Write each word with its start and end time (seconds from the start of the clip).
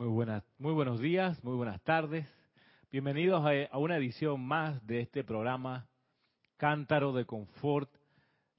Muy 0.00 0.08
buenas, 0.08 0.42
muy 0.56 0.72
buenos 0.72 0.98
días, 0.98 1.44
muy 1.44 1.56
buenas 1.56 1.78
tardes. 1.82 2.26
Bienvenidos 2.90 3.44
a, 3.44 3.50
a 3.70 3.76
una 3.76 3.98
edición 3.98 4.40
más 4.40 4.82
de 4.86 5.02
este 5.02 5.24
programa 5.24 5.88
Cántaro 6.56 7.12
de 7.12 7.26
Confort, 7.26 7.90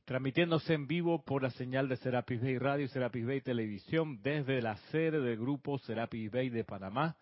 transmitiéndose 0.05 0.75
en 0.75 0.85
vivo 0.85 1.25
por 1.25 1.41
la 1.41 1.49
señal 1.49 1.89
de 1.89 1.97
Serapis 1.97 2.39
Bay 2.43 2.59
Radio 2.59 2.85
y 2.85 2.89
Serapis 2.89 3.25
Bay 3.25 3.41
Televisión 3.41 4.21
desde 4.21 4.61
la 4.61 4.77
sede 4.91 5.19
del 5.19 5.39
grupo 5.39 5.79
Serapis 5.79 6.29
Bay 6.29 6.49
de 6.49 6.63
Panamá. 6.63 7.17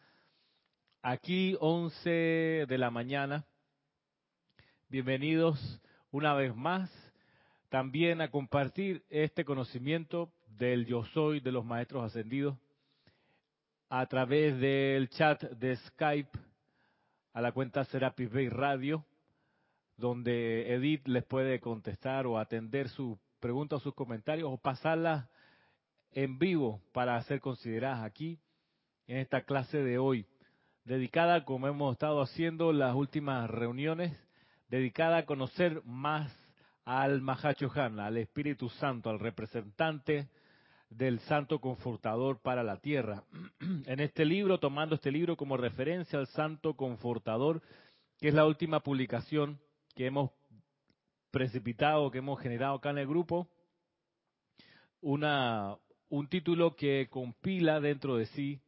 Aquí 1.02 1.56
11 1.62 2.10
de 2.68 2.78
la 2.78 2.92
mañana. 2.92 3.46
Bienvenidos 4.90 5.82
una 6.12 6.34
vez 6.34 6.54
más 6.54 6.92
también 7.70 8.20
a 8.20 8.30
compartir 8.30 9.02
este 9.10 9.46
conocimiento 9.46 10.30
del 10.58 10.86
yo 10.88 11.06
soy 11.06 11.40
de 11.40 11.54
los 11.54 11.64
maestros 11.64 12.04
ascendidos 12.04 12.58
a 13.89 14.06
través 14.06 14.60
del 14.60 15.10
chat 15.10 15.42
de 15.42 15.75
Skype 15.75 16.38
a 17.34 17.42
la 17.42 17.52
cuenta 17.52 17.84
Serapis 17.86 18.32
Bay 18.32 18.48
Radio, 18.48 19.04
donde 19.98 20.74
Edith 20.74 21.07
les 21.07 21.24
puede 21.24 21.60
contestar 21.60 22.28
o 22.28 22.38
atender 22.38 22.89
sus 22.89 23.18
preguntas 23.39 23.78
o 23.78 23.84
sus 23.84 23.96
comentarios 23.96 24.50
o 24.52 24.57
pasarlas 24.57 25.28
en 26.12 26.38
vivo 26.38 26.82
para 26.93 27.21
ser 27.24 27.42
consideradas 27.42 28.04
aquí 28.04 28.39
en 29.07 29.18
esta 29.18 29.42
clase 29.42 29.79
de 29.79 29.98
hoy, 29.98 30.28
dedicada, 30.86 31.43
como 31.43 31.68
hemos 31.68 31.93
estado 31.93 32.22
haciendo 32.22 32.72
las 32.72 32.94
últimas 32.94 33.50
reuniones, 33.50 34.16
dedicada 34.70 35.17
a 35.17 35.26
conocer 35.26 35.81
más 35.84 36.31
al 36.86 37.22
Mahachohan, 37.22 38.00
al 38.00 38.17
Espíritu 38.17 38.70
Santo, 38.70 39.09
al 39.09 39.20
representante 39.20 40.30
del 40.89 41.20
Santo 41.22 41.59
Confortador 41.59 42.42
para 42.42 42.64
la 42.64 42.78
tierra. 42.78 43.23
En 43.86 44.00
este 44.00 44.25
libro, 44.25 44.59
tomando 44.59 44.95
este 44.95 45.12
libro 45.12 45.38
como 45.38 45.58
referencia 45.58 46.20
al 46.20 46.28
Santo 46.28 46.76
Confortador, 46.76 47.62
que 48.20 48.30
es 48.30 48.34
la 48.34 48.45
última 48.45 48.82
publicación 48.82 49.60
que 49.95 50.08
hemos 50.08 50.32
precipitado, 51.32 52.12
que 52.12 52.17
hemos 52.17 52.40
generado 52.42 52.76
acá 52.76 52.90
en 52.90 52.98
el 52.98 53.08
grupo, 53.08 53.48
una, 55.02 55.78
un 56.10 56.28
título 56.28 56.76
que 56.76 57.08
compila 57.10 57.80
dentro 57.80 58.17
de 58.17 58.26
sí 58.28 58.62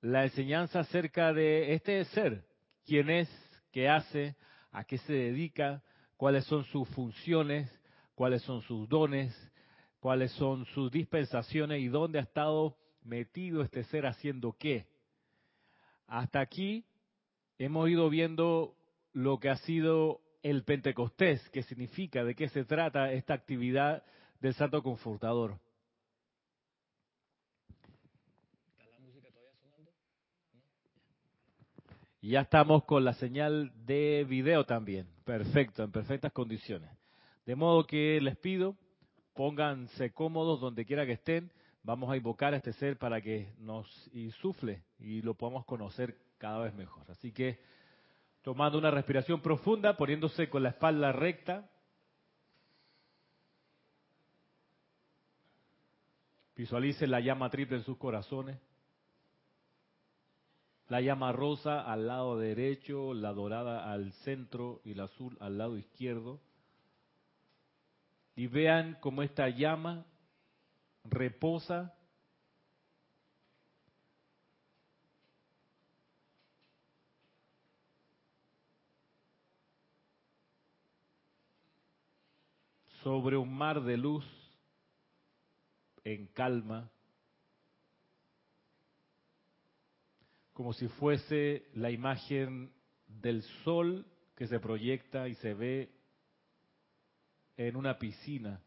la 0.00 0.24
enseñanza 0.24 0.80
acerca 0.80 1.32
de 1.32 1.74
este 1.74 2.04
ser, 2.06 2.44
quién 2.84 3.10
es, 3.10 3.28
qué 3.72 3.88
hace, 3.88 4.36
a 4.70 4.84
qué 4.84 4.98
se 4.98 5.12
dedica, 5.12 5.82
cuáles 6.16 6.44
son 6.44 6.64
sus 6.64 6.88
funciones, 6.90 7.68
cuáles 8.14 8.42
son 8.42 8.62
sus 8.62 8.88
dones, 8.88 9.34
cuáles 10.00 10.32
son 10.32 10.64
sus 10.66 10.90
dispensaciones 10.90 11.80
y 11.80 11.88
dónde 11.88 12.18
ha 12.18 12.22
estado 12.22 12.76
metido 13.02 13.62
este 13.62 13.84
ser 13.84 14.06
haciendo 14.06 14.56
qué. 14.58 14.86
Hasta 16.06 16.40
aquí 16.40 16.84
hemos 17.58 17.88
ido 17.88 18.08
viendo 18.08 18.74
lo 19.12 19.38
que 19.38 19.50
ha 19.50 19.56
sido 19.56 20.20
el 20.42 20.64
Pentecostés, 20.64 21.46
qué 21.50 21.62
significa, 21.62 22.24
de 22.24 22.34
qué 22.34 22.48
se 22.48 22.64
trata 22.64 23.12
esta 23.12 23.34
actividad 23.34 24.02
del 24.40 24.54
Santo 24.54 24.82
Confortador. 24.82 25.58
Ya 32.20 32.42
estamos 32.42 32.84
con 32.84 33.04
la 33.04 33.14
señal 33.14 33.72
de 33.86 34.26
video 34.28 34.64
también. 34.64 35.06
Perfecto, 35.24 35.82
en 35.82 35.92
perfectas 35.92 36.32
condiciones. 36.32 36.90
De 37.46 37.54
modo 37.54 37.86
que 37.86 38.20
les 38.20 38.36
pido 38.36 38.76
Pónganse 39.38 40.12
cómodos 40.12 40.60
donde 40.60 40.84
quiera 40.84 41.06
que 41.06 41.12
estén. 41.12 41.52
Vamos 41.84 42.10
a 42.10 42.16
invocar 42.16 42.54
a 42.54 42.56
este 42.56 42.72
ser 42.72 42.98
para 42.98 43.20
que 43.20 43.54
nos 43.60 43.86
insufle 44.12 44.82
y 44.98 45.22
lo 45.22 45.34
podamos 45.34 45.64
conocer 45.64 46.18
cada 46.38 46.58
vez 46.58 46.74
mejor. 46.74 47.08
Así 47.08 47.30
que 47.30 47.60
tomando 48.42 48.78
una 48.78 48.90
respiración 48.90 49.40
profunda, 49.40 49.96
poniéndose 49.96 50.50
con 50.50 50.64
la 50.64 50.70
espalda 50.70 51.12
recta. 51.12 51.70
Visualicen 56.56 57.08
la 57.08 57.20
llama 57.20 57.48
triple 57.48 57.76
en 57.76 57.84
sus 57.84 57.96
corazones. 57.96 58.58
La 60.88 61.00
llama 61.00 61.30
rosa 61.30 61.80
al 61.80 62.08
lado 62.08 62.40
derecho, 62.40 63.14
la 63.14 63.32
dorada 63.32 63.92
al 63.92 64.10
centro 64.24 64.80
y 64.84 64.94
la 64.94 65.04
azul 65.04 65.36
al 65.38 65.58
lado 65.58 65.78
izquierdo 65.78 66.40
y 68.38 68.46
vean 68.46 68.96
cómo 69.00 69.24
esta 69.24 69.48
llama 69.48 70.06
reposa. 71.02 71.92
Sobre 83.02 83.36
un 83.36 83.52
mar 83.52 83.82
de 83.82 83.96
luz 83.96 84.24
en 86.04 86.28
calma, 86.28 86.92
como 90.52 90.72
si 90.74 90.86
fuese 90.86 91.66
la 91.74 91.90
imagen 91.90 92.72
del 93.08 93.42
sol 93.64 94.06
que 94.36 94.46
se 94.46 94.60
proyecta 94.60 95.26
y 95.26 95.34
se 95.34 95.54
ve 95.54 95.97
en 97.58 97.76
una 97.76 97.98
piscina 97.98 98.60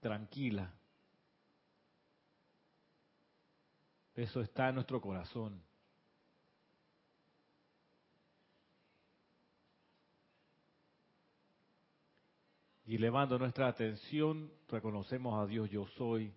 tranquila. 0.00 0.72
Eso 4.14 4.40
está 4.40 4.68
en 4.68 4.76
nuestro 4.76 5.00
corazón. 5.00 5.60
Y 12.86 12.94
elevando 12.94 13.36
nuestra 13.36 13.66
atención, 13.66 14.48
reconocemos 14.68 15.42
a 15.42 15.46
Dios 15.46 15.68
yo 15.68 15.88
soy, 15.98 16.32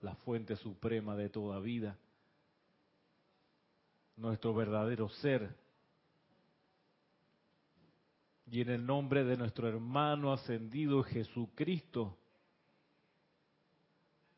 la 0.00 0.14
fuente 0.14 0.56
suprema 0.56 1.14
de 1.14 1.28
toda 1.28 1.60
vida, 1.60 1.98
nuestro 4.16 4.54
verdadero 4.54 5.10
ser, 5.10 5.54
y 8.50 8.62
en 8.62 8.70
el 8.70 8.86
nombre 8.86 9.24
de 9.24 9.36
nuestro 9.36 9.68
hermano 9.68 10.32
ascendido 10.32 11.02
Jesucristo, 11.02 12.16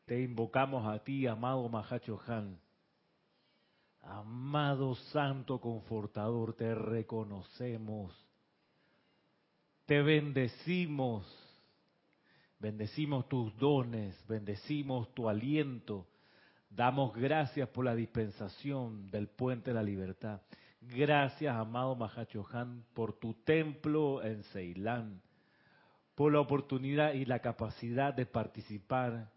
te 0.05 0.21
invocamos 0.21 0.85
a 0.85 1.03
ti, 1.03 1.27
amado 1.27 1.69
Han. 2.27 2.59
Amado 4.01 4.95
Santo 4.95 5.61
Confortador, 5.61 6.53
te 6.55 6.73
reconocemos. 6.75 8.13
Te 9.85 10.01
bendecimos. 10.01 11.25
Bendecimos 12.59 13.27
tus 13.29 13.55
dones, 13.57 14.15
bendecimos 14.27 15.13
tu 15.13 15.29
aliento. 15.29 16.07
Damos 16.69 17.13
gracias 17.15 17.69
por 17.69 17.85
la 17.85 17.95
dispensación 17.95 19.09
del 19.09 19.27
puente 19.27 19.71
de 19.71 19.75
la 19.75 19.83
libertad. 19.83 20.41
Gracias, 20.81 21.55
amado 21.55 21.95
Mahachohan, 21.95 22.83
por 22.95 23.13
tu 23.13 23.35
templo 23.35 24.23
en 24.23 24.43
Ceilán, 24.45 25.21
por 26.15 26.33
la 26.33 26.39
oportunidad 26.39 27.13
y 27.13 27.23
la 27.25 27.39
capacidad 27.39 28.15
de 28.15 28.25
participar 28.25 29.31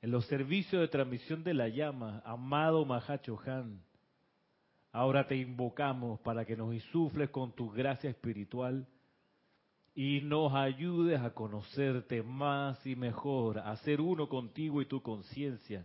en 0.00 0.10
los 0.12 0.24
servicios 0.26 0.80
de 0.80 0.86
transmisión 0.86 1.42
de 1.42 1.54
la 1.54 1.68
llama, 1.68 2.22
amado 2.24 2.84
Mahachohan. 2.84 3.82
Ahora 4.92 5.26
te 5.26 5.36
invocamos 5.36 6.20
para 6.20 6.44
que 6.44 6.56
nos 6.56 6.72
insufles 6.72 7.30
con 7.30 7.52
tu 7.52 7.68
gracia 7.68 8.08
espiritual 8.08 8.86
y 9.92 10.20
nos 10.20 10.54
ayudes 10.54 11.20
a 11.20 11.34
conocerte 11.34 12.22
más 12.22 12.86
y 12.86 12.94
mejor, 12.94 13.58
a 13.58 13.76
ser 13.78 14.00
uno 14.00 14.28
contigo 14.28 14.80
y 14.80 14.86
tu 14.86 15.02
conciencia 15.02 15.84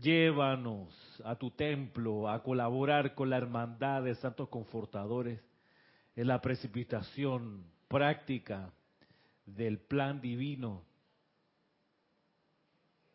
Llévanos 0.00 0.88
a 1.24 1.36
tu 1.36 1.50
templo 1.50 2.28
a 2.28 2.42
colaborar 2.42 3.14
con 3.14 3.30
la 3.30 3.36
hermandad 3.36 4.02
de 4.02 4.14
santos 4.16 4.48
confortadores 4.48 5.40
en 6.16 6.26
la 6.26 6.40
precipitación 6.40 7.64
práctica 7.88 8.72
del 9.44 9.78
plan 9.78 10.20
divino. 10.20 10.82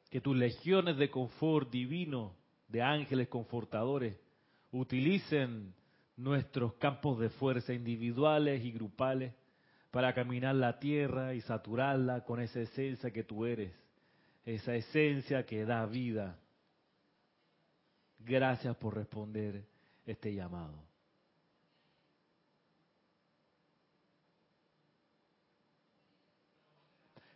Que 0.10 0.22
tus 0.22 0.38
legiones 0.38 0.98
de 0.98 1.10
confort 1.10 1.70
divino, 1.70 2.36
de 2.68 2.82
ángeles 2.82 3.28
confortadores, 3.28 4.16
utilicen 4.72 5.74
nuestros 6.16 6.74
campos 6.76 7.20
de 7.20 7.30
fuerza 7.30 7.74
individuales 7.74 8.64
y 8.64 8.72
grupales 8.72 9.34
para 9.92 10.14
caminar 10.14 10.56
la 10.56 10.80
tierra 10.80 11.34
y 11.34 11.42
saturarla 11.42 12.24
con 12.24 12.40
esa 12.40 12.62
esencia 12.62 13.12
que 13.12 13.24
tú 13.24 13.46
eres, 13.46 13.74
esa 14.46 14.76
esencia 14.76 15.46
que 15.46 15.66
da 15.66 15.86
vida 15.86 16.38
Gracias 18.20 18.76
por 18.78 18.96
responder 18.96 19.66
este 20.06 20.34
llamado. 20.34 20.84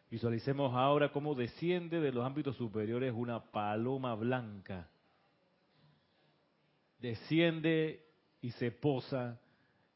Visualicemos 0.10 0.74
ahora 0.76 1.12
cómo 1.12 1.36
desciende 1.36 2.02
de 2.02 2.12
los 2.12 2.26
ámbitos 2.26 2.58
superiores 2.58 3.14
una 3.16 3.42
paloma 3.52 4.14
blanca 4.16 4.90
desciende 7.02 8.06
y 8.42 8.52
se 8.52 8.72
posa 8.72 9.42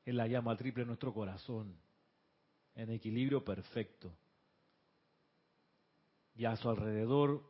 en 0.06 0.18
la 0.18 0.28
llama 0.28 0.58
triple 0.58 0.84
de 0.84 0.88
nuestro 0.88 1.14
corazón, 1.14 1.76
en 2.76 2.90
equilibrio 2.90 3.44
perfecto. 3.46 4.12
Y 6.36 6.46
a 6.46 6.56
su 6.58 6.70
alrededor 6.70 7.44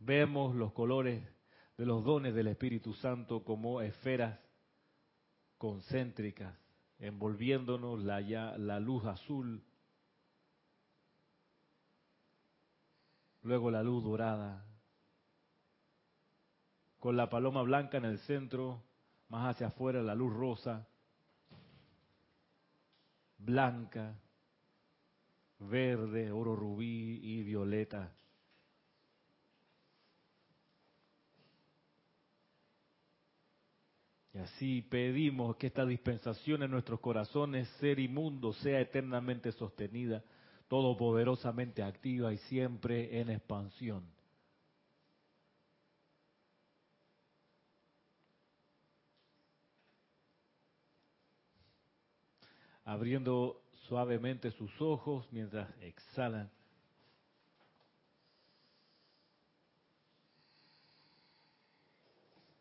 vemos 0.00 0.54
los 0.54 0.72
colores 0.72 1.22
de 1.80 1.86
los 1.86 2.04
dones 2.04 2.34
del 2.34 2.48
Espíritu 2.48 2.92
Santo 2.92 3.42
como 3.42 3.80
esferas 3.80 4.38
concéntricas, 5.56 6.54
envolviéndonos 6.98 8.04
la, 8.04 8.20
la 8.20 8.78
luz 8.78 9.06
azul, 9.06 9.64
luego 13.40 13.70
la 13.70 13.82
luz 13.82 14.04
dorada, 14.04 14.62
con 16.98 17.16
la 17.16 17.30
paloma 17.30 17.62
blanca 17.62 17.96
en 17.96 18.04
el 18.04 18.18
centro, 18.18 18.82
más 19.30 19.54
hacia 19.54 19.68
afuera 19.68 20.02
la 20.02 20.14
luz 20.14 20.34
rosa, 20.34 20.86
blanca, 23.38 24.20
verde, 25.60 26.30
oro 26.30 26.54
rubí 26.54 27.20
y 27.22 27.42
violeta. 27.42 28.12
Así 34.40 34.82
pedimos 34.82 35.56
que 35.56 35.68
esta 35.68 35.86
dispensación 35.86 36.62
en 36.62 36.70
nuestros 36.70 37.00
corazones, 37.00 37.68
ser 37.80 37.98
inmundo, 37.98 38.52
sea 38.54 38.80
eternamente 38.80 39.52
sostenida, 39.52 40.22
todopoderosamente 40.68 41.82
activa 41.82 42.32
y 42.32 42.38
siempre 42.38 43.20
en 43.20 43.30
expansión. 43.30 44.04
Abriendo 52.84 53.62
suavemente 53.88 54.50
sus 54.52 54.70
ojos 54.80 55.26
mientras 55.30 55.68
exhalan. 55.80 56.50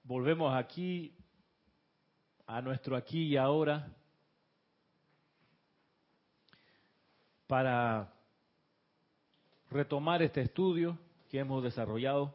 Volvemos 0.04 0.56
aquí 0.56 1.16
a 2.50 2.64
nuestro 2.64 2.96
aquí 2.96 3.28
y 3.28 3.38
ahora 3.38 3.88
para 7.46 8.12
retomar 9.70 10.24
este 10.24 10.42
estudio 10.42 10.98
que 11.30 11.38
hemos 11.38 11.62
desarrollado 11.64 12.34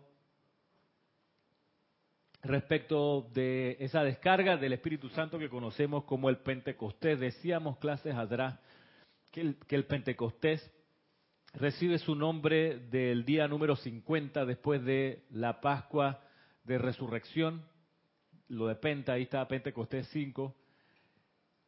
respecto 2.45 3.29
de 3.35 3.77
esa 3.81 4.05
descarga 4.05 4.57
del 4.57 4.75
Espíritu 4.75 5.09
Santo 5.09 5.37
que 5.37 5.49
conocemos 5.49 6.05
como 6.05 6.29
el 6.29 6.37
Pentecostés. 6.37 7.19
Decíamos 7.19 7.79
clases 7.79 8.15
atrás 8.15 8.57
que 9.33 9.41
el, 9.41 9.57
que 9.67 9.75
el 9.75 9.85
Pentecostés 9.85 10.71
recibe 11.55 11.99
su 11.99 12.15
nombre 12.15 12.79
del 12.89 13.25
día 13.25 13.49
número 13.49 13.75
50 13.75 14.45
después 14.47 14.85
de 14.85 15.25
la 15.31 15.61
Pascua 15.61 16.21
de 16.63 16.79
Resurrección 16.79 17.65
lo 18.55 18.69
de 18.69 18.77
Penta, 18.77 19.15
ahí 19.15 19.23
está 19.23 19.47
Pentecostés 19.47 20.09
5. 20.13 20.55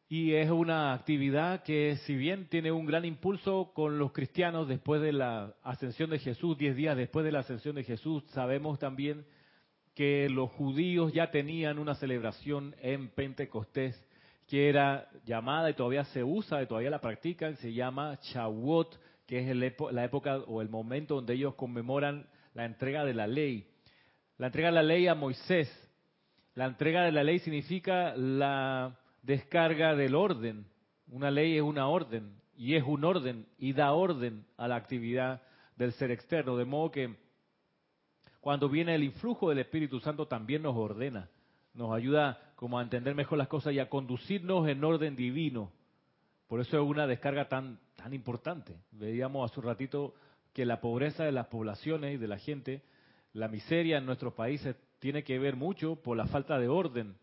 Y 0.09 0.33
es 0.33 0.49
una 0.49 0.93
actividad 0.93 1.63
que 1.63 1.97
si 2.05 2.15
bien 2.15 2.47
tiene 2.47 2.71
un 2.71 2.85
gran 2.85 3.03
impulso 3.03 3.73
con 3.73 3.99
los 3.99 4.13
cristianos 4.13 4.67
después 4.67 5.01
de 5.01 5.11
la 5.11 5.53
ascensión 5.63 6.09
de 6.09 6.19
Jesús, 6.19 6.57
diez 6.57 6.75
días 6.75 6.95
después 6.95 7.25
de 7.25 7.33
la 7.33 7.39
ascensión 7.39 7.75
de 7.75 7.83
Jesús, 7.83 8.23
sabemos 8.29 8.79
también 8.79 9.25
que 9.93 10.29
los 10.29 10.49
judíos 10.51 11.11
ya 11.11 11.29
tenían 11.29 11.77
una 11.77 11.95
celebración 11.95 12.75
en 12.81 13.09
Pentecostés 13.09 14.01
que 14.47 14.69
era 14.69 15.09
llamada 15.25 15.69
y 15.69 15.73
todavía 15.73 16.05
se 16.05 16.23
usa 16.23 16.63
y 16.63 16.67
todavía 16.67 16.89
la 16.89 17.01
practican, 17.01 17.57
se 17.57 17.73
llama 17.73 18.17
Shavuot, 18.21 18.97
que 19.25 19.39
es 19.39 19.55
la 19.91 20.05
época 20.05 20.37
o 20.37 20.61
el 20.61 20.69
momento 20.69 21.15
donde 21.15 21.33
ellos 21.33 21.55
conmemoran 21.55 22.27
la 22.53 22.63
entrega 22.63 23.03
de 23.03 23.13
la 23.13 23.27
ley. 23.27 23.67
La 24.37 24.47
entrega 24.47 24.69
de 24.69 24.75
la 24.75 24.83
ley 24.83 25.07
a 25.07 25.15
Moisés, 25.15 25.69
la 26.57 26.65
entrega 26.65 27.03
de 27.03 27.11
la 27.11 27.23
ley 27.23 27.37
significa 27.37 28.15
la 28.15 28.97
descarga 29.21 29.95
del 29.95 30.15
orden. 30.15 30.65
Una 31.11 31.29
ley 31.29 31.55
es 31.55 31.61
una 31.61 31.87
orden 31.87 32.33
y 32.57 32.73
es 32.73 32.83
un 32.83 33.03
orden 33.03 33.45
y 33.59 33.73
da 33.73 33.91
orden 33.91 34.43
a 34.57 34.67
la 34.67 34.75
actividad 34.75 35.43
del 35.75 35.91
ser 35.91 36.09
externo. 36.09 36.57
De 36.57 36.65
modo 36.65 36.89
que 36.89 37.15
cuando 38.41 38.69
viene 38.69 38.95
el 38.95 39.03
influjo 39.03 39.49
del 39.49 39.59
Espíritu 39.59 39.99
Santo 39.99 40.27
también 40.27 40.63
nos 40.63 40.75
ordena, 40.75 41.29
nos 41.75 41.93
ayuda 41.93 42.53
como 42.55 42.79
a 42.79 42.81
entender 42.81 43.13
mejor 43.13 43.37
las 43.37 43.49
cosas 43.49 43.73
y 43.73 43.79
a 43.79 43.87
conducirnos 43.87 44.67
en 44.67 44.83
orden 44.83 45.15
divino. 45.15 45.71
Por 46.47 46.59
eso 46.59 46.81
es 46.81 46.89
una 46.89 47.05
descarga 47.05 47.47
tan, 47.47 47.77
tan 47.95 48.15
importante. 48.15 48.75
Veíamos 48.89 49.51
hace 49.51 49.59
un 49.59 49.67
ratito 49.67 50.15
que 50.53 50.65
la 50.65 50.81
pobreza 50.81 51.23
de 51.23 51.33
las 51.33 51.45
poblaciones 51.45 52.15
y 52.15 52.17
de 52.17 52.27
la 52.27 52.39
gente, 52.39 52.81
la 53.33 53.47
miseria 53.47 53.99
en 53.99 54.07
nuestros 54.07 54.33
países 54.33 54.75
tiene 54.99 55.23
que 55.23 55.39
ver 55.39 55.55
mucho 55.55 55.95
por 55.95 56.17
la 56.17 56.27
falta 56.27 56.57
de 56.59 56.67
orden. 56.67 57.15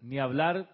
Ni 0.00 0.18
hablar 0.18 0.68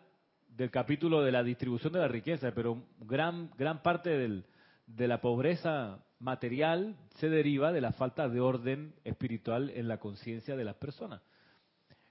del 0.49 0.70
capítulo 0.70 1.23
de 1.23 1.32
la 1.32 1.43
distribución 1.43 1.93
de 1.93 1.99
la 1.99 2.08
riqueza, 2.08 2.52
pero 2.55 2.82
gran, 3.00 3.50
gran 3.58 3.82
parte 3.82 4.11
del, 4.11 4.44
de 4.87 5.08
la 5.08 5.20
pobreza 5.20 5.99
material 6.19 6.96
se 7.17 7.28
deriva 7.28 7.73
de 7.73 7.81
la 7.81 7.93
falta 7.93 8.28
de 8.28 8.40
orden 8.40 8.94
espiritual 9.05 9.70
en 9.75 9.88
la 9.88 9.99
conciencia 9.99 10.56
de 10.56 10.64
las 10.64 10.76
personas. 10.76 11.20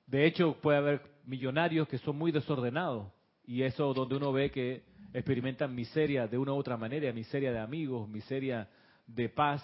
De 0.06 0.26
hecho, 0.26 0.58
puede 0.62 0.78
haber 0.78 1.02
millonarios 1.26 1.88
que 1.88 1.98
son 1.98 2.18
muy 2.18 2.32
desordenados 2.32 3.12
y 3.46 3.64
eso 3.64 3.94
donde 3.94 4.16
uno 4.16 4.32
ve 4.32 4.52
que 4.52 4.84
experimentan 5.14 5.74
miseria 5.74 6.28
de 6.28 6.38
una 6.38 6.54
u 6.54 6.58
otra 6.58 6.78
manera, 6.78 7.12
miseria 7.14 7.52
de 7.52 7.60
amigos, 7.60 8.08
miseria 8.08 8.70
de 9.08 9.30
paz, 9.30 9.64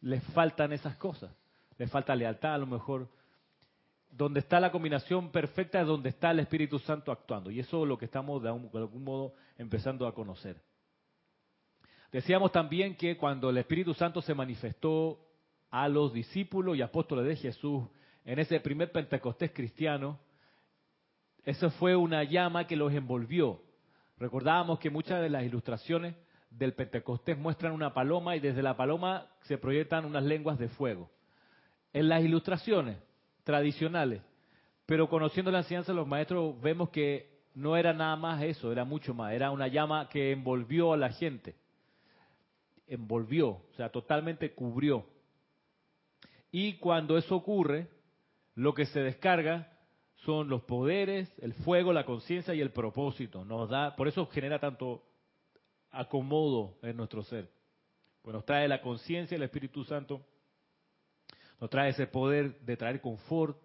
les 0.00 0.22
faltan 0.34 0.72
esas 0.72 0.96
cosas, 0.96 1.32
les 1.78 1.90
falta 1.90 2.14
lealtad 2.14 2.54
a 2.54 2.58
lo 2.58 2.66
mejor, 2.66 3.08
donde 4.16 4.40
está 4.40 4.60
la 4.60 4.70
combinación 4.70 5.30
perfecta 5.30 5.80
es 5.80 5.86
donde 5.86 6.10
está 6.10 6.30
el 6.30 6.38
Espíritu 6.38 6.78
Santo 6.78 7.10
actuando. 7.10 7.50
Y 7.50 7.58
eso 7.58 7.82
es 7.82 7.88
lo 7.88 7.98
que 7.98 8.04
estamos 8.04 8.42
de 8.42 8.48
algún 8.48 9.02
modo 9.02 9.34
empezando 9.58 10.06
a 10.06 10.14
conocer. 10.14 10.60
Decíamos 12.12 12.52
también 12.52 12.94
que 12.96 13.16
cuando 13.16 13.50
el 13.50 13.58
Espíritu 13.58 13.92
Santo 13.92 14.22
se 14.22 14.34
manifestó 14.34 15.18
a 15.68 15.88
los 15.88 16.12
discípulos 16.12 16.76
y 16.76 16.82
apóstoles 16.82 17.26
de 17.26 17.34
Jesús 17.34 17.82
en 18.24 18.38
ese 18.38 18.60
primer 18.60 18.92
Pentecostés 18.92 19.50
cristiano, 19.50 20.20
eso 21.44 21.70
fue 21.70 21.96
una 21.96 22.22
llama 22.22 22.68
que 22.68 22.76
los 22.76 22.92
envolvió. 22.92 23.62
Recordábamos 24.16 24.78
que 24.78 24.90
muchas 24.90 25.20
de 25.22 25.28
las 25.28 25.42
ilustraciones 25.42 26.14
del 26.50 26.74
Pentecostés 26.74 27.36
muestran 27.36 27.72
una 27.72 27.92
paloma 27.92 28.36
y 28.36 28.40
desde 28.40 28.62
la 28.62 28.76
paloma 28.76 29.26
se 29.42 29.58
proyectan 29.58 30.04
unas 30.04 30.22
lenguas 30.22 30.56
de 30.56 30.68
fuego. 30.68 31.10
En 31.92 32.08
las 32.08 32.22
ilustraciones 32.22 32.96
tradicionales. 33.44 34.22
Pero 34.86 35.08
conociendo 35.08 35.50
la 35.50 35.58
enseñanza 35.58 35.92
de 35.92 35.96
los 35.96 36.08
maestros 36.08 36.60
vemos 36.60 36.90
que 36.90 37.34
no 37.54 37.76
era 37.76 37.92
nada 37.92 38.16
más 38.16 38.42
eso, 38.42 38.72
era 38.72 38.84
mucho 38.84 39.14
más. 39.14 39.32
Era 39.32 39.50
una 39.50 39.68
llama 39.68 40.08
que 40.08 40.32
envolvió 40.32 40.92
a 40.92 40.96
la 40.96 41.10
gente. 41.10 41.54
Envolvió, 42.86 43.48
o 43.48 43.72
sea, 43.76 43.90
totalmente 43.90 44.52
cubrió. 44.52 45.06
Y 46.50 46.74
cuando 46.74 47.16
eso 47.16 47.36
ocurre, 47.36 47.88
lo 48.54 48.74
que 48.74 48.86
se 48.86 49.00
descarga 49.00 49.70
son 50.16 50.48
los 50.48 50.62
poderes, 50.62 51.32
el 51.40 51.54
fuego, 51.54 51.92
la 51.92 52.04
conciencia 52.04 52.54
y 52.54 52.60
el 52.60 52.70
propósito. 52.70 53.44
Nos 53.44 53.68
da, 53.68 53.96
por 53.96 54.08
eso 54.08 54.26
genera 54.26 54.58
tanto 54.58 55.04
acomodo 55.90 56.76
en 56.82 56.96
nuestro 56.96 57.22
ser. 57.22 57.50
Pues 58.22 58.34
nos 58.34 58.44
trae 58.44 58.68
la 58.68 58.80
conciencia, 58.80 59.36
el 59.36 59.42
Espíritu 59.42 59.84
Santo, 59.84 60.24
nos 61.64 61.70
trae 61.70 61.92
ese 61.92 62.06
poder 62.06 62.60
de 62.60 62.76
traer 62.76 63.00
confort, 63.00 63.56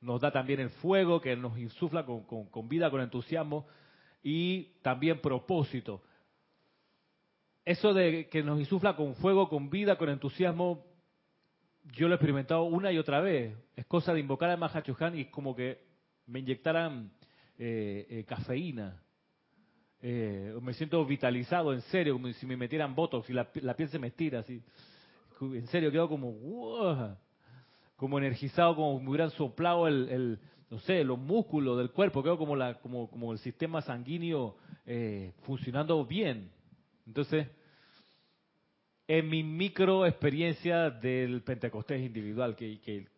nos 0.00 0.20
da 0.20 0.30
también 0.30 0.60
el 0.60 0.70
fuego 0.70 1.20
que 1.20 1.34
nos 1.34 1.58
insufla 1.58 2.06
con, 2.06 2.68
vida, 2.68 2.88
con 2.88 3.00
entusiasmo 3.00 3.66
y 4.22 4.74
también 4.80 5.20
propósito. 5.20 6.04
Eso 7.64 7.92
de 7.94 8.28
que 8.28 8.44
nos 8.44 8.60
insufla 8.60 8.94
con 8.94 9.16
fuego, 9.16 9.48
con 9.48 9.70
vida, 9.70 9.98
con 9.98 10.08
entusiasmo, 10.08 10.86
yo 11.82 12.06
lo 12.06 12.14
he 12.14 12.16
experimentado 12.16 12.62
una 12.62 12.92
y 12.92 12.98
otra 12.98 13.18
vez. 13.20 13.58
Es 13.74 13.86
cosa 13.86 14.14
de 14.14 14.20
invocar 14.20 14.48
a 14.50 14.56
Mahachohan 14.56 15.18
y 15.18 15.22
es 15.22 15.28
como 15.30 15.56
que 15.56 15.80
me 16.26 16.38
inyectaran 16.38 17.10
eh, 17.58 18.06
eh, 18.08 18.24
cafeína. 18.24 19.02
Eh, 20.00 20.56
me 20.62 20.74
siento 20.74 21.04
vitalizado, 21.04 21.72
en 21.72 21.80
serio, 21.80 22.12
como 22.12 22.32
si 22.34 22.46
me 22.46 22.56
metieran 22.56 22.94
botox 22.94 23.28
y 23.30 23.32
la, 23.32 23.50
la 23.54 23.74
piel 23.74 23.88
se 23.88 23.98
me 23.98 24.06
estira 24.06 24.38
así 24.38 24.62
en 25.40 25.66
serio, 25.68 25.90
quedó 25.90 26.08
como, 26.08 27.16
como 27.96 28.18
energizado, 28.18 28.76
como 28.76 28.96
hubieran 28.96 29.30
soplado 29.30 29.88
el, 29.88 30.38
no 30.70 30.78
sé, 30.80 31.04
los 31.04 31.18
músculos 31.18 31.78
del 31.78 31.90
cuerpo, 31.90 32.22
quedó 32.22 32.38
como, 32.38 32.56
la, 32.56 32.74
como, 32.80 33.10
como 33.10 33.32
el 33.32 33.38
sistema 33.38 33.82
sanguíneo 33.82 34.56
eh, 34.86 35.32
funcionando 35.42 36.04
bien. 36.04 36.50
Entonces, 37.06 37.48
en 39.08 39.28
mi 39.28 39.42
micro 39.42 40.06
experiencia 40.06 40.90
del 40.90 41.42
Pentecostés 41.42 42.00
individual, 42.00 42.54
que, 42.54 42.80
que, 42.80 43.08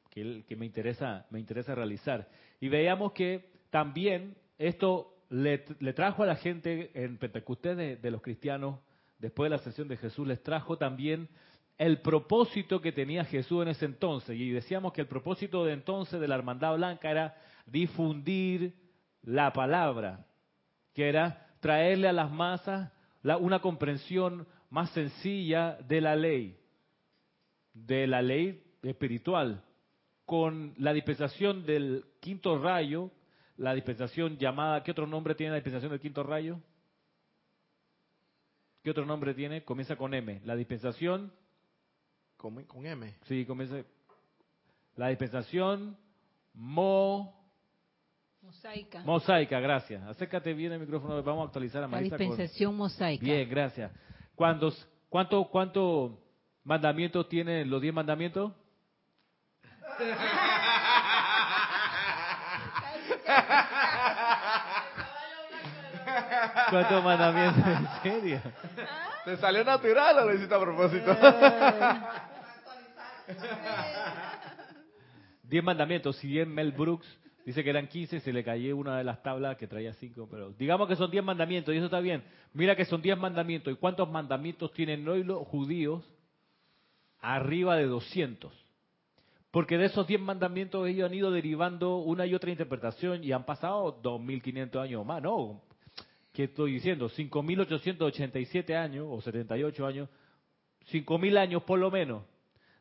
que 0.44 0.56
me 0.56 0.66
interesa 0.66 1.26
me 1.30 1.40
interesa 1.40 1.74
realizar. 1.74 2.28
Y 2.60 2.68
veíamos 2.68 3.12
que 3.12 3.50
también 3.70 4.36
esto 4.58 5.12
le, 5.32 5.58
trajo 5.94 6.22
a 6.22 6.26
la 6.26 6.36
gente 6.36 6.90
en 6.94 7.16
Pentecostés 7.16 7.76
de, 7.76 8.10
los 8.10 8.20
cristianos, 8.20 8.80
después 9.18 9.50
de 9.50 9.56
la 9.56 9.62
sesión 9.62 9.88
de 9.88 9.96
Jesús, 9.96 10.26
les 10.26 10.42
trajo 10.42 10.76
también 10.76 11.28
el 11.78 12.00
propósito 12.00 12.80
que 12.80 12.92
tenía 12.92 13.24
Jesús 13.24 13.62
en 13.62 13.68
ese 13.68 13.86
entonces. 13.86 14.38
Y 14.38 14.50
decíamos 14.50 14.92
que 14.92 15.00
el 15.00 15.08
propósito 15.08 15.64
de 15.64 15.72
entonces 15.72 16.20
de 16.20 16.28
la 16.28 16.36
Hermandad 16.36 16.76
Blanca 16.76 17.10
era 17.10 17.36
difundir 17.66 18.74
la 19.22 19.52
palabra, 19.52 20.26
que 20.94 21.08
era 21.08 21.46
traerle 21.60 22.08
a 22.08 22.12
las 22.12 22.30
masas 22.30 22.92
una 23.40 23.60
comprensión 23.60 24.46
más 24.70 24.90
sencilla 24.90 25.78
de 25.86 26.00
la 26.00 26.16
ley, 26.16 26.58
de 27.72 28.06
la 28.06 28.22
ley 28.22 28.62
espiritual, 28.82 29.62
con 30.24 30.74
la 30.78 30.92
dispensación 30.92 31.64
del 31.64 32.04
quinto 32.20 32.58
rayo, 32.58 33.10
la 33.56 33.74
dispensación 33.74 34.38
llamada, 34.38 34.82
¿qué 34.82 34.90
otro 34.90 35.06
nombre 35.06 35.34
tiene 35.34 35.50
la 35.50 35.56
dispensación 35.56 35.90
del 35.90 36.00
quinto 36.00 36.22
rayo? 36.22 36.58
¿Qué 38.82 38.90
otro 38.90 39.06
nombre 39.06 39.34
tiene? 39.34 39.62
Comienza 39.64 39.96
con 39.96 40.14
M. 40.14 40.40
La 40.44 40.56
dispensación. 40.56 41.32
Con, 42.42 42.64
con 42.64 42.84
M. 42.84 43.14
Sí, 43.28 43.46
comienza. 43.46 43.76
La 44.96 45.10
dispensación 45.10 45.96
Mo. 46.54 47.40
Mosaica. 48.42 49.00
Mosaica, 49.04 49.60
gracias. 49.60 50.02
Acércate 50.02 50.52
bien 50.52 50.72
el 50.72 50.80
micrófono, 50.80 51.22
vamos 51.22 51.44
a 51.44 51.46
actualizar 51.46 51.84
a 51.84 51.86
Marisa. 51.86 52.16
La 52.16 52.24
dispensación 52.24 52.76
mosaica. 52.76 53.24
Bien, 53.24 53.48
gracias. 53.48 53.92
¿Cuántos, 54.34 54.88
cuánto, 55.08 55.44
¿Cuánto 55.44 56.18
mandamientos 56.64 57.28
tienen 57.28 57.70
los 57.70 57.80
diez 57.80 57.94
mandamientos? 57.94 58.52
¿Cuántos 66.70 67.04
mandamientos? 67.04 67.64
¿En 67.64 68.02
serio? 68.02 68.40
¿Te 69.26 69.36
salió 69.36 69.62
natural 69.62 70.18
o 70.18 70.24
lo 70.24 70.34
hiciste 70.34 70.52
a 70.52 70.58
propósito? 70.58 71.16
Diez 75.42 75.62
mandamientos. 75.62 76.16
Si 76.16 76.28
bien 76.28 76.52
Mel 76.52 76.72
Brooks 76.72 77.06
dice 77.44 77.62
que 77.62 77.70
eran 77.70 77.88
quince, 77.88 78.20
se 78.20 78.32
le 78.32 78.44
cayó 78.44 78.76
una 78.76 78.98
de 78.98 79.04
las 79.04 79.22
tablas 79.22 79.56
que 79.56 79.66
traía 79.66 79.92
cinco. 79.94 80.28
Pero 80.30 80.52
digamos 80.52 80.88
que 80.88 80.96
son 80.96 81.10
diez 81.10 81.24
mandamientos 81.24 81.74
y 81.74 81.76
eso 81.76 81.86
está 81.86 82.00
bien. 82.00 82.22
Mira 82.52 82.76
que 82.76 82.84
son 82.84 83.02
diez 83.02 83.18
mandamientos. 83.18 83.72
¿Y 83.72 83.76
cuántos 83.76 84.10
mandamientos 84.10 84.72
tienen 84.72 85.06
hoy 85.08 85.24
los 85.24 85.46
judíos? 85.48 86.04
Arriba 87.20 87.76
de 87.76 87.86
doscientos. 87.86 88.52
Porque 89.50 89.76
de 89.76 89.86
esos 89.86 90.06
diez 90.06 90.20
mandamientos 90.20 90.88
ellos 90.88 91.10
han 91.10 91.14
ido 91.14 91.30
derivando 91.30 91.98
una 91.98 92.24
y 92.24 92.34
otra 92.34 92.50
interpretación 92.50 93.22
y 93.22 93.32
han 93.32 93.44
pasado 93.44 94.00
2.500 94.02 94.80
años 94.80 95.04
más, 95.04 95.22
¿no? 95.22 95.60
¿Qué 96.32 96.44
estoy 96.44 96.72
diciendo? 96.72 97.10
5.887 97.10 98.74
años 98.74 99.06
o 99.10 99.20
78 99.20 99.86
años, 99.86 100.08
5.000 100.90 101.36
años 101.36 101.62
por 101.64 101.78
lo 101.78 101.90
menos 101.90 102.22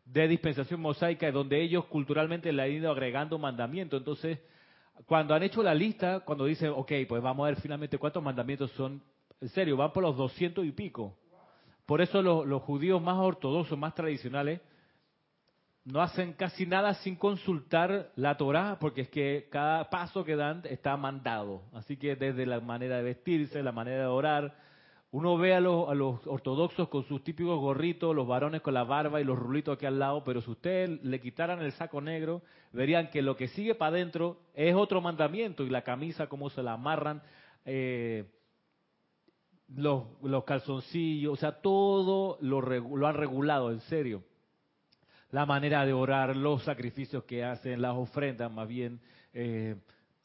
de 0.05 0.27
dispensación 0.27 0.81
mosaica 0.81 1.31
donde 1.31 1.61
ellos 1.61 1.85
culturalmente 1.85 2.51
le 2.51 2.63
han 2.63 2.71
ido 2.71 2.91
agregando 2.91 3.37
mandamientos. 3.37 3.99
Entonces, 3.99 4.39
cuando 5.05 5.33
han 5.33 5.43
hecho 5.43 5.63
la 5.63 5.73
lista, 5.73 6.21
cuando 6.21 6.45
dicen, 6.45 6.71
ok, 6.75 6.91
pues 7.07 7.21
vamos 7.21 7.45
a 7.45 7.49
ver 7.49 7.61
finalmente 7.61 7.97
cuántos 7.97 8.21
mandamientos 8.21 8.71
son, 8.71 9.01
en 9.39 9.49
serio, 9.49 9.77
van 9.77 9.91
por 9.91 10.03
los 10.03 10.17
200 10.17 10.65
y 10.65 10.71
pico. 10.71 11.17
Por 11.85 12.01
eso 12.01 12.21
los, 12.21 12.45
los 12.45 12.61
judíos 12.63 13.01
más 13.01 13.17
ortodoxos, 13.17 13.77
más 13.77 13.95
tradicionales, 13.95 14.61
no 15.83 16.01
hacen 16.01 16.33
casi 16.33 16.65
nada 16.65 16.93
sin 16.95 17.15
consultar 17.15 18.11
la 18.15 18.37
Torá, 18.37 18.77
porque 18.79 19.01
es 19.01 19.09
que 19.09 19.47
cada 19.51 19.89
paso 19.89 20.23
que 20.23 20.35
dan 20.35 20.61
está 20.65 20.95
mandado. 20.95 21.63
Así 21.73 21.97
que 21.97 22.15
desde 22.15 22.45
la 22.45 22.59
manera 22.59 22.97
de 22.97 23.03
vestirse, 23.03 23.63
la 23.63 23.71
manera 23.71 24.01
de 24.01 24.07
orar, 24.07 24.55
uno 25.11 25.37
ve 25.37 25.53
a 25.53 25.59
los, 25.59 25.89
a 25.89 25.93
los 25.93 26.25
ortodoxos 26.25 26.87
con 26.87 27.03
sus 27.03 27.23
típicos 27.23 27.59
gorritos, 27.59 28.15
los 28.15 28.27
varones 28.27 28.61
con 28.61 28.73
la 28.73 28.83
barba 28.83 29.19
y 29.19 29.25
los 29.25 29.37
rulitos 29.37 29.75
aquí 29.75 29.85
al 29.85 29.99
lado, 29.99 30.23
pero 30.23 30.41
si 30.41 30.49
ustedes 30.51 31.03
le 31.03 31.19
quitaran 31.19 31.61
el 31.61 31.73
saco 31.73 31.99
negro, 31.99 32.41
verían 32.71 33.09
que 33.09 33.21
lo 33.21 33.35
que 33.35 33.49
sigue 33.49 33.75
para 33.75 33.95
adentro 33.95 34.37
es 34.53 34.73
otro 34.73 35.01
mandamiento, 35.01 35.63
y 35.63 35.69
la 35.69 35.81
camisa, 35.81 36.27
cómo 36.27 36.49
se 36.49 36.63
la 36.63 36.73
amarran, 36.73 37.21
eh, 37.65 38.25
los, 39.75 40.03
los 40.21 40.43
calzoncillos, 40.45 41.33
o 41.33 41.35
sea, 41.35 41.61
todo 41.61 42.37
lo, 42.41 42.61
lo 42.61 43.07
han 43.07 43.15
regulado, 43.15 43.71
en 43.71 43.81
serio 43.81 44.23
la 45.31 45.45
manera 45.45 45.85
de 45.85 45.93
orar, 45.93 46.35
los 46.35 46.63
sacrificios 46.63 47.23
que 47.23 47.43
hacen, 47.43 47.81
las 47.81 47.95
ofrendas, 47.95 48.51
más 48.51 48.67
bien, 48.67 48.99
eh, 49.33 49.75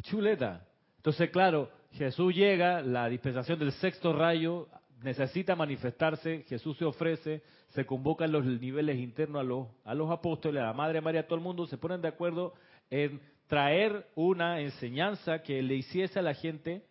chuleta. 0.02 0.66
Entonces, 0.97 1.31
claro, 1.31 1.71
Jesús 1.93 2.35
llega, 2.35 2.83
la 2.83 3.09
dispensación 3.09 3.59
del 3.59 3.73
sexto 3.73 4.12
rayo 4.12 4.69
necesita 5.03 5.55
manifestarse, 5.55 6.45
Jesús 6.49 6.76
se 6.79 6.85
ofrece, 6.85 7.43
se 7.71 7.85
convocan 7.85 8.33
los 8.33 8.45
niveles 8.45 8.99
internos 8.99 9.41
a 9.41 9.45
los, 9.45 9.67
a 9.85 9.95
los 9.95 10.11
apóstoles, 10.11 10.62
a 10.62 10.67
la 10.67 10.73
Madre 10.73 11.00
María, 11.00 11.26
todo 11.26 11.38
el 11.38 11.45
mundo 11.45 11.67
se 11.67 11.79
ponen 11.79 12.00
de 12.00 12.09
acuerdo 12.09 12.55
en 12.91 13.21
traer 13.47 14.09
una 14.15 14.61
enseñanza 14.61 15.43
que 15.43 15.62
le 15.62 15.75
hiciese 15.76 16.19
a 16.19 16.23
la 16.23 16.35
gente 16.35 16.83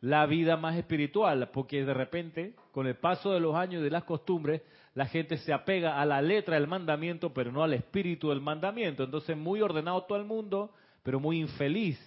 la 0.00 0.26
vida 0.26 0.56
más 0.56 0.76
espiritual, 0.76 1.50
porque 1.52 1.84
de 1.84 1.94
repente, 1.94 2.54
con 2.72 2.88
el 2.88 2.96
paso 2.96 3.32
de 3.32 3.40
los 3.40 3.54
años 3.54 3.80
y 3.80 3.84
de 3.84 3.90
las 3.90 4.02
costumbres, 4.04 4.62
la 4.94 5.06
gente 5.06 5.38
se 5.38 5.52
apega 5.52 6.00
a 6.00 6.04
la 6.04 6.20
letra 6.20 6.56
del 6.56 6.66
mandamiento, 6.66 7.32
pero 7.32 7.52
no 7.52 7.62
al 7.62 7.72
espíritu 7.72 8.30
del 8.30 8.40
mandamiento. 8.40 9.04
Entonces, 9.04 9.36
muy 9.36 9.62
ordenado 9.62 10.02
todo 10.02 10.18
el 10.18 10.24
mundo, 10.24 10.74
pero 11.04 11.20
muy 11.20 11.38
infeliz. 11.40 11.98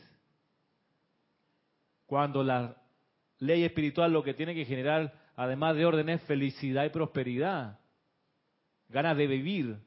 Cuando 2.06 2.44
la 2.44 2.76
ley 3.40 3.64
espiritual 3.64 4.12
lo 4.12 4.24
que 4.24 4.34
tiene 4.34 4.54
que 4.54 4.66
generar, 4.66 5.14
además 5.36 5.76
de 5.76 5.86
orden, 5.86 6.10
es 6.10 6.22
felicidad 6.24 6.86
y 6.86 6.90
prosperidad, 6.90 7.80
ganas 8.90 9.18
de 9.18 9.28
vivir. 9.28 9.78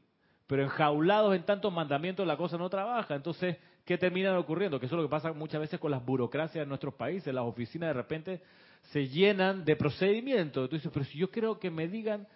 Pero 0.47 0.62
enjaulados 0.62 1.37
en 1.37 1.43
tantos 1.43 1.73
mandamientos 1.73 2.26
la 2.26 2.37
cosa 2.37 2.57
no 2.57 2.71
trabaja. 2.71 3.14
Entonces, 3.14 3.59
¿qué 3.85 3.99
termina 3.99 4.37
ocurriendo? 4.38 4.81
Que 4.81 4.87
eso 4.87 4.95
es 4.95 5.02
lo 5.02 5.07
que 5.07 5.11
pasa 5.11 5.33
muchas 5.33 5.61
veces 5.61 5.78
con 5.78 5.90
las 5.90 6.05
burocracias 6.05 6.64
de 6.64 6.67
nuestros 6.67 6.95
países. 6.95 7.35
Las 7.35 7.45
oficinas 7.45 7.88
de 7.88 7.93
repente 7.93 8.43
se 8.90 9.09
llenan 9.09 9.64
de 9.64 9.76
procedimientos. 9.76 10.64
Entonces, 10.64 10.90
pero 10.93 11.05
si 11.05 11.19
yo 11.19 11.31
quiero 11.31 11.59
que 11.59 11.71
me 11.71 11.87
digan 11.87 12.26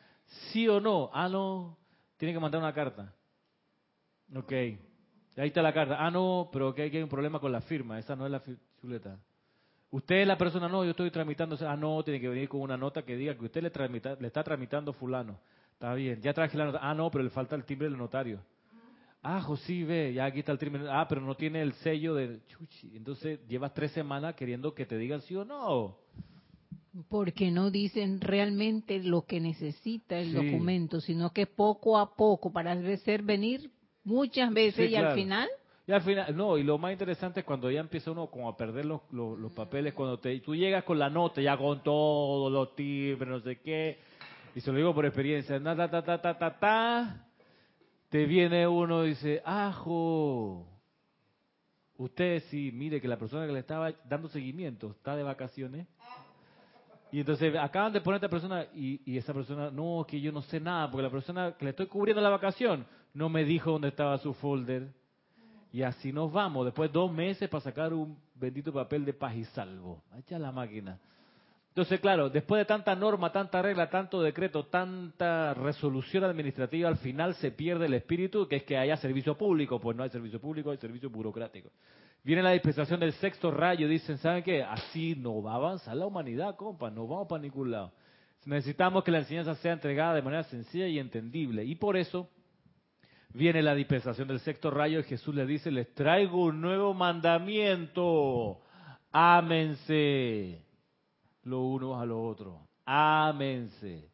sí 0.53 0.69
o 0.69 0.79
no, 0.79 1.11
ah, 1.15 1.29
no, 1.29 1.79
tiene 2.19 2.35
que 2.35 2.41
mandar 2.41 2.61
una 2.61 2.75
carta. 2.75 3.15
Ok, 4.35 4.53
ahí 4.53 4.79
está 5.37 5.63
la 5.63 5.73
carta. 5.73 5.97
Ah, 5.99 6.11
no, 6.11 6.51
pero 6.53 6.75
que 6.75 6.83
hay 6.83 7.03
un 7.03 7.09
problema 7.09 7.41
con 7.41 7.51
la 7.51 7.61
firma, 7.63 7.99
esa 7.99 8.15
no 8.15 8.27
es 8.27 8.33
la 8.33 8.43
chuleta. 8.81 9.19
Usted 9.93 10.23
es 10.23 10.27
la 10.27 10.39
persona, 10.39 10.69
no, 10.69 10.85
yo 10.85 10.93
estoy 10.93 11.11
tramitando, 11.11 11.55
ah, 11.69 11.77
no, 11.77 12.03
tiene 12.03 12.19
que 12.19 12.29
venir 12.29 12.49
con 12.49 12.63
una 12.63 12.79
nota 12.79 13.03
que 13.03 13.15
diga 13.15 13.35
que 13.37 13.45
usted 13.45 13.63
le, 13.63 13.71
tramita, 13.71 14.17
le 14.19 14.27
está 14.27 14.43
tramitando 14.43 14.95
fulano. 14.95 15.39
Está 15.75 15.93
bien, 15.93 16.19
ya 16.23 16.33
traje 16.33 16.57
la 16.57 16.65
nota. 16.65 16.79
Ah, 16.81 16.95
no, 16.95 17.11
pero 17.11 17.23
le 17.23 17.29
falta 17.29 17.55
el 17.57 17.65
timbre 17.65 17.91
del 17.91 17.99
notario. 17.99 18.41
Ah, 19.23 19.43
José, 19.43 19.85
ve, 19.85 20.15
ya 20.15 20.25
aquí 20.25 20.39
está 20.39 20.51
el 20.51 20.59
término. 20.59 20.87
Ah, 20.91 21.07
pero 21.07 21.21
no 21.21 21.35
tiene 21.35 21.61
el 21.61 21.75
sello 21.75 22.15
de 22.15 22.41
chuchi. 22.47 22.97
Entonces 22.97 23.47
llevas 23.47 23.75
tres 23.75 23.93
semanas 23.93 24.35
queriendo 24.35 24.75
que 24.75 24.87
te 24.87 24.97
digan 24.97 25.21
sí 25.21 25.37
o 25.37 25.45
no. 25.45 25.99
Porque 27.11 27.51
no 27.51 27.71
dicen 27.71 28.19
realmente 28.21 28.99
lo 28.99 29.27
que 29.27 29.41
necesita 29.41 30.19
el 30.19 30.33
documento, 30.33 31.03
sino 31.03 31.35
que 31.35 31.47
poco 31.47 31.99
a 31.99 32.17
poco, 32.17 32.51
para 32.51 32.73
hacer 32.73 33.23
venir 33.23 33.71
muchas 34.05 34.53
veces 34.55 34.91
y 34.91 34.97
al 34.97 35.15
final... 35.15 35.51
Y 35.87 35.93
al 35.93 36.03
final, 36.03 36.37
no, 36.37 36.57
y 36.57 36.63
lo 36.63 36.79
más 36.79 36.93
interesante 36.93 37.41
es 37.41 37.47
cuando 37.47 37.69
ya 37.71 37.81
empieza 37.81 38.13
uno 38.13 38.29
como 38.29 38.49
a 38.49 38.57
perder 38.57 38.85
los, 38.85 39.01
los, 39.11 39.53
papeles, 39.53 39.95
cuando 39.95 40.19
te, 40.19 40.39
tú 40.41 40.55
llegas 40.55 40.85
con 40.85 40.99
la 40.99 41.11
nota, 41.11 41.41
ya 41.41 41.57
con 41.57 41.83
todos 41.83 42.53
los 42.53 42.77
timbres, 42.77 43.29
no 43.29 43.41
sé 43.41 43.61
qué, 43.61 43.99
y 44.55 44.61
se 44.61 44.71
lo 44.71 44.77
digo 44.77 44.95
por 44.95 45.05
experiencia, 45.07 45.61
ta, 45.61 45.75
ta, 45.75 45.89
ta, 45.89 46.23
ta, 46.23 46.39
ta, 46.39 46.59
ta, 46.59 47.27
te 48.09 48.27
viene 48.27 48.69
uno 48.69 49.05
y 49.05 49.11
dice, 49.11 49.43
ajo, 49.45 50.69
usted 51.97 52.45
sí, 52.49 52.71
mire 52.73 53.01
que 53.01 53.09
la 53.09 53.19
persona 53.19 53.47
que 53.47 53.53
le 53.53 53.61
estaba 53.61 53.91
dando 54.09 54.29
seguimiento 54.29 54.93
está 54.93 55.17
de 55.17 55.25
vacaciones. 55.25 55.89
Y 57.11 57.21
entonces 57.21 57.55
acaban 57.57 57.93
de 57.93 58.01
poner 58.01 58.15
a 58.15 58.19
esta 58.19 58.29
persona 58.29 58.67
y, 58.75 59.03
y, 59.05 59.19
esa 59.19 59.35
persona, 59.35 59.71
no, 59.71 60.07
que 60.09 60.21
yo 60.21 60.33
no 60.33 60.43
sé 60.43 60.61
nada, 60.61 60.91
porque 60.91 61.03
la 61.03 61.11
persona 61.11 61.57
que 61.59 61.65
le 61.65 61.71
estoy 61.73 61.87
cubriendo 61.87 62.23
la 62.23 62.31
vacación 62.31 62.87
no 63.13 63.29
me 63.29 63.45
dijo 63.45 63.73
dónde 63.73 63.89
estaba 63.89 64.17
su 64.19 64.33
folder. 64.33 65.02
Y 65.73 65.83
así 65.83 66.13
nos 66.13 66.31
vamos, 66.31 66.67
después 66.67 66.93
dos 66.93 67.11
meses 67.11 67.49
para 67.49 67.63
sacar 67.63 67.95
un 67.95 68.19
bendito 68.35 68.73
papel 68.73 69.05
de 69.05 69.15
paz 69.15 69.35
y 69.35 69.45
salvo. 69.47 70.03
Echa 70.19 70.39
la 70.39 70.53
máquina. 70.53 70.99
Entonces, 71.69 72.01
claro, 72.01 72.29
después 72.29 72.59
de 72.59 72.67
tanta 72.67 72.95
norma, 72.95 73.33
tanta 73.33 73.63
regla, 73.63 73.89
tanto 73.89 74.21
decreto, 74.21 74.67
tanta 74.67 75.55
resolución 75.55 76.25
administrativa, 76.25 76.87
al 76.87 76.99
final 76.99 77.35
se 77.37 77.51
pierde 77.51 77.87
el 77.87 77.95
espíritu, 77.95 78.47
que 78.47 78.57
es 78.57 78.65
que 78.65 78.77
haya 78.77 78.99
servicio 78.99 79.39
público. 79.39 79.81
Pues 79.81 79.97
no 79.97 80.03
hay 80.03 80.11
servicio 80.11 80.39
público, 80.39 80.71
hay 80.71 80.77
servicio 80.77 81.09
burocrático. 81.09 81.71
Viene 82.23 82.43
la 82.43 82.51
dispensación 82.51 83.01
del 83.01 83.15
sexto 83.15 83.51
rayo, 83.51 83.89
dicen, 83.89 84.19
¿saben 84.19 84.43
qué? 84.43 84.63
Así 84.63 85.15
no 85.17 85.43
va 85.43 85.53
a 85.53 85.57
avanzar 85.57 85.97
la 85.97 86.05
humanidad, 86.05 86.57
compa, 86.57 86.91
no 86.91 87.07
vamos 87.07 87.27
para 87.27 87.41
ningún 87.41 87.71
lado. 87.71 87.93
Necesitamos 88.45 89.03
que 89.03 89.11
la 89.11 89.21
enseñanza 89.21 89.55
sea 89.55 89.73
entregada 89.73 90.15
de 90.15 90.23
manera 90.23 90.43
sencilla 90.45 90.87
y 90.87 90.99
entendible. 90.99 91.65
Y 91.65 91.75
por 91.77 91.97
eso 91.97 92.29
Viene 93.35 93.63
la 93.63 93.75
dispensación 93.75 94.29
del 94.29 94.41
sexto 94.41 94.71
rayo 94.71 95.01
y 95.01 95.05
Jesús 95.05 95.35
le 95.35 95.47
dice, 95.47 95.71
les 95.71 95.95
traigo 95.95 96.45
un 96.45 96.61
nuevo 96.61 96.93
mandamiento. 96.93 98.61
Ámense 99.11 100.65
los 101.45 101.61
unos 101.61 102.01
a 102.01 102.05
los 102.05 102.19
otros. 102.21 102.61
Ámense. 102.85 104.11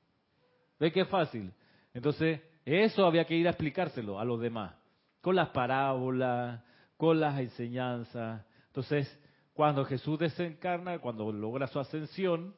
¿Ve 0.79 0.93
qué 0.93 1.05
fácil? 1.05 1.53
Entonces, 1.93 2.41
eso 2.65 3.07
había 3.07 3.25
que 3.25 3.35
ir 3.35 3.47
a 3.47 3.51
explicárselo 3.51 4.21
a 4.21 4.25
los 4.25 4.41
demás, 4.41 4.75
con 5.21 5.35
las 5.35 5.49
parábolas, 5.49 6.63
con 6.97 7.19
las 7.19 7.41
enseñanzas. 7.41 8.45
Entonces, 8.67 9.19
cuando 9.53 9.85
Jesús 9.85 10.19
desencarna, 10.19 11.01
cuando 11.01 11.33
logra 11.33 11.67
su 11.67 11.81
ascensión, 11.81 12.55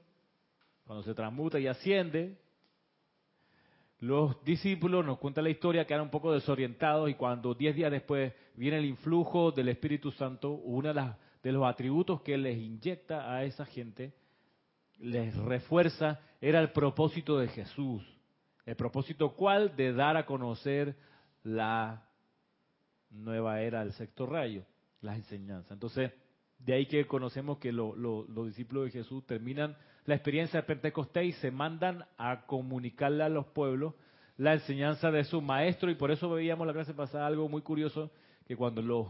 cuando 0.85 1.03
se 1.05 1.15
transmuta 1.15 1.59
y 1.59 1.67
asciende, 1.67 2.39
los 4.01 4.43
discípulos, 4.45 5.05
nos 5.05 5.19
cuenta 5.19 5.43
la 5.43 5.51
historia, 5.51 5.87
quedan 5.87 6.03
un 6.03 6.11
poco 6.11 6.33
desorientados 6.33 7.11
y 7.11 7.15
cuando 7.15 7.55
diez 7.55 7.77
días 7.77 7.93
después 7.93 8.33
viene 8.55 8.79
el 8.79 8.87
influjo 8.87 9.53
del 9.53 9.69
Espíritu 9.69 10.11
Santo, 10.13 10.53
uno 10.53 10.95
de, 11.43 11.53
los 11.53 11.65
atributos 11.67 12.23
que 12.23 12.39
les 12.39 12.59
inyecta 12.59 13.31
a 13.31 13.45
esa 13.45 13.67
gente, 13.67 14.15
les 14.99 15.37
refuerza, 15.37 16.19
era 16.41 16.61
el 16.61 16.73
propósito 16.73 17.39
de 17.39 17.49
Jesús. 17.49 18.03
¿El 18.65 18.75
propósito 18.75 19.35
cuál? 19.35 19.77
De 19.77 19.93
dar 19.93 20.17
a 20.17 20.25
conocer 20.25 20.97
la 21.43 22.07
nueva 23.11 23.61
era 23.61 23.81
del 23.81 23.93
sexto 23.93 24.25
rayo, 24.25 24.65
las 25.03 25.17
enseñanzas. 25.17 25.73
Entonces, 25.73 26.11
de 26.59 26.73
ahí 26.73 26.87
que 26.87 27.07
conocemos 27.07 27.59
que 27.59 27.71
los 27.71 28.47
discípulos 28.47 28.87
de 28.87 28.91
Jesús 28.93 29.27
terminan 29.27 29.77
la 30.11 30.17
experiencia 30.17 30.61
de 30.61 30.67
Pentecostés 30.67 31.25
y 31.25 31.33
se 31.35 31.53
mandan 31.53 32.05
a 32.19 32.45
comunicarle 32.47 33.23
a 33.23 33.29
los 33.29 33.47
pueblos 33.47 33.95
la 34.37 34.55
enseñanza 34.55 35.13
de 35.13 35.23
su 35.23 35.41
maestro. 35.41 35.89
Y 35.89 35.95
por 35.95 36.11
eso 36.11 36.29
veíamos 36.29 36.67
la 36.67 36.73
clase 36.73 36.93
pasada 36.93 37.29
algo 37.29 37.49
muy 37.49 37.63
curioso, 37.63 38.11
que 38.45 38.57
cuando 38.57 38.83
los 38.83 39.07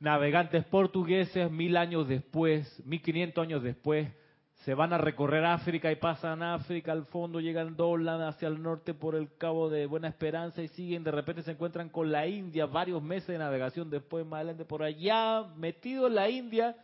navegantes 0.00 0.62
portugueses 0.66 1.50
mil 1.50 1.78
años 1.78 2.06
después, 2.06 2.82
mil 2.84 3.00
quinientos 3.00 3.42
años 3.42 3.62
después, 3.62 4.12
se 4.56 4.74
van 4.74 4.92
a 4.92 4.98
recorrer 4.98 5.46
África 5.46 5.90
y 5.90 5.96
pasan 5.96 6.42
África 6.42 6.92
al 6.92 7.06
fondo, 7.06 7.40
llegan 7.40 7.74
Dolan 7.74 8.20
hacia 8.20 8.48
el 8.48 8.62
norte 8.62 8.92
por 8.92 9.14
el 9.14 9.34
Cabo 9.38 9.70
de 9.70 9.86
Buena 9.86 10.08
Esperanza 10.08 10.60
y 10.60 10.68
siguen, 10.68 11.02
de 11.02 11.12
repente 11.12 11.42
se 11.42 11.52
encuentran 11.52 11.88
con 11.88 12.12
la 12.12 12.26
India, 12.26 12.66
varios 12.66 13.02
meses 13.02 13.28
de 13.28 13.38
navegación. 13.38 13.88
Después, 13.88 14.26
más 14.26 14.38
adelante 14.38 14.66
por 14.66 14.82
allá, 14.82 15.44
metido 15.56 16.08
en 16.08 16.14
la 16.14 16.28
India, 16.28 16.76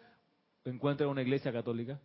encuentran 0.64 1.10
una 1.10 1.20
iglesia 1.20 1.52
católica 1.52 2.00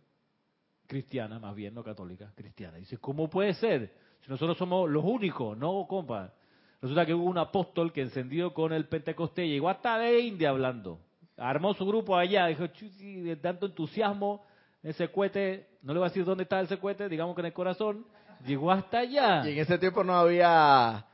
cristiana, 0.86 1.38
más 1.38 1.54
bien, 1.54 1.74
no 1.74 1.82
católica, 1.82 2.32
cristiana. 2.34 2.78
Dice, 2.78 2.98
¿cómo 2.98 3.28
puede 3.28 3.54
ser? 3.54 3.92
Si 4.22 4.30
nosotros 4.30 4.56
somos 4.56 4.88
los 4.90 5.04
únicos, 5.04 5.56
no, 5.56 5.86
compa. 5.88 6.32
Resulta 6.80 7.06
que 7.06 7.14
hubo 7.14 7.24
un 7.24 7.38
apóstol 7.38 7.92
que 7.92 8.02
encendió 8.02 8.52
con 8.52 8.72
el 8.72 8.86
Pentecostés, 8.86 9.48
llegó 9.48 9.68
hasta 9.68 9.98
de 9.98 10.20
India 10.20 10.50
hablando. 10.50 11.00
Armó 11.36 11.74
su 11.74 11.86
grupo 11.86 12.16
allá, 12.16 12.46
dijo, 12.46 12.64
de 12.64 13.36
tanto 13.36 13.66
entusiasmo, 13.66 14.44
ese 14.82 15.08
cohete, 15.08 15.68
no 15.82 15.92
le 15.92 15.98
voy 15.98 16.06
a 16.06 16.10
decir 16.10 16.24
dónde 16.24 16.44
está 16.44 16.60
ese 16.60 16.78
cohete, 16.78 17.08
digamos 17.08 17.34
que 17.34 17.40
en 17.40 17.46
el 17.46 17.52
corazón, 17.52 18.06
llegó 18.44 18.70
hasta 18.70 19.00
allá. 19.00 19.48
Y 19.48 19.52
en 19.52 19.58
ese 19.58 19.78
tiempo 19.78 20.04
no 20.04 20.14
había 20.14 21.06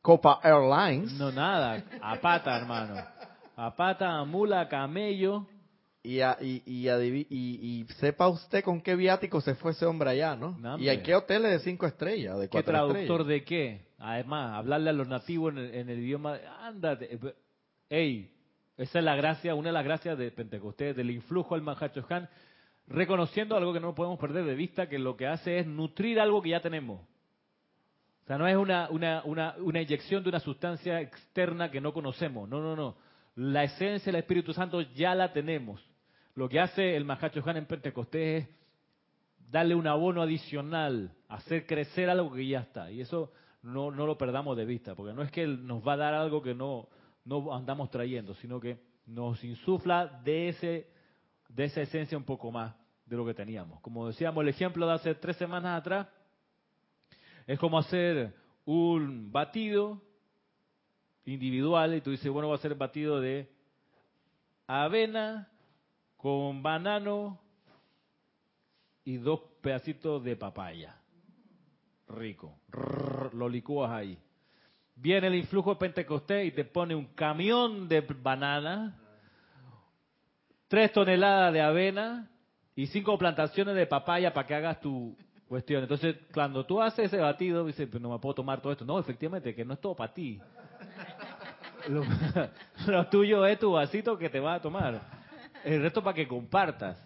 Copa 0.00 0.40
Airlines. 0.42 1.12
No, 1.12 1.30
nada, 1.30 1.84
a 2.00 2.16
pata, 2.16 2.56
hermano. 2.56 2.94
A 3.56 3.74
pata, 3.76 4.18
a 4.18 4.24
mula, 4.24 4.62
a 4.62 4.68
camello. 4.68 5.46
Y, 6.02 6.20
y, 6.40 6.88
y, 7.30 7.84
sepa 7.98 8.28
usted 8.28 8.64
con 8.64 8.80
qué 8.80 8.96
viático 8.96 9.42
se 9.42 9.54
fue 9.54 9.72
ese 9.72 9.84
hombre 9.84 10.10
allá, 10.10 10.34
¿no? 10.34 10.56
y 10.78 10.88
hay 10.88 11.02
qué 11.02 11.14
hoteles 11.14 11.50
de 11.50 11.58
cinco 11.58 11.86
estrellas, 11.86 12.38
de 12.38 12.48
cuatro 12.48 12.72
¿Qué 12.72 12.78
traductor 12.78 13.24
de 13.24 13.44
qué? 13.44 13.90
Además, 13.98 14.54
hablarle 14.54 14.88
a 14.88 14.92
los 14.94 15.06
nativos 15.06 15.52
en 15.54 15.90
el, 15.90 15.98
idioma, 15.98 16.38
ándate. 16.62 17.18
Ey, 17.90 18.32
esa 18.78 18.98
es 18.98 19.04
la 19.04 19.14
gracia, 19.14 19.54
una 19.54 19.68
de 19.68 19.72
las 19.74 19.84
gracias 19.84 20.16
de 20.16 20.30
Pentecostés, 20.30 20.96
del 20.96 21.10
influjo 21.10 21.54
al 21.54 21.60
Mahacho 21.60 22.06
Han, 22.08 22.30
reconociendo 22.86 23.54
algo 23.54 23.74
que 23.74 23.80
no 23.80 23.94
podemos 23.94 24.18
perder 24.18 24.46
de 24.46 24.54
vista, 24.54 24.88
que 24.88 24.98
lo 24.98 25.18
que 25.18 25.26
hace 25.26 25.58
es 25.58 25.66
nutrir 25.66 26.18
algo 26.18 26.40
que 26.40 26.48
ya 26.48 26.62
tenemos. 26.62 27.02
O 28.24 28.26
sea, 28.26 28.38
no 28.38 28.48
es 28.48 28.56
una, 28.56 28.88
una, 28.88 29.22
una, 29.24 29.54
una 29.58 29.82
inyección 29.82 30.22
de 30.22 30.30
una 30.30 30.40
sustancia 30.40 30.98
externa 30.98 31.70
que 31.70 31.82
no 31.82 31.92
conocemos, 31.92 32.48
no, 32.48 32.62
no, 32.62 32.74
no. 32.74 32.96
La 33.36 33.64
esencia 33.64 34.10
del 34.10 34.22
Espíritu 34.22 34.54
Santo 34.54 34.80
ya 34.80 35.14
la 35.14 35.30
tenemos. 35.34 35.89
Lo 36.34 36.48
que 36.48 36.60
hace 36.60 36.96
el 36.96 37.04
Mahacho 37.04 37.42
Han 37.44 37.56
en 37.56 37.66
Pentecostés 37.66 38.44
es 38.44 38.60
darle 39.50 39.74
un 39.74 39.86
abono 39.86 40.22
adicional, 40.22 41.12
hacer 41.28 41.66
crecer 41.66 42.08
algo 42.08 42.32
que 42.32 42.46
ya 42.46 42.60
está. 42.60 42.90
Y 42.90 43.00
eso 43.00 43.32
no, 43.62 43.90
no 43.90 44.06
lo 44.06 44.16
perdamos 44.16 44.56
de 44.56 44.64
vista, 44.64 44.94
porque 44.94 45.12
no 45.12 45.22
es 45.22 45.30
que 45.30 45.46
nos 45.46 45.86
va 45.86 45.94
a 45.94 45.98
dar 45.98 46.14
algo 46.14 46.42
que 46.42 46.54
no, 46.54 46.88
no 47.24 47.54
andamos 47.54 47.90
trayendo, 47.90 48.34
sino 48.34 48.60
que 48.60 48.78
nos 49.06 49.42
insufla 49.42 50.20
de, 50.24 50.48
ese, 50.48 50.88
de 51.48 51.64
esa 51.64 51.82
esencia 51.82 52.16
un 52.16 52.24
poco 52.24 52.50
más 52.50 52.74
de 53.06 53.16
lo 53.16 53.26
que 53.26 53.34
teníamos. 53.34 53.80
Como 53.80 54.06
decíamos, 54.06 54.42
el 54.42 54.48
ejemplo 54.48 54.86
de 54.86 54.92
hace 54.94 55.14
tres 55.16 55.36
semanas 55.36 55.80
atrás 55.80 56.06
es 57.46 57.58
como 57.58 57.78
hacer 57.78 58.32
un 58.64 59.32
batido 59.32 60.00
individual 61.24 61.94
y 61.94 62.00
tú 62.00 62.12
dices, 62.12 62.30
bueno, 62.30 62.48
va 62.48 62.54
a 62.54 62.58
ser 62.58 62.74
batido 62.76 63.20
de 63.20 63.50
avena, 64.66 65.49
con 66.20 66.62
banano 66.62 67.38
y 69.04 69.16
dos 69.16 69.40
pedacitos 69.62 70.22
de 70.22 70.36
papaya. 70.36 70.96
Rico. 72.08 72.58
lo 73.32 73.48
licúas 73.48 73.90
ahí. 73.90 74.18
Viene 74.96 75.28
el 75.28 75.36
influjo 75.36 75.70
de 75.70 75.80
Pentecostés 75.80 76.48
y 76.48 76.50
te 76.50 76.64
pone 76.64 76.94
un 76.94 77.06
camión 77.14 77.88
de 77.88 78.02
banana, 78.02 78.98
tres 80.68 80.92
toneladas 80.92 81.54
de 81.54 81.62
avena 81.62 82.28
y 82.76 82.86
cinco 82.88 83.16
plantaciones 83.16 83.74
de 83.74 83.86
papaya 83.86 84.34
para 84.34 84.46
que 84.46 84.54
hagas 84.54 84.80
tu 84.80 85.16
cuestión. 85.48 85.82
Entonces, 85.82 86.16
cuando 86.34 86.66
tú 86.66 86.82
haces 86.82 87.06
ese 87.06 87.16
batido, 87.16 87.64
dices, 87.64 87.88
pero 87.90 88.00
no 88.00 88.10
me 88.10 88.18
puedo 88.18 88.34
tomar 88.34 88.60
todo 88.60 88.72
esto. 88.72 88.84
No, 88.84 88.98
efectivamente, 88.98 89.54
que 89.54 89.64
no 89.64 89.72
es 89.72 89.80
todo 89.80 89.96
para 89.96 90.12
ti. 90.12 90.38
Lo, 91.88 92.04
lo 92.88 93.06
tuyo 93.08 93.46
es 93.46 93.58
tu 93.58 93.72
vasito 93.72 94.18
que 94.18 94.28
te 94.28 94.38
vas 94.38 94.58
a 94.58 94.62
tomar 94.62 95.19
el 95.64 95.82
resto 95.82 96.02
para 96.02 96.14
que 96.14 96.28
compartas. 96.28 96.98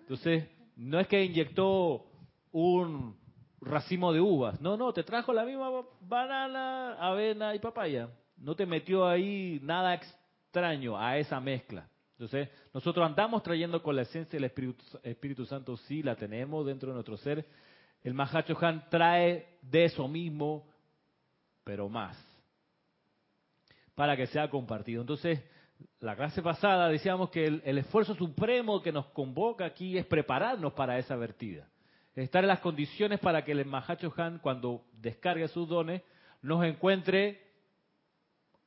Entonces, 0.00 0.48
no 0.76 1.00
es 1.00 1.06
que 1.06 1.24
inyectó 1.24 2.06
un 2.52 3.16
racimo 3.60 4.12
de 4.12 4.20
uvas. 4.20 4.60
No, 4.60 4.76
no, 4.76 4.92
te 4.92 5.02
trajo 5.02 5.32
la 5.32 5.44
misma 5.44 5.70
banana, 6.00 6.94
avena 6.94 7.54
y 7.54 7.58
papaya. 7.58 8.08
No 8.36 8.54
te 8.54 8.66
metió 8.66 9.06
ahí 9.06 9.60
nada 9.62 9.94
extraño 9.94 10.98
a 10.98 11.18
esa 11.18 11.40
mezcla. 11.40 11.88
Entonces, 12.12 12.48
nosotros 12.72 13.04
andamos 13.04 13.42
trayendo 13.42 13.82
con 13.82 13.96
la 13.96 14.02
esencia 14.02 14.36
del 14.38 14.44
Espíritu, 14.44 14.84
Espíritu 15.02 15.44
Santo, 15.46 15.76
sí, 15.76 16.02
la 16.02 16.14
tenemos 16.14 16.64
dentro 16.64 16.90
de 16.90 16.94
nuestro 16.94 17.16
ser. 17.16 17.44
El 18.02 18.14
Mahacho 18.14 18.56
Han 18.60 18.88
trae 18.88 19.58
de 19.62 19.84
eso 19.86 20.06
mismo, 20.06 20.68
pero 21.64 21.88
más, 21.88 22.16
para 23.94 24.16
que 24.16 24.26
sea 24.26 24.48
compartido. 24.48 25.00
Entonces, 25.00 25.42
la 26.00 26.16
clase 26.16 26.42
pasada 26.42 26.88
decíamos 26.88 27.30
que 27.30 27.46
el, 27.46 27.78
esfuerzo 27.78 28.14
supremo 28.14 28.82
que 28.82 28.92
nos 28.92 29.06
convoca 29.06 29.64
aquí 29.64 29.96
es 29.96 30.04
prepararnos 30.04 30.74
para 30.74 30.98
esa 30.98 31.16
vertida. 31.16 31.66
Estar 32.14 32.44
en 32.44 32.48
las 32.48 32.60
condiciones 32.60 33.20
para 33.20 33.44
que 33.44 33.52
el 33.52 33.64
Mahacho 33.64 34.12
Han, 34.16 34.38
cuando 34.38 34.84
descargue 34.92 35.48
sus 35.48 35.68
dones, 35.68 36.02
nos 36.42 36.64
encuentre 36.64 37.40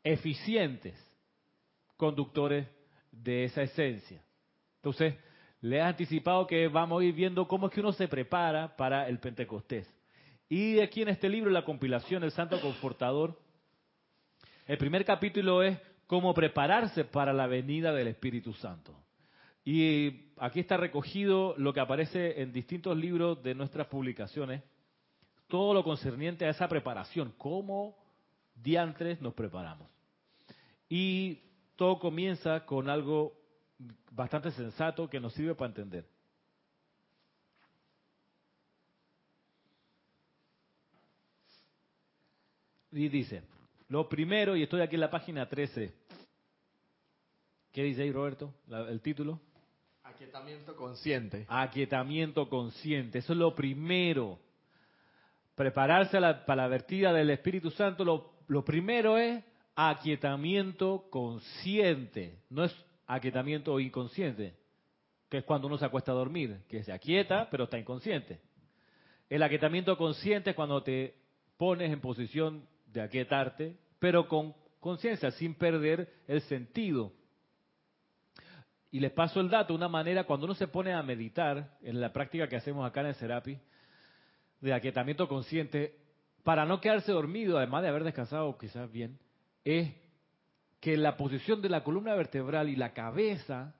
eficientes 0.03 0.95
conductores 1.95 2.67
de 3.11 3.43
esa 3.45 3.61
esencia. 3.61 4.21
Entonces, 4.77 5.15
le 5.61 5.77
he 5.77 5.81
anticipado 5.81 6.47
que 6.47 6.67
vamos 6.67 7.01
a 7.01 7.05
ir 7.05 7.13
viendo 7.13 7.47
cómo 7.47 7.67
es 7.67 7.73
que 7.73 7.79
uno 7.79 7.93
se 7.93 8.07
prepara 8.07 8.75
para 8.75 9.07
el 9.07 9.19
Pentecostés. 9.19 9.87
Y 10.49 10.79
aquí 10.79 11.01
en 11.01 11.09
este 11.09 11.29
libro, 11.29 11.51
la 11.51 11.65
compilación 11.65 12.21
del 12.21 12.31
Santo 12.31 12.59
Confortador, 12.61 13.39
el 14.65 14.77
primer 14.77 15.05
capítulo 15.05 15.61
es 15.61 15.77
cómo 16.07 16.33
prepararse 16.33 17.03
para 17.03 17.33
la 17.33 17.47
venida 17.47 17.93
del 17.93 18.07
Espíritu 18.07 18.53
Santo. 18.53 18.95
Y 19.63 20.31
aquí 20.37 20.61
está 20.61 20.77
recogido 20.77 21.53
lo 21.57 21.73
que 21.73 21.81
aparece 21.81 22.41
en 22.41 22.53
distintos 22.53 22.97
libros 22.97 23.43
de 23.43 23.53
nuestras 23.53 23.87
publicaciones, 23.87 24.63
todo 25.47 25.73
lo 25.73 25.83
concerniente 25.83 26.45
a 26.45 26.49
esa 26.49 26.69
preparación, 26.69 27.33
cómo 27.37 27.97
diantres 28.55 29.21
nos 29.21 29.33
preparamos. 29.33 29.89
Y 30.89 31.41
todo 31.75 31.99
comienza 31.99 32.65
con 32.65 32.89
algo 32.89 33.33
bastante 34.11 34.51
sensato 34.51 35.09
que 35.09 35.19
nos 35.19 35.33
sirve 35.33 35.53
para 35.53 35.69
entender. 35.69 36.07
Y 42.93 43.09
dice, 43.09 43.43
lo 43.89 44.09
primero, 44.09 44.55
y 44.55 44.63
estoy 44.63 44.81
aquí 44.81 44.95
en 44.95 45.01
la 45.01 45.11
página 45.11 45.47
13. 45.47 45.93
¿Qué 47.71 47.83
dice 47.83 48.03
ahí, 48.03 48.11
Roberto? 48.11 48.53
el 48.69 49.01
título. 49.01 49.39
Aquietamiento 50.03 50.75
consciente. 50.75 51.45
Aquietamiento 51.47 52.49
consciente. 52.49 53.19
Eso 53.19 53.33
es 53.33 53.39
lo 53.39 53.53
primero. 53.53 54.39
Prepararse 55.55 56.19
para 56.45 56.63
la 56.63 56.67
vertida 56.67 57.13
del 57.13 57.29
Espíritu 57.29 57.71
Santo. 57.71 58.03
Lo, 58.03 58.33
lo 58.47 58.63
primero 58.63 59.17
es 59.17 59.43
aquietamiento 59.75 61.07
consciente, 61.11 62.39
no 62.49 62.63
es 62.63 62.75
aquietamiento 63.05 63.79
inconsciente, 63.79 64.55
que 65.29 65.37
es 65.37 65.43
cuando 65.43 65.67
uno 65.67 65.77
se 65.77 65.85
acuesta 65.85 66.11
a 66.11 66.15
dormir, 66.15 66.61
que 66.67 66.83
se 66.83 66.91
aquieta 66.91 67.47
pero 67.51 67.65
está 67.65 67.77
inconsciente. 67.77 68.41
El 69.29 69.43
aquietamiento 69.43 69.95
consciente 69.95 70.49
es 70.49 70.55
cuando 70.55 70.81
te 70.81 71.13
pones 71.57 71.91
en 71.91 72.01
posición 72.01 72.67
de 72.97 73.03
aquietarte, 73.03 73.77
pero 73.99 74.27
con 74.27 74.53
conciencia, 74.79 75.31
sin 75.31 75.53
perder 75.53 76.11
el 76.27 76.41
sentido. 76.41 77.11
Y 78.91 78.99
les 78.99 79.11
paso 79.11 79.39
el 79.39 79.49
dato, 79.49 79.75
una 79.75 79.87
manera, 79.87 80.23
cuando 80.23 80.45
uno 80.45 80.55
se 80.55 80.67
pone 80.67 80.93
a 80.93 81.03
meditar, 81.03 81.77
en 81.81 82.01
la 82.01 82.11
práctica 82.11 82.47
que 82.47 82.55
hacemos 82.55 82.87
acá 82.87 83.01
en 83.01 83.07
el 83.07 83.15
Serapi, 83.15 83.59
de 84.61 84.73
aquietamiento 84.73 85.27
consciente, 85.27 85.95
para 86.43 86.65
no 86.65 86.81
quedarse 86.81 87.11
dormido, 87.11 87.57
además 87.57 87.83
de 87.83 87.89
haber 87.89 88.03
descansado 88.03 88.57
quizás 88.57 88.91
bien, 88.91 89.19
es 89.63 89.93
que 90.79 90.97
la 90.97 91.17
posición 91.17 91.61
de 91.61 91.69
la 91.69 91.83
columna 91.83 92.15
vertebral 92.15 92.69
y 92.69 92.75
la 92.75 92.93
cabeza 92.93 93.75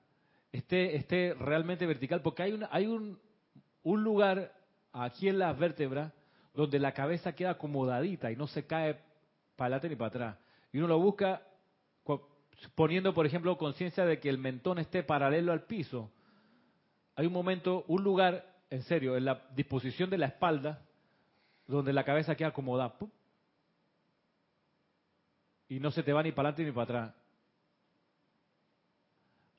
esté, 0.52 0.96
esté 0.96 1.34
realmente 1.34 1.86
vertical, 1.86 2.20
porque 2.22 2.42
hay, 2.42 2.60
hay 2.70 2.86
un, 2.86 3.18
un 3.82 4.04
lugar 4.04 4.52
aquí 4.92 5.28
en 5.28 5.38
las 5.38 5.58
vértebras 5.58 6.12
donde 6.54 6.78
la 6.78 6.92
cabeza 6.92 7.34
queda 7.34 7.52
acomodadita 7.52 8.30
y 8.30 8.36
no 8.36 8.46
se 8.46 8.66
cae 8.66 8.98
para 9.58 9.74
adelante 9.74 9.88
ni 9.88 9.96
para 9.96 10.08
atrás. 10.08 10.38
Y 10.72 10.78
uno 10.78 10.86
lo 10.86 11.00
busca 11.00 11.42
poniendo, 12.76 13.12
por 13.12 13.26
ejemplo, 13.26 13.58
conciencia 13.58 14.06
de 14.06 14.20
que 14.20 14.28
el 14.28 14.38
mentón 14.38 14.78
esté 14.78 15.02
paralelo 15.02 15.52
al 15.52 15.64
piso. 15.64 16.12
Hay 17.16 17.26
un 17.26 17.32
momento, 17.32 17.84
un 17.88 18.04
lugar, 18.04 18.46
en 18.70 18.82
serio, 18.84 19.16
en 19.16 19.24
la 19.24 19.42
disposición 19.56 20.10
de 20.10 20.18
la 20.18 20.26
espalda, 20.26 20.86
donde 21.66 21.92
la 21.92 22.04
cabeza 22.04 22.36
queda 22.36 22.48
acomodada. 22.48 22.94
Y 25.68 25.80
no 25.80 25.90
se 25.90 26.04
te 26.04 26.12
va 26.12 26.22
ni 26.22 26.30
para 26.30 26.50
adelante 26.50 26.64
ni 26.64 26.72
para 26.72 26.84
atrás. 26.84 27.14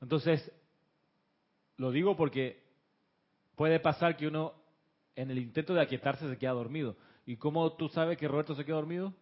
Entonces, 0.00 0.50
lo 1.76 1.90
digo 1.90 2.16
porque 2.16 2.62
puede 3.54 3.80
pasar 3.80 4.16
que 4.16 4.26
uno 4.26 4.54
en 5.14 5.30
el 5.30 5.38
intento 5.38 5.74
de 5.74 5.82
aquietarse 5.82 6.26
se 6.26 6.38
queda 6.38 6.52
dormido. 6.52 6.96
¿Y 7.26 7.36
cómo 7.36 7.74
tú 7.74 7.90
sabes 7.90 8.16
que 8.16 8.28
Roberto 8.28 8.54
se 8.54 8.64
queda 8.64 8.76
dormido? 8.76 9.12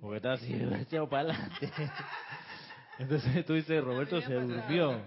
Porque 0.00 0.16
está 0.16 0.32
así, 0.34 0.52
echado 0.80 1.08
para 1.08 1.30
adelante. 1.30 1.72
Entonces 2.98 3.44
tú 3.46 3.54
dices, 3.54 3.82
Roberto 3.82 4.20
se 4.22 4.34
durmió. 4.34 5.00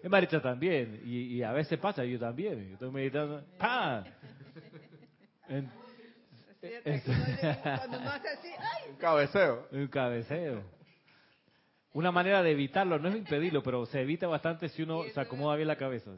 Es 0.00 0.08
Maricha 0.08 0.40
también, 0.40 1.02
y, 1.04 1.42
a 1.42 1.50
veces 1.50 1.76
pasa, 1.76 2.04
yo 2.04 2.20
también. 2.20 2.68
Yo 2.68 2.74
estoy 2.74 2.90
meditando, 2.92 3.44
¡pam! 3.58 4.04
Un 5.50 5.70
cabeceo. 8.96 9.66
Un 9.72 9.88
cabeceo. 9.88 10.62
Una 11.94 12.12
manera 12.12 12.44
de 12.44 12.52
evitarlo, 12.52 13.00
no 13.00 13.08
es 13.08 13.16
impedirlo, 13.16 13.60
pero 13.64 13.86
se 13.86 14.00
evita 14.00 14.28
bastante 14.28 14.68
si 14.68 14.82
uno 14.82 15.02
se 15.12 15.20
acomoda 15.20 15.56
bien 15.56 15.66
la 15.66 15.74
cabeza. 15.74 16.12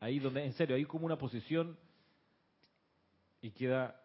Ahí 0.00 0.18
donde, 0.18 0.44
en 0.44 0.52
serio, 0.54 0.74
hay 0.74 0.84
como 0.84 1.06
una 1.06 1.16
posición 1.16 1.78
y 3.40 3.52
queda 3.52 3.99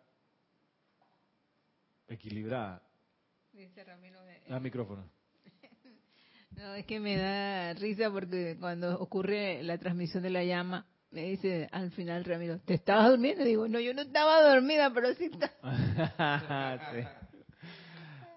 equilibrada. 2.07 2.81
Dice 3.53 3.83
Ramiro. 3.83 4.19
Ah, 4.49 4.59
micrófono. 4.59 5.09
No, 6.51 6.73
es 6.73 6.85
que 6.85 7.01
me 7.01 7.17
da 7.17 7.73
risa 7.73 8.09
porque 8.09 8.55
cuando 8.57 8.97
ocurre 9.01 9.61
la 9.61 9.77
transmisión 9.77 10.23
de 10.23 10.29
la 10.29 10.41
llama, 10.45 10.85
me 11.11 11.23
dice 11.23 11.67
al 11.69 11.91
final 11.91 12.23
Ramiro, 12.23 12.59
¿te 12.59 12.75
estabas 12.75 13.09
durmiendo? 13.09 13.43
Y 13.43 13.47
digo, 13.47 13.67
no, 13.67 13.77
yo 13.77 13.93
no 13.93 14.03
estaba 14.03 14.41
dormida, 14.41 14.89
pero 14.93 15.13
sí 15.15 15.25
estaba. 15.25 16.79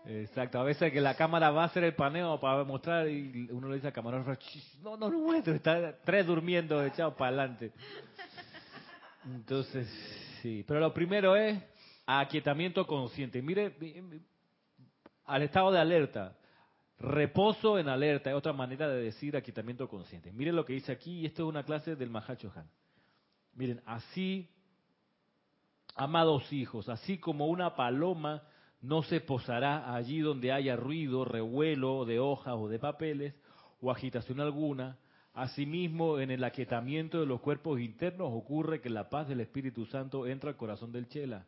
Exacto, 0.04 0.58
a 0.58 0.64
veces 0.64 0.92
que 0.92 1.00
la 1.00 1.14
cámara 1.14 1.52
va 1.52 1.62
a 1.62 1.66
hacer 1.66 1.84
el 1.84 1.94
paneo 1.94 2.40
para 2.40 2.64
mostrar 2.64 3.08
y 3.08 3.48
uno 3.52 3.68
le 3.68 3.76
dice 3.76 3.86
a 3.86 3.92
cámara, 3.92 4.24
no, 4.82 4.96
no 4.96 5.10
lo 5.10 5.18
muestro, 5.20 5.54
está 5.54 5.96
tres 6.04 6.26
durmiendo 6.26 6.84
echados 6.84 7.14
para 7.14 7.28
adelante. 7.28 7.70
Entonces, 9.26 9.86
Sí, 10.42 10.64
pero 10.66 10.80
lo 10.80 10.94
primero 10.94 11.36
es 11.36 11.60
aquietamiento 12.16 12.86
consciente. 12.86 13.42
Mire, 13.42 13.74
al 15.26 15.42
estado 15.42 15.70
de 15.70 15.78
alerta, 15.78 16.36
reposo 16.98 17.78
en 17.78 17.88
alerta, 17.88 18.30
es 18.30 18.36
otra 18.36 18.52
manera 18.52 18.88
de 18.88 19.02
decir 19.02 19.36
aquietamiento 19.36 19.88
consciente. 19.88 20.32
Miren 20.32 20.56
lo 20.56 20.64
que 20.64 20.72
dice 20.72 20.92
aquí, 20.92 21.20
y 21.20 21.26
esto 21.26 21.42
es 21.42 21.48
una 21.48 21.64
clase 21.64 21.96
del 21.96 22.10
Mahacho 22.10 22.50
Han. 22.56 22.68
Miren, 23.54 23.82
así, 23.84 24.48
amados 25.94 26.52
hijos, 26.52 26.88
así 26.88 27.18
como 27.18 27.46
una 27.46 27.76
paloma 27.76 28.42
no 28.80 29.02
se 29.02 29.20
posará 29.20 29.94
allí 29.94 30.20
donde 30.20 30.52
haya 30.52 30.76
ruido, 30.76 31.24
revuelo 31.24 32.04
de 32.04 32.20
hojas 32.20 32.54
o 32.56 32.68
de 32.68 32.78
papeles, 32.78 33.34
o 33.80 33.90
agitación 33.90 34.40
alguna, 34.40 34.98
Asimismo, 35.34 36.18
en 36.18 36.32
el 36.32 36.42
aquietamiento 36.42 37.20
de 37.20 37.26
los 37.26 37.40
cuerpos 37.40 37.78
internos 37.78 38.28
ocurre 38.32 38.80
que 38.80 38.90
la 38.90 39.08
paz 39.08 39.28
del 39.28 39.40
Espíritu 39.40 39.86
Santo 39.86 40.26
entra 40.26 40.50
al 40.50 40.56
corazón 40.56 40.90
del 40.90 41.06
Chela. 41.06 41.46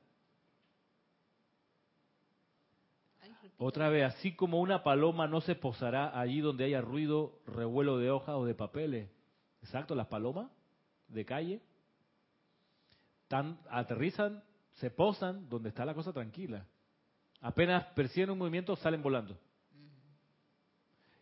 Otra 3.62 3.90
vez, 3.90 4.04
así 4.04 4.34
como 4.34 4.58
una 4.58 4.82
paloma 4.82 5.28
no 5.28 5.42
se 5.42 5.54
posará 5.54 6.18
allí 6.18 6.40
donde 6.40 6.64
haya 6.64 6.80
ruido, 6.80 7.42
revuelo 7.46 7.98
de 7.98 8.10
hojas 8.10 8.36
o 8.36 8.46
de 8.46 8.54
papeles. 8.54 9.10
Exacto, 9.60 9.94
las 9.94 10.06
palomas 10.06 10.50
de 11.08 11.26
calle 11.26 11.60
tan, 13.28 13.60
aterrizan, 13.68 14.42
se 14.76 14.90
posan 14.90 15.50
donde 15.50 15.68
está 15.68 15.84
la 15.84 15.92
cosa 15.92 16.10
tranquila. 16.10 16.66
Apenas 17.42 17.84
perciben 17.94 18.30
un 18.30 18.38
movimiento, 18.38 18.76
salen 18.76 19.02
volando. 19.02 19.38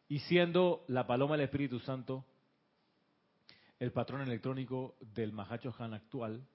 Y 0.07 0.20
siendo 0.20 0.85
la 0.87 1.09
paloma 1.09 1.37
del 1.37 1.46
Espíritu 1.46 1.81
Santo 1.81 2.24
el 3.81 3.90
patrón 3.90 4.20
electrónico 4.20 4.94
del 5.01 5.33
Mahacho 5.33 5.74
Han 5.77 5.92
actual, 5.92 6.46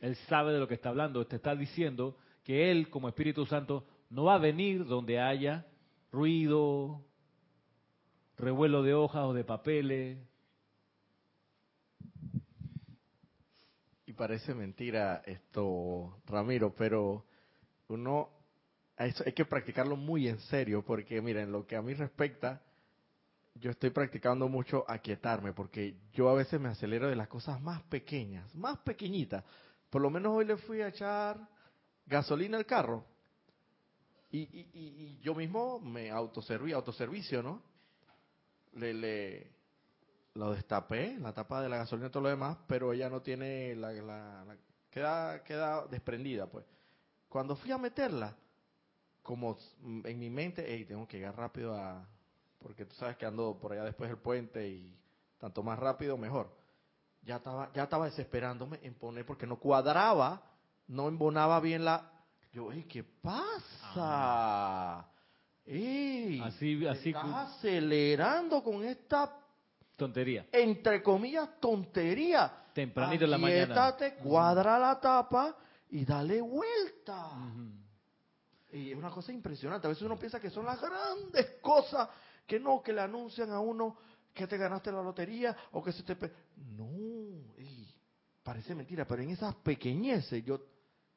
él 0.00 0.16
sabe 0.30 0.54
de 0.54 0.60
lo 0.60 0.66
que 0.66 0.74
está 0.74 0.88
hablando, 0.88 1.26
te 1.26 1.36
está 1.36 1.54
diciendo 1.54 2.16
que 2.42 2.70
él 2.70 2.88
como 2.88 3.10
Espíritu 3.10 3.44
Santo 3.44 3.86
no 4.10 4.24
va 4.24 4.34
a 4.34 4.38
venir 4.38 4.84
donde 4.86 5.20
haya 5.20 5.66
ruido, 6.12 7.04
revuelo 8.36 8.82
de 8.82 8.94
hojas 8.94 9.24
o 9.24 9.32
de 9.32 9.44
papeles. 9.44 10.18
Y 14.06 14.12
parece 14.12 14.54
mentira 14.54 15.22
esto, 15.26 16.20
Ramiro, 16.26 16.74
pero 16.74 17.24
uno 17.88 18.30
hay 18.96 19.12
que 19.12 19.44
practicarlo 19.44 19.96
muy 19.96 20.28
en 20.28 20.38
serio, 20.40 20.82
porque 20.82 21.20
miren, 21.20 21.52
lo 21.52 21.66
que 21.66 21.76
a 21.76 21.82
mí 21.82 21.92
respecta, 21.92 22.62
yo 23.54 23.70
estoy 23.70 23.90
practicando 23.90 24.48
mucho 24.48 24.84
aquietarme 24.88 25.52
porque 25.52 25.96
yo 26.12 26.28
a 26.28 26.34
veces 26.34 26.60
me 26.60 26.68
acelero 26.68 27.08
de 27.08 27.16
las 27.16 27.28
cosas 27.28 27.60
más 27.60 27.82
pequeñas, 27.84 28.54
más 28.54 28.78
pequeñitas. 28.78 29.44
Por 29.90 30.02
lo 30.02 30.10
menos 30.10 30.32
hoy 30.34 30.44
le 30.44 30.56
fui 30.58 30.82
a 30.82 30.88
echar 30.88 31.38
gasolina 32.06 32.58
al 32.58 32.66
carro 32.66 33.04
y, 34.30 34.38
y, 34.38 34.70
y, 34.74 35.20
yo 35.22 35.34
mismo 35.34 35.78
me 35.80 36.10
autoserví, 36.10 36.72
autoservicio, 36.72 37.42
¿no? 37.42 37.62
Le, 38.74 38.92
le 38.92 39.56
lo 40.36 40.52
destapé, 40.52 41.16
la 41.18 41.32
tapa 41.32 41.62
de 41.62 41.68
la 41.68 41.78
gasolina 41.78 42.08
y 42.08 42.10
todo 42.10 42.24
lo 42.24 42.28
demás, 42.28 42.58
pero 42.66 42.92
ella 42.92 43.08
no 43.08 43.22
tiene 43.22 43.74
la, 43.74 44.44
queda, 44.90 45.42
queda 45.42 45.86
desprendida, 45.86 46.46
pues. 46.46 46.64
Cuando 47.28 47.56
fui 47.56 47.72
a 47.72 47.78
meterla, 47.78 48.36
como 49.22 49.56
en 49.82 50.18
mi 50.18 50.30
mente, 50.30 50.64
hey, 50.66 50.84
tengo 50.84 51.06
que 51.08 51.18
llegar 51.18 51.36
rápido 51.36 51.74
a, 51.74 52.06
porque 52.58 52.84
tú 52.84 52.94
sabes 52.94 53.16
que 53.16 53.26
ando 53.26 53.58
por 53.58 53.72
allá 53.72 53.84
después 53.84 54.08
del 54.08 54.18
puente 54.18 54.68
y 54.68 54.96
tanto 55.38 55.62
más 55.62 55.78
rápido 55.78 56.16
mejor. 56.16 56.54
Ya 57.22 57.36
estaba, 57.36 57.72
ya 57.72 57.84
estaba 57.84 58.04
desesperándome 58.04 58.78
en 58.82 58.94
poner 58.94 59.26
porque 59.26 59.46
no 59.46 59.58
cuadraba, 59.58 60.42
no 60.86 61.08
embonaba 61.08 61.58
bien 61.60 61.84
la. 61.84 62.12
Yo, 62.52 62.68
¿qué 62.88 63.02
pasa? 63.02 63.85
Ey, 65.64 66.40
así, 66.40 66.86
así 66.86 67.08
estás 67.10 67.56
acelerando 67.56 68.62
con 68.62 68.84
esta 68.84 69.36
tontería. 69.96 70.46
Entre 70.52 71.02
comillas, 71.02 71.60
tontería. 71.60 72.52
Tempranito 72.72 73.24
en 73.24 73.30
la 73.30 73.38
mañana. 73.38 73.96
cuadra 74.22 74.78
la 74.78 75.00
tapa 75.00 75.56
y 75.90 76.04
dale 76.04 76.40
vuelta. 76.40 77.30
Y 78.72 78.92
es 78.92 78.96
una 78.96 79.10
cosa 79.10 79.32
impresionante. 79.32 79.86
A 79.86 79.90
veces 79.90 80.02
uno 80.02 80.18
piensa 80.18 80.38
que 80.38 80.50
son 80.50 80.66
las 80.66 80.80
grandes 80.80 81.58
cosas 81.62 82.08
que 82.46 82.60
no, 82.60 82.82
que 82.82 82.92
le 82.92 83.00
anuncian 83.00 83.50
a 83.50 83.60
uno 83.60 83.96
que 84.32 84.46
te 84.46 84.58
ganaste 84.58 84.92
la 84.92 85.02
lotería 85.02 85.56
o 85.72 85.82
que 85.82 85.92
se 85.92 86.02
te... 86.02 86.16
No, 86.76 86.86
parece 88.42 88.74
mentira, 88.74 89.06
pero 89.06 89.22
en 89.22 89.30
esas 89.30 89.54
pequeñeces 89.56 90.44
yo, 90.44 90.60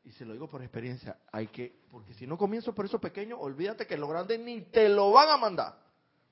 y 0.04 0.12
se 0.12 0.26
lo 0.26 0.34
digo 0.34 0.48
por 0.48 0.62
experiencia, 0.62 1.18
hay 1.32 1.48
que, 1.48 1.82
porque 1.92 2.14
si 2.14 2.26
no 2.26 2.38
comienzo 2.38 2.74
por 2.74 2.86
eso 2.86 3.00
pequeño, 3.00 3.38
olvídate 3.38 3.86
que 3.86 3.98
lo 3.98 4.08
grande 4.08 4.38
ni 4.38 4.62
te 4.62 4.90
lo 4.90 5.12
van 5.12 5.30
a 5.30 5.38
mandar. 5.38 5.90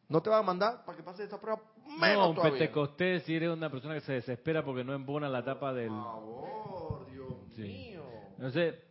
No 0.09 0.21
te 0.21 0.29
van 0.29 0.39
a 0.39 0.43
mandar 0.43 0.85
para 0.85 0.97
que 0.97 1.03
pases 1.03 1.27
esa 1.27 1.39
prueba 1.39 1.61
menos 1.99 2.35
No, 2.35 2.41
un 2.41 2.67
costé 2.67 3.19
si 3.21 3.35
eres 3.35 3.49
una 3.49 3.69
persona 3.69 3.93
que 3.95 4.01
se 4.01 4.13
desespera 4.13 4.63
porque 4.63 4.83
no 4.83 4.93
embona 4.93 5.27
la 5.27 5.43
tapa 5.43 5.73
del... 5.73 5.89
Por 5.89 6.03
favor, 6.03 7.11
Dios 7.11 7.57
mío. 7.57 8.03
Sé, 8.51 8.81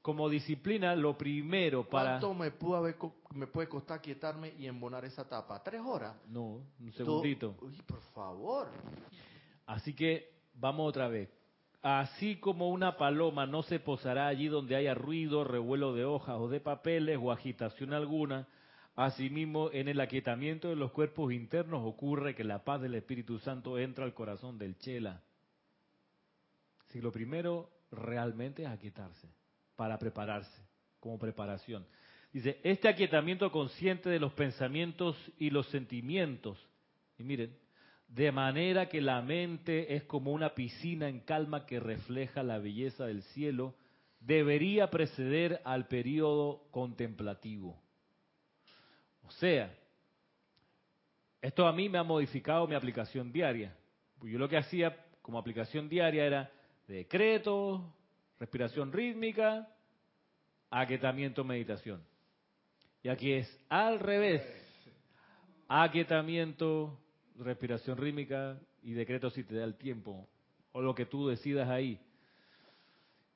como 0.00 0.28
disciplina, 0.28 0.94
lo 0.94 1.18
primero 1.18 1.88
para... 1.88 2.20
¿Cuánto 2.20 2.34
me, 2.34 2.52
pudo 2.52 2.76
haber 2.76 2.96
me 3.34 3.48
puede 3.48 3.68
costar 3.68 4.00
quietarme 4.00 4.54
y 4.58 4.66
embonar 4.66 5.04
esa 5.04 5.28
tapa? 5.28 5.60
¿Tres 5.62 5.80
horas? 5.84 6.14
No, 6.28 6.62
un 6.78 6.92
segundito. 6.92 7.56
Uy, 7.60 7.76
por 7.82 8.00
favor. 8.14 8.68
Así 9.66 9.94
que 9.94 10.32
vamos 10.54 10.88
otra 10.88 11.08
vez. 11.08 11.28
Así 11.82 12.36
como 12.36 12.68
una 12.68 12.98
paloma 12.98 13.46
no 13.46 13.62
se 13.62 13.80
posará 13.80 14.26
allí 14.26 14.48
donde 14.48 14.76
haya 14.76 14.94
ruido, 14.94 15.44
revuelo 15.44 15.94
de 15.94 16.04
hojas 16.04 16.36
o 16.38 16.48
de 16.48 16.60
papeles 16.60 17.18
o 17.20 17.32
agitación 17.32 17.94
alguna, 17.94 18.46
asimismo 18.96 19.70
en 19.72 19.88
el 19.88 20.00
aquietamiento 20.00 20.68
de 20.68 20.76
los 20.76 20.92
cuerpos 20.92 21.32
internos 21.32 21.82
ocurre 21.84 22.34
que 22.34 22.44
la 22.44 22.64
paz 22.64 22.82
del 22.82 22.96
Espíritu 22.96 23.38
Santo 23.38 23.78
entra 23.78 24.04
al 24.04 24.12
corazón 24.12 24.58
del 24.58 24.76
chela. 24.76 25.22
Si 26.88 27.00
lo 27.00 27.10
primero 27.10 27.70
realmente 27.90 28.64
es 28.64 28.68
aquietarse, 28.68 29.28
para 29.74 29.98
prepararse, 29.98 30.62
como 30.98 31.18
preparación. 31.18 31.86
Dice, 32.30 32.60
este 32.62 32.88
aquietamiento 32.88 33.50
consciente 33.50 34.10
de 34.10 34.20
los 34.20 34.32
pensamientos 34.34 35.16
y 35.38 35.48
los 35.48 35.66
sentimientos, 35.68 36.58
y 37.18 37.24
miren, 37.24 37.56
de 38.10 38.32
manera 38.32 38.88
que 38.88 39.00
la 39.00 39.22
mente 39.22 39.94
es 39.94 40.02
como 40.04 40.32
una 40.32 40.52
piscina 40.54 41.08
en 41.08 41.20
calma 41.20 41.64
que 41.64 41.78
refleja 41.78 42.42
la 42.42 42.58
belleza 42.58 43.06
del 43.06 43.22
cielo, 43.22 43.74
debería 44.18 44.90
preceder 44.90 45.60
al 45.64 45.86
periodo 45.86 46.64
contemplativo. 46.72 47.80
O 49.26 49.30
sea, 49.30 49.72
esto 51.40 51.66
a 51.66 51.72
mí 51.72 51.88
me 51.88 51.98
ha 51.98 52.02
modificado 52.02 52.66
mi 52.66 52.74
aplicación 52.74 53.30
diaria. 53.32 53.76
Yo 54.22 54.38
lo 54.38 54.48
que 54.48 54.56
hacía 54.56 54.96
como 55.22 55.38
aplicación 55.38 55.88
diaria 55.88 56.26
era 56.26 56.50
decreto, 56.88 57.94
respiración 58.40 58.92
rítmica, 58.92 59.68
aquietamiento, 60.68 61.44
meditación. 61.44 62.02
Y 63.04 63.08
aquí 63.08 63.32
es 63.32 63.64
al 63.68 64.00
revés. 64.00 64.42
Aquietamiento, 65.68 66.98
respiración 67.44 67.96
rítmica 67.96 68.58
y 68.82 68.92
decreto 68.92 69.30
si 69.30 69.44
te 69.44 69.54
da 69.56 69.64
el 69.64 69.74
tiempo 69.74 70.28
o 70.72 70.80
lo 70.80 70.94
que 70.94 71.06
tú 71.06 71.28
decidas 71.28 71.68
ahí. 71.68 71.98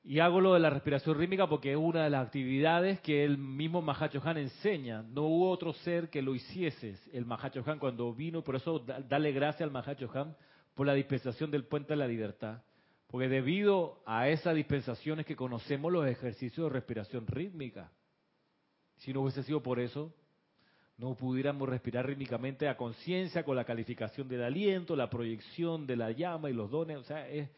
Y 0.03 0.19
hago 0.19 0.39
lo 0.39 0.53
de 0.53 0.59
la 0.59 0.69
respiración 0.69 1.17
rítmica 1.17 1.47
porque 1.49 1.71
es 1.71 1.77
una 1.77 2.03
de 2.03 2.11
las 2.11 2.27
actividades 2.27 2.99
que 3.01 3.23
el 3.23 3.39
mismo 3.39 3.81
Mahacho 3.81 4.21
Han 4.23 4.37
enseña. 4.37 5.01
No 5.01 5.23
hubo 5.23 5.49
otro 5.49 5.73
ser 5.73 6.09
que 6.11 6.21
lo 6.21 6.35
hiciese. 6.35 6.95
El 7.11 7.25
Mahacho 7.25 7.63
Han 7.65 7.79
cuando 7.79 8.13
vino, 8.13 8.43
por 8.43 8.55
eso 8.55 8.77
da- 8.79 8.99
dale 9.01 9.31
gracias 9.31 9.61
al 9.63 9.71
Mahacho 9.71 10.09
Han 10.13 10.35
por 10.75 10.85
la 10.85 10.93
dispensación 10.93 11.49
del 11.49 11.65
puente 11.65 11.93
de 11.93 11.97
la 11.97 12.07
libertad. 12.07 12.61
Porque 13.07 13.27
debido 13.27 14.03
a 14.05 14.29
esas 14.29 14.55
dispensaciones 14.55 15.25
que 15.25 15.35
conocemos 15.35 15.91
los 15.91 16.05
ejercicios 16.07 16.67
de 16.67 16.73
respiración 16.73 17.25
rítmica. 17.25 17.91
Si 18.97 19.11
no 19.11 19.21
hubiese 19.21 19.41
sido 19.41 19.63
por 19.63 19.79
eso, 19.79 20.13
no 20.97 21.15
pudiéramos 21.15 21.67
respirar 21.67 22.07
rítmicamente 22.07 22.69
a 22.69 22.77
conciencia 22.77 23.43
con 23.43 23.55
la 23.55 23.65
calificación 23.65 24.29
del 24.29 24.43
aliento, 24.43 24.95
la 24.95 25.09
proyección 25.09 25.85
de 25.85 25.97
la 25.97 26.11
llama 26.11 26.49
y 26.49 26.53
los 26.53 26.71
dones. 26.71 26.97
O 26.97 27.03
sea, 27.03 27.27
es, 27.27 27.49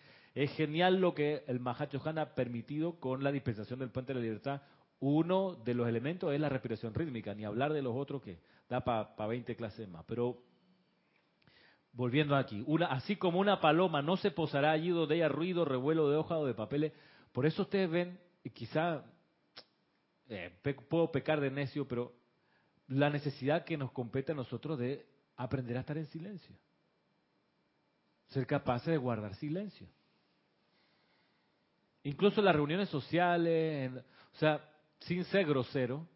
genial 0.56 1.00
lo 1.00 1.14
que 1.14 1.44
el 1.48 1.60
Mahacho 1.60 2.02
Han 2.06 2.18
ha 2.18 2.34
permitido 2.34 3.00
con 3.00 3.24
la 3.24 3.32
dispensación 3.32 3.80
del 3.80 3.90
puente 3.90 4.14
de 4.14 4.20
la 4.20 4.26
libertad. 4.26 4.62
Uno 5.00 5.54
de 5.54 5.76
los 5.76 5.88
elementos 5.88 6.34
es 6.34 6.40
la 6.40 6.50
respiración 6.50 6.94
rítmica, 6.96 7.36
ni 7.36 7.46
hablar 7.46 7.74
de 7.74 7.84
los 7.84 7.96
otros 7.96 8.24
que 8.24 8.40
da 8.68 8.82
para 8.82 9.28
20 9.28 9.56
clases 9.56 9.88
más. 9.88 10.04
Pero 10.08 10.42
volviendo 11.94 12.36
aquí, 12.36 12.64
una, 12.66 12.88
así 12.88 13.18
como 13.18 13.40
una 13.40 13.62
paloma 13.62 14.02
no 14.02 14.18
se 14.18 14.32
posará 14.32 14.72
allí 14.72 14.90
donde 14.90 15.16
haya 15.16 15.30
ruido, 15.30 15.64
revuelo 15.64 16.10
de 16.10 16.18
hojas 16.18 16.40
o 16.40 16.46
de 16.48 16.56
papeles. 16.56 16.92
Por 17.32 17.46
eso 17.46 17.64
ustedes 17.64 17.90
ven, 17.90 18.20
y 18.44 18.50
quizá 18.50 19.04
eh, 20.28 20.52
puedo 20.90 21.12
pecar 21.12 21.40
de 21.40 21.52
necio, 21.52 21.88
pero 21.88 22.14
la 22.88 23.10
necesidad 23.10 23.66
que 23.66 23.78
nos 23.78 23.92
compete 23.92 24.32
a 24.32 24.36
nosotros 24.36 24.80
de 24.80 25.06
aprender 25.36 25.78
a 25.78 25.82
estar 25.82 25.98
en 25.98 26.06
silencio. 26.08 26.56
Ser 28.30 28.46
capaces 28.46 28.88
de 28.88 28.98
guardar 28.98 29.36
silencio. 29.36 29.88
Incluso 32.04 32.40
en 32.40 32.46
las 32.46 32.56
reuniones 32.56 32.90
sociales, 32.90 33.92
en- 33.92 33.98
o 33.98 34.38
sea, 34.40 34.64
sin 35.00 35.24
ser 35.26 35.46
grosero, 35.46 36.08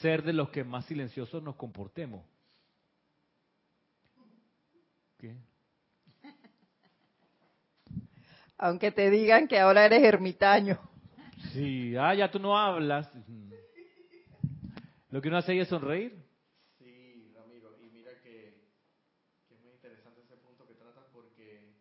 ser 0.00 0.22
de 0.22 0.32
los 0.32 0.48
que 0.50 0.64
más 0.64 0.84
silenciosos 0.86 1.42
nos 1.42 1.56
comportemos. 1.56 2.24
¿Qué? 5.18 5.36
Aunque 8.58 8.92
te 8.92 9.10
digan 9.10 9.48
que 9.48 9.58
ahora 9.58 9.84
eres 9.84 10.02
ermitaño. 10.04 10.78
Sí, 11.52 11.96
ah, 11.96 12.14
ya 12.14 12.30
tú 12.30 12.38
no 12.38 12.56
hablas. 12.56 13.10
Lo 15.12 15.20
que 15.20 15.28
uno 15.28 15.36
hace 15.36 15.52
ahí 15.52 15.60
es 15.60 15.68
sonreír. 15.68 16.16
Sí, 16.78 17.30
Ramiro, 17.36 17.76
y 17.78 17.90
mira 17.90 18.18
que, 18.22 18.64
que 19.46 19.54
es 19.54 19.60
muy 19.60 19.72
interesante 19.72 20.22
ese 20.22 20.36
punto 20.38 20.66
que 20.66 20.72
tratas 20.74 21.04
porque 21.12 21.74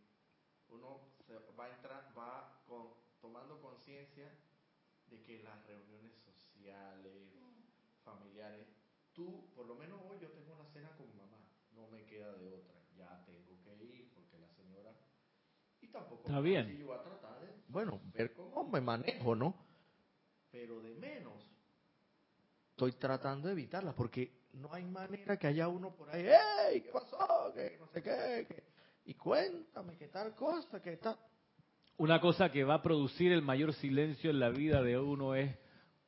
uno 0.69 0.99
se 1.25 1.33
va 1.57 1.65
a 1.65 1.75
entrar, 1.75 2.13
va 2.17 2.61
con- 2.67 2.91
tomando 3.21 3.61
conciencia 3.61 4.29
de 5.07 5.23
que 5.23 5.41
las 5.43 5.65
reuniones 5.65 6.11
sociales, 6.25 7.31
familiares, 8.03 8.67
tú, 9.13 9.49
por 9.55 9.65
lo 9.65 9.75
menos 9.75 9.99
hoy 10.09 10.17
yo 10.21 10.27
tengo 10.31 10.53
una 10.53 10.65
cena 10.73 10.91
con 10.97 11.07
mi 11.07 11.15
mamá, 11.15 11.39
no 11.71 11.87
me 11.87 12.03
queda 12.05 12.33
de 12.35 12.49
otra, 12.49 12.75
ya 12.97 13.23
tengo 13.25 13.63
que 13.63 13.83
ir 13.85 14.11
porque 14.13 14.39
la 14.39 14.49
señora 14.49 14.93
y 15.81 15.87
tampoco 15.87 16.27
Está 16.27 16.41
bien. 16.41 16.67
si 16.73 16.79
yo 16.79 16.87
voy 16.87 16.97
a 16.97 17.03
tratar 17.03 17.39
de, 17.39 17.47
bueno, 17.69 18.01
ver 18.13 18.33
cómo 18.35 18.69
me 18.69 18.81
manejo, 18.81 19.35
¿no? 19.35 19.55
Pero 20.51 20.81
de 20.81 20.95
menos 20.95 21.30
estoy 22.85 22.99
tratando 22.99 23.47
de 23.47 23.53
evitarla 23.53 23.93
porque 23.93 24.31
no 24.53 24.73
hay 24.73 24.83
manera 24.85 25.37
que 25.37 25.45
haya 25.45 25.67
uno 25.67 25.91
por 25.95 26.09
ahí, 26.09 26.25
¡Ey! 26.71 26.81
¿Qué 26.81 26.89
pasó? 26.91 27.51
Que 27.53 27.77
no 27.79 27.87
sé 27.87 28.01
qué. 28.01 28.45
que- 28.47 28.63
Y 29.05 29.13
cuéntame 29.13 29.95
qué 29.97 30.07
tal 30.07 30.33
cosa, 30.33 30.81
qué 30.81 30.97
tal. 30.97 31.15
Una 31.97 32.19
cosa 32.19 32.51
que 32.51 32.63
va 32.63 32.75
a 32.75 32.81
producir 32.81 33.31
el 33.31 33.43
mayor 33.43 33.73
silencio 33.75 34.31
en 34.31 34.39
la 34.39 34.49
vida 34.49 34.81
de 34.81 34.97
uno 34.97 35.35
es 35.35 35.55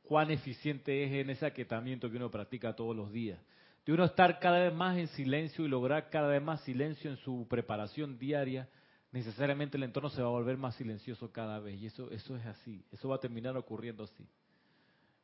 cuán 0.02 0.32
eficiente 0.32 1.04
es 1.04 1.12
en 1.12 1.30
ese 1.30 1.46
aquietamiento 1.46 2.10
que 2.10 2.18
uno 2.18 2.32
practica 2.32 2.76
todos 2.76 2.96
los 2.96 3.12
días. 3.12 3.40
De 3.86 3.94
uno 3.94 4.06
estar 4.06 4.40
cada 4.40 4.60
vez 4.60 4.74
más 4.74 4.98
en 4.98 5.08
silencio 5.10 5.66
y 5.66 5.68
lograr 5.68 6.10
cada 6.10 6.28
vez 6.28 6.42
más 6.42 6.62
silencio 6.64 7.12
en 7.12 7.18
su 7.18 7.46
preparación 7.48 8.18
diaria, 8.18 8.68
necesariamente 9.12 9.78
el 9.78 9.84
entorno 9.84 10.10
se 10.10 10.22
va 10.24 10.30
a 10.30 10.32
volver 10.32 10.58
más 10.58 10.74
silencioso 10.76 11.32
cada 11.32 11.60
vez. 11.60 11.80
Y 11.80 11.86
eso, 11.86 12.10
eso 12.10 12.36
es 12.36 12.46
así, 12.48 12.84
eso 12.92 13.10
va 13.10 13.18
a 13.18 13.20
terminar 13.20 13.56
ocurriendo 13.58 14.06
así. 14.06 14.28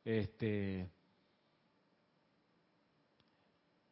Este, 0.04 0.88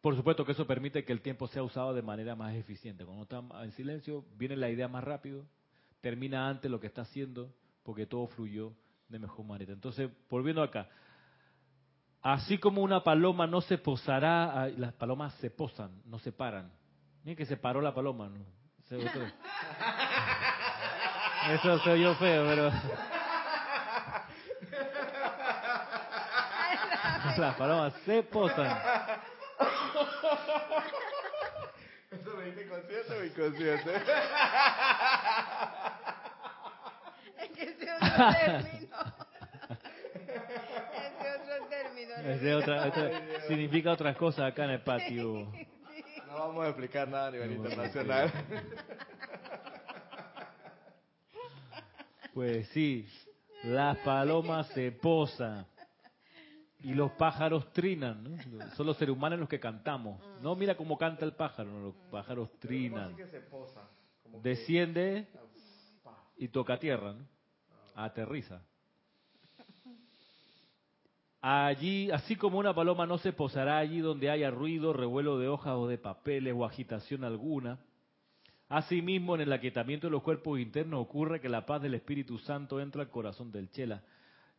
por 0.01 0.15
supuesto 0.17 0.45
que 0.45 0.53
eso 0.53 0.67
permite 0.67 1.05
que 1.05 1.13
el 1.13 1.21
tiempo 1.21 1.49
sea 1.49 1.63
usado 1.63 1.93
de 1.93 2.03
manera 2.03 2.37
más 2.37 2.55
eficiente. 2.55 3.05
Cuando 3.05 3.25
está 3.25 3.43
en 3.63 3.73
silencio, 3.73 4.25
viene 4.37 4.57
la 4.57 4.71
idea 4.71 4.89
más 4.89 5.03
rápido, 5.05 5.45
termina 6.01 6.49
antes 6.49 6.71
lo 6.71 6.79
que 6.81 6.87
está 6.87 7.03
haciendo, 7.03 7.53
porque 7.83 8.07
todo 8.07 8.29
fluyó 8.29 8.73
de 9.09 9.19
mejor 9.19 9.45
manera. 9.45 9.73
Entonces, 9.73 10.11
volviendo 10.31 10.63
acá, 10.63 10.89
así 12.23 12.59
como 12.59 12.83
una 12.83 13.03
paloma 13.03 13.47
no 13.47 13.61
se 13.61 13.79
posará, 13.79 14.69
las 14.77 14.93
palomas 14.95 15.35
se 15.35 15.51
posan, 15.51 15.91
no 16.05 16.19
se 16.21 16.31
paran. 16.33 16.71
Miren 17.25 17.37
que 17.37 17.47
se 17.47 17.57
paró 17.57 17.81
la 17.81 17.95
paloma, 17.95 18.29
¿no? 18.29 18.45
Eso 21.51 21.79
soy 21.81 22.03
yo 22.03 22.15
feo, 22.15 22.45
pero... 22.47 22.71
Las 27.37 27.55
palomas 27.57 27.93
se 28.05 28.23
posan. 28.25 28.79
¿Eso 32.49 32.57
me 32.57 32.63
dice 32.63 32.69
consciente 32.69 33.13
o 33.15 33.25
inconsciente? 33.25 33.93
Es 37.39 37.51
que 37.53 37.63
ese 37.65 37.93
otro 37.93 38.09
término. 38.33 38.97
Ese 40.95 41.35
otro 41.35 41.67
término. 41.69 42.15
Es 42.17 42.41
de 42.43 42.55
otra, 42.55 42.87
otra- 42.87 43.11
significa 43.49 43.93
otras 43.93 44.17
cosas 44.17 44.51
acá 44.53 44.65
en 44.65 44.71
el 44.71 44.81
patio. 44.83 45.53
No 46.27 46.35
vamos 46.35 46.65
a 46.65 46.69
explicar 46.69 47.09
nada 47.09 47.29
a 47.29 47.31
nivel 47.31 47.51
No, 47.51 47.57
internacional. 47.57 48.33
Pues 52.35 52.69
sí, 52.69 53.07
las 53.65 53.99
palomas 53.99 54.67
se 54.69 54.93
posan 54.93 55.67
y 56.83 56.95
los 56.95 57.13
pájaros 57.13 57.73
trinan. 57.73 58.25
¿no? 58.25 58.71
Son 58.77 58.87
los 58.87 58.97
seres 58.97 59.15
humanos 59.15 59.39
los 59.39 59.49
que 59.49 59.61
cantamos. 59.61 60.21
No, 60.43 60.55
mira 60.55 60.77
cómo 60.77 60.97
canta 60.97 61.25
el 61.25 61.33
pájaro, 61.33 61.71
no, 61.71 61.81
los 61.81 61.95
pájaros 62.11 62.51
trinan. 62.59 63.17
Desciende 64.43 65.27
y 66.37 66.49
toca 66.49 66.79
tierra, 66.79 67.15
¿no? 67.15 67.27
aterriza. 67.95 68.63
Allí, 71.41 72.11
así 72.11 72.35
como 72.35 72.59
una 72.59 72.75
paloma 72.75 73.07
no 73.07 73.19
se 73.19 73.33
posará 73.33 73.79
allí 73.79 74.01
donde 74.01 74.31
haya 74.31 74.51
ruido, 74.51 74.93
revuelo 74.93 75.39
de 75.39 75.49
hojas 75.49 75.75
o 75.75 75.87
de 75.87 75.97
papeles 75.97 76.55
o 76.57 76.65
agitación 76.65 77.23
alguna, 77.23 77.79
asimismo 78.69 79.37
en 79.37 79.43
el 79.43 79.53
aquietamiento 79.53 80.09
de 80.09 80.11
los 80.11 80.23
cuerpos 80.23 80.59
internos 80.59 81.01
ocurre 81.01 81.41
que 81.41 81.49
la 81.49 81.65
paz 81.65 81.81
del 81.81 81.95
Espíritu 81.95 82.39
Santo 82.39 82.81
entra 82.81 83.03
al 83.03 83.11
corazón 83.11 83.53
del 83.53 83.71
chela. 83.71 84.03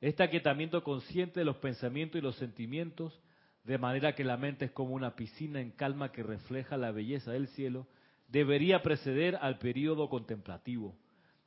Este 0.02 0.24
aquietamiento 0.24 0.84
consciente 0.84 1.42
de 1.42 1.46
los 1.46 1.58
pensamientos 1.58 2.20
y 2.20 2.24
los 2.24 2.36
sentimientos, 2.36 3.20
de 3.64 3.78
manera 3.78 4.16
que 4.16 4.24
la 4.24 4.38
mente 4.38 4.66
es 4.66 4.72
como 4.72 4.96
una 4.96 5.16
piscina 5.16 5.60
en 5.60 5.72
calma 5.72 6.12
que 6.12 6.24
refleja 6.24 6.78
la 6.78 6.92
belleza 6.92 7.32
del 7.32 7.48
cielo, 7.50 7.86
debería 8.30 8.82
preceder 8.82 9.38
al 9.42 9.60
periodo 9.60 10.10
contemplativo. 10.10 10.96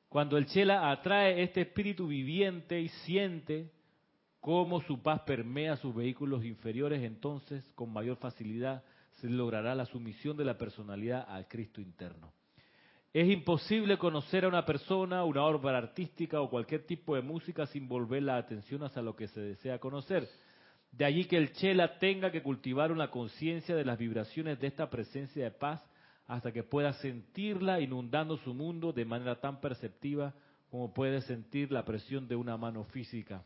Cuando 0.09 0.37
el 0.37 0.47
Chela 0.47 0.91
atrae 0.91 1.43
este 1.43 1.63
espíritu 1.63 2.09
viviente 2.09 2.81
y 2.81 2.89
siente 2.89 3.71
cómo 4.41 4.83
su 4.83 5.01
paz 5.01 5.23
permea 5.23 5.77
sus 5.77 5.95
vehículos 5.95 6.45
inferiores, 6.45 7.03
entonces 7.03 7.65
con 7.75 7.91
mayor 7.91 8.19
facilidad 8.19 8.85
se 9.13 9.31
logrará 9.31 9.75
la 9.75 9.87
sumisión 9.87 10.37
de 10.37 10.45
la 10.45 10.59
personalidad 10.59 11.25
al 11.27 11.49
Cristo 11.49 11.81
interno. 11.81 12.33
Es 13.13 13.29
imposible 13.29 13.99
conocer 13.99 14.47
a 14.47 14.49
una 14.49 14.65
persona, 14.65 15.25
una 15.25 15.45
obra 15.45 15.77
artística 15.77 16.41
o 16.41 16.49
cualquier 16.49 16.87
tipo 16.87 17.15
de 17.15 17.21
música 17.21 17.67
sin 17.67 17.87
volver 17.87 18.23
la 18.23 18.39
atención 18.39 18.83
hacia 18.85 19.03
lo 19.03 19.15
que 19.15 19.29
se 19.29 19.41
desea 19.41 19.79
conocer. 19.79 20.27
De 20.93 21.05
allí 21.05 21.27
que 21.27 21.37
el 21.37 21.53
Chela 21.53 21.99
tenga 21.99 22.31
que 22.33 22.43
cultivar 22.43 22.91
una 22.91 23.11
conciencia 23.11 23.77
de 23.77 23.85
las 23.85 23.99
vibraciones 23.99 24.59
de 24.61 24.67
esta 24.67 24.89
presencia 24.89 25.45
de 25.45 25.51
paz 25.51 25.83
hasta 26.27 26.53
que 26.53 26.63
pueda 26.63 26.95
sentirla 26.95 27.81
inundando 27.81 28.39
su 28.39 28.55
mundo 28.55 28.93
de 28.93 29.05
manera 29.05 29.39
tan 29.41 29.61
perceptiva 29.61 30.35
como 30.71 30.95
puede 30.95 31.21
sentir 31.21 31.71
la 31.71 31.85
presión 31.85 32.27
de 32.29 32.37
una 32.37 32.57
mano 32.57 32.85
física. 32.85 33.45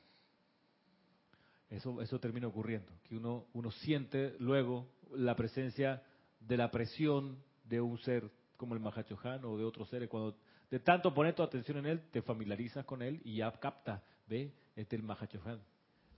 Eso, 1.68 2.00
eso 2.00 2.20
termina 2.20 2.46
ocurriendo, 2.46 2.92
que 3.02 3.16
uno, 3.16 3.46
uno 3.52 3.72
siente 3.72 4.36
luego 4.38 4.88
la 5.12 5.34
presencia 5.34 6.04
de 6.38 6.56
la 6.56 6.70
presión 6.70 7.42
de 7.64 7.80
un 7.80 7.98
ser 7.98 8.30
como 8.56 8.74
el 8.74 8.80
Mahachohan 8.80 9.44
o 9.44 9.56
de 9.56 9.64
otros 9.64 9.88
seres. 9.88 10.08
Cuando 10.08 10.36
de 10.70 10.80
tanto 10.80 11.12
poner 11.12 11.34
tu 11.34 11.42
atención 11.42 11.78
en 11.78 11.86
él, 11.86 12.00
te 12.10 12.22
familiarizas 12.22 12.84
con 12.84 13.02
él 13.02 13.20
y 13.24 13.36
ya 13.36 13.52
capta, 13.52 14.02
ve, 14.26 14.52
este 14.74 14.96
es 14.96 15.00
el 15.00 15.06
Mahachohan. 15.06 15.60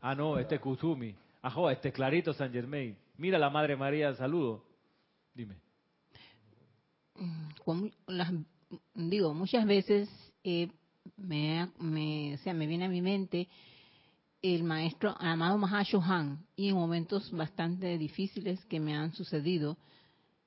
Ah, 0.01 0.15
no, 0.15 0.39
este 0.39 0.57
es 0.57 0.61
Kusumi. 0.61 1.15
Ajá, 1.43 1.73
este 1.73 1.89
es 1.89 1.95
Clarito 1.95 2.33
San 2.33 2.53
Germain. 2.53 2.97
Mira 3.17 3.39
la 3.39 3.51
Madre 3.51 3.77
María, 3.77 4.15
saludo. 4.15 4.65
Dime. 5.35 5.57
Mm, 7.17 7.87
las, 8.07 8.33
digo, 8.95 9.35
muchas 9.35 9.67
veces 9.67 10.09
eh, 10.45 10.69
me, 11.17 11.71
me, 11.79 12.35
o 12.35 12.39
sea, 12.39 12.55
me 12.55 12.67
viene 12.67 12.87
a 12.87 12.89
mi 12.89 13.03
mente 13.03 13.49
el 14.43 14.63
maestro 14.63 15.17
amado 15.19 15.59
Mahashohan 15.59 16.47
y 16.55 16.69
en 16.69 16.77
momentos 16.77 17.31
bastante 17.33 17.99
difíciles 17.99 18.65
que 18.67 18.79
me 18.79 18.97
han 18.97 19.13
sucedido, 19.13 19.77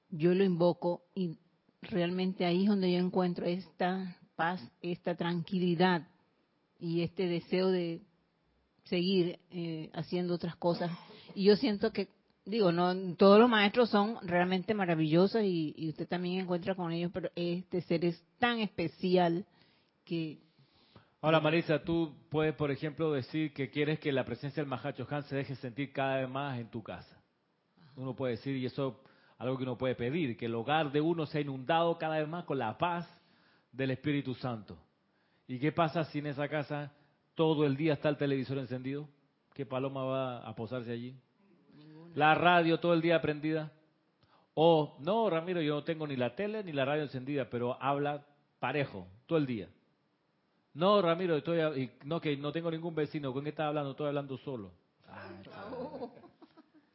yo 0.10 0.34
lo 0.34 0.44
invoco 0.44 1.04
y 1.14 1.38
realmente 1.82 2.46
ahí 2.46 2.64
es 2.64 2.70
donde 2.70 2.92
yo 2.92 3.00
encuentro 3.00 3.46
esta 3.46 4.18
paz, 4.36 4.62
esta 4.82 5.16
tranquilidad 5.16 6.08
y 6.80 7.02
este 7.02 7.28
deseo 7.28 7.70
de 7.70 8.02
seguir 8.86 9.40
eh, 9.52 9.90
haciendo 9.94 10.34
otras 10.34 10.56
cosas. 10.56 10.92
Y 11.36 11.46
yo 11.46 11.56
siento 11.56 11.92
que, 11.92 12.10
digo, 12.46 12.72
no 12.72 13.16
todos 13.16 13.40
los 13.40 13.50
maestros 13.50 13.90
son 13.90 14.18
realmente 14.24 14.74
maravillosos 14.74 15.44
y, 15.44 15.74
y 15.78 15.90
usted 15.90 16.08
también 16.08 16.42
encuentra 16.42 16.76
con 16.76 16.92
ellos, 16.92 17.12
pero 17.14 17.30
este 17.36 17.82
ser 17.82 18.06
es 18.06 18.22
tan 18.40 18.60
especial 18.60 19.46
que... 20.04 20.40
Ahora, 21.22 21.40
Marisa, 21.40 21.84
tú 21.84 22.16
puedes, 22.30 22.56
por 22.56 22.72
ejemplo, 22.72 23.12
decir 23.12 23.54
que 23.54 23.70
quieres 23.70 24.00
que 24.00 24.12
la 24.12 24.26
presencia 24.26 24.64
del 24.64 24.70
Mahacho 24.70 25.06
Han 25.10 25.24
se 25.24 25.36
deje 25.36 25.56
sentir 25.56 25.94
cada 25.94 26.18
vez 26.18 26.30
más 26.30 26.60
en 26.60 26.68
tu 26.70 26.82
casa. 26.82 27.22
Uno 27.96 28.16
puede 28.16 28.38
decir, 28.38 28.56
y 28.56 28.66
eso 28.66 29.04
algo 29.42 29.58
que 29.58 29.64
uno 29.64 29.76
puede 29.76 29.96
pedir, 29.96 30.38
que 30.38 30.46
el 30.46 30.54
hogar 30.54 30.92
de 30.92 31.02
uno 31.02 31.26
sea 31.26 31.42
inundado 31.42 31.98
cada 31.98 32.20
vez 32.20 32.28
más 32.28 32.46
con 32.46 32.60
la 32.60 32.78
paz 32.78 33.10
del 33.72 33.90
Espíritu 33.90 34.36
Santo. 34.36 34.78
¿Y 35.48 35.58
qué 35.58 35.72
pasa 35.72 36.04
si 36.06 36.20
en 36.20 36.28
esa 36.28 36.48
casa 36.48 36.94
todo 37.34 37.66
el 37.66 37.76
día 37.76 37.94
está 37.94 38.10
el 38.10 38.18
televisor 38.18 38.60
encendido? 38.60 39.10
¿Qué 39.56 39.66
paloma 39.66 40.04
va 40.04 40.38
a 40.48 40.54
posarse 40.54 40.92
allí? 40.92 41.16
La 42.14 42.36
radio 42.36 42.80
todo 42.80 42.94
el 42.94 43.02
día 43.02 43.20
prendida. 43.20 43.72
O, 44.54 44.96
no, 45.00 45.28
Ramiro, 45.28 45.60
yo 45.60 45.74
no 45.74 45.84
tengo 45.84 46.06
ni 46.06 46.16
la 46.16 46.36
tele 46.36 46.64
ni 46.64 46.72
la 46.72 46.86
radio 46.86 47.02
encendida, 47.02 47.50
pero 47.50 47.82
habla 47.82 48.24
parejo 48.60 49.08
todo 49.26 49.40
el 49.40 49.48
día. 49.48 49.70
No, 50.76 51.02
Ramiro, 51.02 51.36
estoy, 51.36 51.90
no, 52.06 52.22
que 52.22 52.38
no 52.38 52.52
tengo 52.52 52.70
ningún 52.70 52.94
vecino. 52.94 53.34
¿Con 53.34 53.44
qué 53.44 53.50
estás 53.50 53.66
hablando? 53.66 53.92
Estoy 53.92 54.08
hablando 54.08 54.38
solo. 54.38 54.72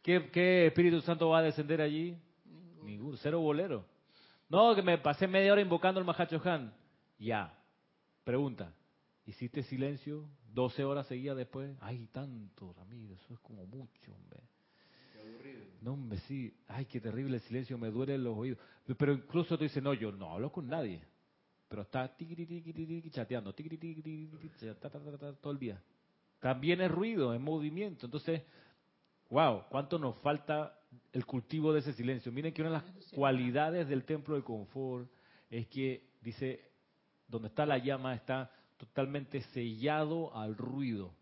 ¿Qué, 0.05 0.31
¿Qué 0.31 0.69
Espíritu 0.69 1.01
Santo 1.01 1.31
va 1.31 1.39
a 1.39 1.43
descender 1.43 1.81
allí? 1.81 2.17
Ningún, 2.87 3.17
cero 3.19 3.41
bolero. 3.41 3.85
No, 4.49 4.75
que 4.75 4.83
me 4.83 4.99
pasé 4.99 5.27
media 5.27 5.53
hora 5.53 5.61
invocando 5.61 6.01
al 6.01 6.07
Mahacho 6.07 6.41
Han. 6.45 6.73
Ya. 7.19 7.53
Pregunta. 8.25 8.73
¿Hiciste 9.27 9.63
silencio 9.65 10.29
12 10.55 10.85
horas 10.85 11.07
seguidas 11.07 11.37
después? 11.37 11.77
Ay, 11.81 12.09
tanto, 12.13 12.73
Ramiro, 12.73 13.15
eso 13.15 13.35
es 13.35 13.41
como 13.41 13.67
mucho, 13.67 14.15
hombre. 14.15 14.41
Qué 15.13 15.21
aburrido. 15.21 15.65
No, 15.83 15.93
hombre, 15.95 16.19
sí. 16.21 16.55
Ay, 16.69 16.87
qué 16.87 17.01
terrible 17.01 17.37
el 17.37 17.43
silencio, 17.43 17.77
me 17.77 17.91
duele 17.91 18.17
los 18.19 18.39
oídos. 18.39 18.59
Pero 18.97 19.13
incluso 19.13 19.59
tú 19.59 19.65
dices, 19.65 19.83
no, 19.83 19.95
yo 19.95 20.13
no 20.13 20.33
hablo 20.33 20.53
con 20.53 20.69
nadie. 20.69 21.03
Pero 21.69 21.83
está 21.83 22.15
chateando, 23.11 23.53
todo 23.53 25.53
el 25.53 25.59
día. 25.59 25.83
También 26.39 26.81
es 26.81 26.91
ruido, 26.91 27.35
es 27.35 27.41
movimiento. 27.41 28.07
Entonces, 28.07 28.43
wow, 29.31 29.65
¿cuánto 29.69 29.99
nos 29.99 30.17
falta 30.19 30.79
el 31.13 31.25
cultivo 31.27 31.73
de 31.73 31.81
ese 31.81 31.93
silencio. 31.93 32.33
Miren 32.33 32.53
que 32.53 32.63
una 32.63 32.71
de 32.71 32.77
las 32.79 33.13
cualidades 33.13 33.89
del 33.89 34.05
templo 34.05 34.37
de 34.37 34.43
confort 34.43 35.09
es 35.51 35.67
que, 35.69 36.11
dice, 36.21 36.61
donde 37.29 37.49
está 37.49 37.67
la 37.67 37.79
llama 37.79 38.15
está 38.15 38.51
totalmente 38.77 39.41
sellado 39.43 40.37
al 40.37 40.57
ruido. 40.57 41.15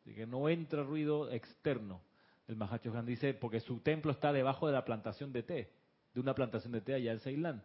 Así 0.00 0.14
que 0.14 0.26
no 0.26 0.48
entra 0.48 0.82
ruido 0.82 1.30
externo. 1.30 2.00
El 2.48 2.56
Mahacho 2.56 2.96
Han 2.96 3.06
dice, 3.06 3.34
porque 3.34 3.60
su 3.60 3.80
templo 3.80 4.12
está 4.12 4.32
debajo 4.32 4.66
de 4.66 4.72
la 4.72 4.84
plantación 4.84 5.32
de 5.32 5.42
té, 5.42 5.72
de 6.14 6.20
una 6.20 6.34
plantación 6.34 6.72
de 6.72 6.80
té 6.80 6.94
allá 6.94 7.12
en 7.12 7.20
Ceilán. 7.20 7.62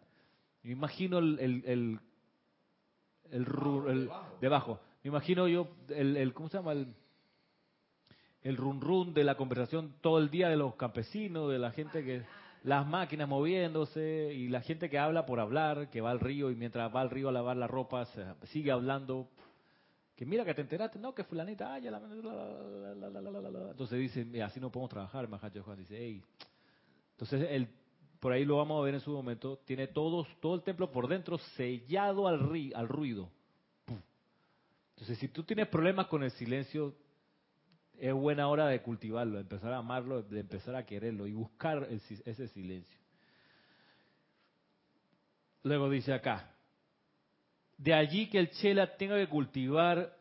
Me 0.62 0.70
imagino 0.72 1.18
el, 1.18 1.38
el, 1.38 1.62
el, 1.66 2.00
el, 3.30 4.10
debajo. 4.40 4.80
Me 5.02 5.08
imagino 5.08 5.46
yo 5.48 5.68
el, 5.88 6.16
el 6.16 6.32
¿cómo 6.32 6.48
se 6.48 6.58
llama? 6.58 6.72
El, 6.72 6.94
el 8.42 8.56
run 8.56 8.80
run 8.80 9.14
de 9.14 9.24
la 9.24 9.36
conversación 9.36 9.94
todo 10.00 10.18
el 10.18 10.30
día 10.30 10.48
de 10.48 10.56
los 10.56 10.74
campesinos, 10.76 11.50
de 11.50 11.58
la 11.58 11.70
gente 11.70 12.04
que 12.04 12.22
las 12.64 12.86
máquinas 12.86 13.28
moviéndose 13.28 14.32
y 14.34 14.48
la 14.48 14.60
gente 14.60 14.90
que 14.90 14.98
habla 14.98 15.26
por 15.26 15.40
hablar, 15.40 15.90
que 15.90 16.00
va 16.00 16.10
al 16.10 16.20
río 16.20 16.50
y 16.50 16.56
mientras 16.56 16.94
va 16.94 17.00
al 17.00 17.10
río 17.10 17.28
a 17.28 17.32
lavar 17.32 17.56
la 17.56 17.66
ropa 17.66 18.06
sigue 18.44 18.70
hablando. 18.70 19.28
Que 20.16 20.26
mira 20.26 20.44
que 20.44 20.52
te 20.52 20.62
enteraste, 20.62 20.98
no, 20.98 21.14
que 21.14 21.22
fulanita, 21.22 21.72
ay, 21.72 21.82
la, 21.82 21.98
entonces 23.70 23.98
dice, 24.00 24.42
así 24.42 24.58
no 24.58 24.70
podemos 24.70 24.90
trabajar, 24.90 25.28
Mahacho 25.28 25.62
Juan 25.62 25.78
dice, 25.78 25.96
hey. 25.96 26.22
Entonces 27.12 27.46
el, 27.50 27.68
por 28.18 28.32
ahí 28.32 28.44
lo 28.44 28.56
vamos 28.56 28.80
a 28.80 28.84
ver 28.84 28.94
en 28.94 29.00
su 29.00 29.12
momento, 29.12 29.58
tiene 29.64 29.86
todos, 29.86 30.26
todo 30.40 30.56
el 30.56 30.62
templo 30.62 30.90
por 30.90 31.06
dentro 31.06 31.38
sellado 31.38 32.26
al, 32.26 32.50
ri, 32.50 32.72
al 32.74 32.88
ruido. 32.88 33.30
Entonces 34.90 35.18
si 35.18 35.28
tú 35.28 35.44
tienes 35.44 35.68
problemas 35.68 36.08
con 36.08 36.24
el 36.24 36.32
silencio, 36.32 36.96
es 37.98 38.14
buena 38.14 38.48
hora 38.48 38.68
de 38.68 38.80
cultivarlo, 38.80 39.34
de 39.34 39.42
empezar 39.42 39.72
a 39.72 39.78
amarlo, 39.78 40.22
de 40.22 40.40
empezar 40.40 40.76
a 40.76 40.86
quererlo 40.86 41.26
y 41.26 41.32
buscar 41.32 41.88
ese 41.90 42.48
silencio. 42.48 42.98
Luego 45.64 45.90
dice 45.90 46.12
acá, 46.12 46.54
de 47.76 47.94
allí 47.94 48.28
que 48.28 48.38
el 48.38 48.50
Chela 48.50 48.96
tenga 48.96 49.16
que 49.16 49.28
cultivar 49.28 50.16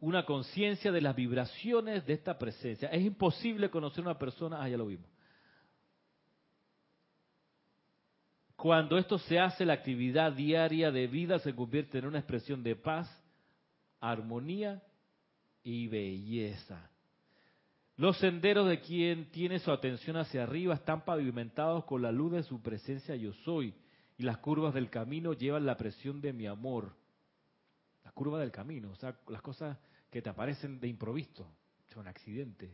una 0.00 0.24
conciencia 0.24 0.92
de 0.92 1.00
las 1.00 1.14
vibraciones 1.14 2.06
de 2.06 2.14
esta 2.14 2.38
presencia. 2.38 2.88
Es 2.88 3.02
imposible 3.02 3.70
conocer 3.70 4.02
una 4.02 4.18
persona, 4.18 4.62
ah, 4.62 4.68
ya 4.68 4.76
lo 4.76 4.86
vimos. 4.86 5.08
Cuando 8.56 8.98
esto 8.98 9.18
se 9.18 9.38
hace, 9.38 9.64
la 9.64 9.74
actividad 9.74 10.32
diaria 10.32 10.90
de 10.90 11.06
vida 11.06 11.38
se 11.38 11.54
convierte 11.54 11.98
en 11.98 12.06
una 12.06 12.18
expresión 12.18 12.62
de 12.62 12.74
paz, 12.74 13.08
armonía 14.00 14.82
y 15.62 15.88
belleza. 15.88 16.90
Los 17.96 18.18
senderos 18.18 18.68
de 18.68 18.80
quien 18.80 19.30
tiene 19.30 19.58
su 19.58 19.72
atención 19.72 20.16
hacia 20.16 20.44
arriba 20.44 20.74
están 20.74 21.04
pavimentados 21.04 21.84
con 21.84 22.02
la 22.02 22.12
luz 22.12 22.32
de 22.32 22.42
su 22.44 22.62
presencia 22.62 23.16
yo 23.16 23.32
soy, 23.44 23.74
y 24.16 24.22
las 24.22 24.38
curvas 24.38 24.74
del 24.74 24.90
camino 24.90 25.32
llevan 25.32 25.66
la 25.66 25.76
presión 25.76 26.20
de 26.20 26.32
mi 26.32 26.46
amor. 26.46 26.96
La 28.04 28.12
curva 28.12 28.40
del 28.40 28.50
camino, 28.50 28.90
o 28.90 28.96
sea, 28.96 29.18
las 29.28 29.42
cosas 29.42 29.78
que 30.10 30.22
te 30.22 30.30
aparecen 30.30 30.80
de 30.80 30.88
improviso, 30.88 31.52
un 31.98 32.08
accidente, 32.08 32.70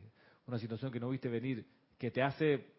una 0.47 0.59
situación 0.59 0.93
que 0.93 1.01
no 1.01 1.09
viste 1.09 1.29
venir, 1.29 1.67
que 1.99 2.11
te 2.11 2.23
hace 2.23 2.73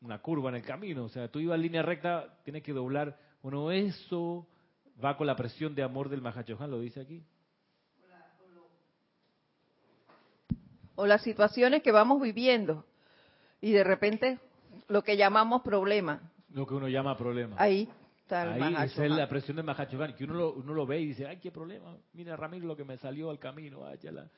una 0.00 0.20
curva 0.20 0.50
en 0.50 0.56
el 0.56 0.62
camino, 0.62 1.04
o 1.04 1.08
sea, 1.08 1.28
tú 1.28 1.40
ibas 1.40 1.56
en 1.56 1.62
línea 1.62 1.82
recta, 1.82 2.38
tienes 2.44 2.62
que 2.62 2.72
doblar, 2.72 3.18
bueno, 3.42 3.70
eso 3.70 4.46
va 5.02 5.16
con 5.16 5.26
la 5.26 5.36
presión 5.36 5.74
de 5.74 5.82
amor 5.82 6.08
del 6.08 6.22
Mahachohan, 6.22 6.70
lo 6.70 6.80
dice 6.80 7.00
aquí. 7.00 7.22
O 11.00 11.06
las 11.06 11.22
situaciones 11.22 11.82
que 11.82 11.92
vamos 11.92 12.20
viviendo 12.20 12.84
y 13.62 13.72
de 13.72 13.82
repente 13.84 14.38
lo 14.88 15.02
que 15.02 15.16
llamamos 15.16 15.62
problema. 15.62 16.20
Lo 16.50 16.66
que 16.66 16.74
uno 16.74 16.88
llama 16.88 17.16
problema. 17.16 17.56
Ahí 17.58 17.88
está 18.20 18.54
el 18.54 18.62
Ahí 18.62 18.74
esa 18.84 19.04
es 19.06 19.10
la 19.10 19.26
presión 19.28 19.56
del 19.56 19.64
Mahachohan, 19.64 20.14
que 20.14 20.24
uno 20.24 20.34
lo, 20.34 20.52
uno 20.52 20.74
lo 20.74 20.84
ve 20.86 21.00
y 21.00 21.06
dice, 21.06 21.26
ay, 21.26 21.38
qué 21.38 21.50
problema, 21.50 21.96
mira 22.12 22.36
Ramiro 22.36 22.66
lo 22.66 22.76
que 22.76 22.84
me 22.84 22.98
salió 22.98 23.30
al 23.30 23.38
camino, 23.38 23.86
ay, 23.86 23.98
ya 24.02 24.12
la- 24.12 24.28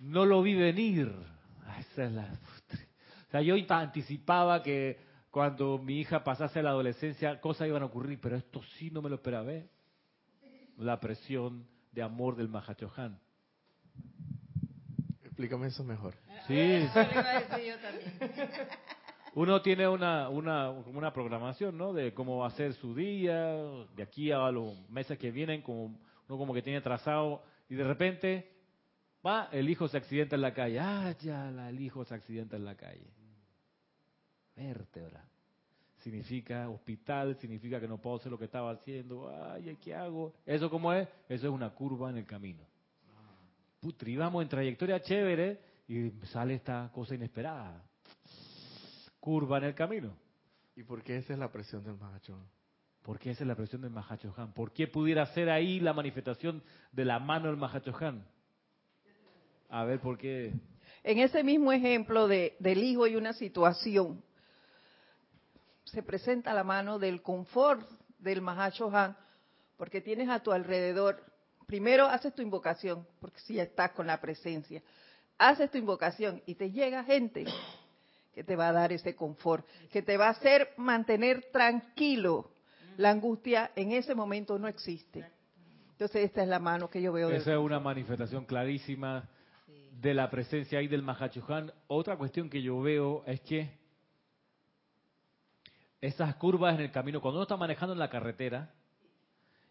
No 0.00 0.26
lo 0.26 0.42
vi 0.42 0.54
venir. 0.54 1.10
Ah, 1.64 1.80
Esa 1.80 2.04
es 2.04 2.12
la... 2.12 2.24
O 3.28 3.30
sea, 3.30 3.40
yo 3.40 3.54
anticipaba 3.70 4.62
que 4.62 4.98
cuando 5.30 5.78
mi 5.78 5.98
hija 6.00 6.22
pasase 6.24 6.62
la 6.62 6.70
adolescencia 6.70 7.40
cosas 7.40 7.68
iban 7.68 7.82
a 7.82 7.86
ocurrir, 7.86 8.20
pero 8.20 8.36
esto 8.36 8.62
sí 8.76 8.90
no 8.90 9.00
me 9.00 9.08
lo 9.08 9.14
esperaba. 9.16 9.50
¿eh? 9.50 9.66
La 10.76 11.00
presión 11.00 11.66
de 11.92 12.02
amor 12.02 12.36
del 12.36 12.48
Mahachohan. 12.48 13.18
Explícame 15.36 15.66
eso 15.66 15.84
mejor. 15.84 16.14
Sí, 16.46 16.58
Eso 16.58 16.98
le 17.02 17.10
iba 17.12 17.30
a 17.30 17.40
decir 17.40 17.64
yo 17.66 17.78
también. 17.78 18.48
uno 19.34 19.60
tiene 19.60 19.86
una, 19.86 20.30
una, 20.30 20.72
como 20.82 20.98
una 20.98 21.12
programación, 21.12 21.76
¿no? 21.76 21.92
De 21.92 22.14
cómo 22.14 22.38
va 22.38 22.46
a 22.46 22.50
ser 22.52 22.72
su 22.72 22.94
día, 22.94 23.36
de 23.94 24.02
aquí 24.02 24.32
a 24.32 24.50
los 24.50 24.88
meses 24.88 25.18
que 25.18 25.30
vienen, 25.30 25.60
como 25.60 25.84
uno 25.84 26.38
como 26.38 26.54
que 26.54 26.62
tiene 26.62 26.80
trazado, 26.80 27.42
y 27.68 27.74
de 27.74 27.84
repente, 27.84 28.50
va, 29.24 29.50
el 29.52 29.68
hijo 29.68 29.88
se 29.88 29.98
accidenta 29.98 30.36
en 30.36 30.40
la 30.42 30.54
calle. 30.54 30.80
Ah, 30.80 31.14
ya, 31.20 31.50
la- 31.50 31.68
el 31.68 31.80
hijo 31.80 32.02
se 32.06 32.14
accidenta 32.14 32.56
en 32.56 32.64
la 32.64 32.74
calle. 32.74 33.06
Vértebra. 34.56 35.22
Significa 35.98 36.68
hospital, 36.70 37.36
significa 37.40 37.78
que 37.78 37.88
no 37.88 37.98
puedo 37.98 38.16
hacer 38.16 38.32
lo 38.32 38.38
que 38.38 38.44
estaba 38.46 38.70
haciendo. 38.70 39.28
Ay, 39.52 39.76
¿qué 39.82 39.94
hago? 39.94 40.32
¿Eso 40.46 40.70
cómo 40.70 40.92
es? 40.94 41.06
Eso 41.28 41.46
es 41.48 41.52
una 41.52 41.70
curva 41.70 42.08
en 42.08 42.16
el 42.18 42.24
camino. 42.26 42.64
Putri, 43.86 44.16
vamos 44.16 44.42
en 44.42 44.48
trayectoria 44.48 45.00
chévere 45.00 45.60
y 45.86 46.10
sale 46.32 46.54
esta 46.54 46.90
cosa 46.92 47.14
inesperada 47.14 47.84
curva 49.20 49.58
en 49.58 49.64
el 49.64 49.76
camino. 49.76 50.16
¿Y 50.74 50.82
por 50.82 51.04
qué 51.04 51.18
esa 51.18 51.34
es 51.34 51.38
la 51.38 51.52
presión 51.52 51.84
del 51.84 51.94
Mahachón? 51.94 52.44
¿Por 53.02 53.20
qué 53.20 53.30
esa 53.30 53.44
es 53.44 53.46
la 53.46 53.54
presión 53.54 53.82
del 53.82 53.92
Mahachohan? 53.92 54.52
¿Por 54.54 54.72
qué 54.72 54.88
pudiera 54.88 55.24
ser 55.26 55.50
ahí 55.50 55.78
la 55.78 55.92
manifestación 55.92 56.64
de 56.90 57.04
la 57.04 57.20
mano 57.20 57.46
del 57.46 57.58
Mahachohan? 57.58 58.26
A 59.68 59.84
ver, 59.84 60.00
¿por 60.00 60.18
qué? 60.18 60.52
En 61.04 61.20
ese 61.20 61.44
mismo 61.44 61.70
ejemplo 61.70 62.26
de, 62.26 62.56
del 62.58 62.82
hijo 62.82 63.06
y 63.06 63.14
una 63.14 63.34
situación, 63.34 64.20
se 65.84 66.02
presenta 66.02 66.52
la 66.52 66.64
mano 66.64 66.98
del 66.98 67.22
confort 67.22 67.88
del 68.18 68.42
Mahashohan, 68.42 69.16
porque 69.76 70.00
tienes 70.00 70.28
a 70.28 70.40
tu 70.40 70.50
alrededor, 70.50 71.22
primero 71.66 72.06
haces 72.06 72.34
tu 72.34 72.42
invocación, 72.42 73.06
porque 73.20 73.40
si 73.40 73.54
ya 73.54 73.64
estás 73.64 73.92
con 73.92 74.06
la 74.06 74.20
presencia, 74.20 74.82
haces 75.38 75.70
tu 75.70 75.78
invocación 75.78 76.42
y 76.46 76.54
te 76.54 76.70
llega 76.70 77.04
gente 77.04 77.44
que 78.32 78.44
te 78.44 78.56
va 78.56 78.68
a 78.68 78.72
dar 78.72 78.92
ese 78.92 79.16
confort, 79.16 79.66
que 79.90 80.02
te 80.02 80.16
va 80.16 80.26
a 80.26 80.30
hacer 80.30 80.70
mantener 80.76 81.48
tranquilo. 81.52 82.50
La 82.98 83.10
angustia 83.10 83.72
en 83.74 83.92
ese 83.92 84.14
momento 84.14 84.58
no 84.58 84.68
existe. 84.68 85.26
Entonces 85.92 86.24
esta 86.24 86.42
es 86.42 86.48
la 86.48 86.58
mano 86.58 86.88
que 86.88 87.00
yo 87.00 87.12
veo. 87.12 87.30
Esa 87.30 87.52
es 87.52 87.58
una 87.58 87.80
manifestación 87.80 88.44
clarísima 88.44 89.28
de 90.00 90.14
la 90.14 90.30
presencia 90.30 90.78
ahí 90.78 90.88
del 90.88 91.02
Mahachohan. 91.02 91.72
Otra 91.86 92.16
cuestión 92.16 92.50
que 92.50 92.60
yo 92.62 92.80
veo 92.80 93.22
es 93.26 93.40
que 93.40 93.70
esas 96.00 96.34
curvas 96.36 96.74
en 96.74 96.82
el 96.82 96.92
camino, 96.92 97.20
cuando 97.20 97.38
uno 97.38 97.44
está 97.44 97.56
manejando 97.56 97.94
en 97.94 97.98
la 97.98 98.10
carretera, 98.10 98.74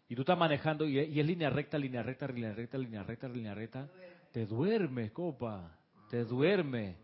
y 0.08 0.14
tú 0.14 0.22
estás 0.22 0.38
manejando 0.38 0.86
y 0.86 0.98
es, 0.98 1.26
línea 1.26 1.50
recta, 1.50 1.78
línea 1.78 2.02
recta, 2.02 2.26
línea 2.28 2.52
recta, 2.52 2.78
línea 2.78 3.02
recta, 3.02 3.28
línea 3.28 3.54
recta, 3.54 3.88
te 4.32 4.46
duermes, 4.46 5.10
copa, 5.12 5.76
te 6.10 6.24
duermes. 6.24 6.96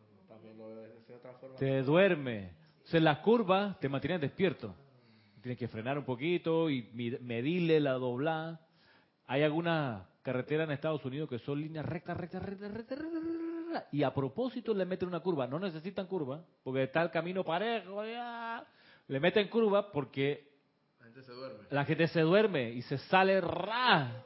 Te 1.59 1.83
duerme. 1.83 2.51
O 2.93 2.99
las 2.99 3.19
curvas 3.19 3.79
te 3.81 3.89
mantienen 3.89 4.21
despierto. 4.21 4.75
Tienes 5.41 5.59
que 5.59 5.69
frenar 5.69 5.99
un 5.99 6.05
poquito 6.05 6.71
y 6.71 6.89
medirle 6.93 7.81
la 7.81 7.93
doblada. 7.93 8.61
Hay 9.27 9.43
algunas 9.43 10.07
carreteras 10.23 10.69
en 10.69 10.75
Estados 10.75 11.05
Unidos 11.05 11.29
que 11.29 11.39
son 11.41 11.61
líneas 11.61 11.85
rectas, 11.85 12.17
rectas, 12.17 12.43
rectas, 12.43 12.73
rectas, 12.73 12.99
rectas, 12.99 13.85
y 13.91 14.03
a 14.03 14.15
propósito 14.15 14.73
le 14.75 14.85
meten 14.85 15.09
una 15.09 15.21
curva. 15.21 15.47
No 15.47 15.59
necesitan 15.59 16.07
curva, 16.07 16.45
porque 16.63 16.85
está 16.85 17.03
el 17.03 17.11
camino 17.11 17.43
parejo. 17.43 18.03
Le 18.05 19.21
meten 19.21 19.49
curva 19.49 19.91
porque 19.91 20.52
gente 21.13 21.23
se 21.23 21.33
duerme. 21.33 21.59
la 21.71 21.85
gente 21.85 22.09
se 22.09 22.21
duerme 22.21 22.71
y 22.71 22.83
se 22.83 22.99
sale 22.99 23.41
ra. 23.41 24.25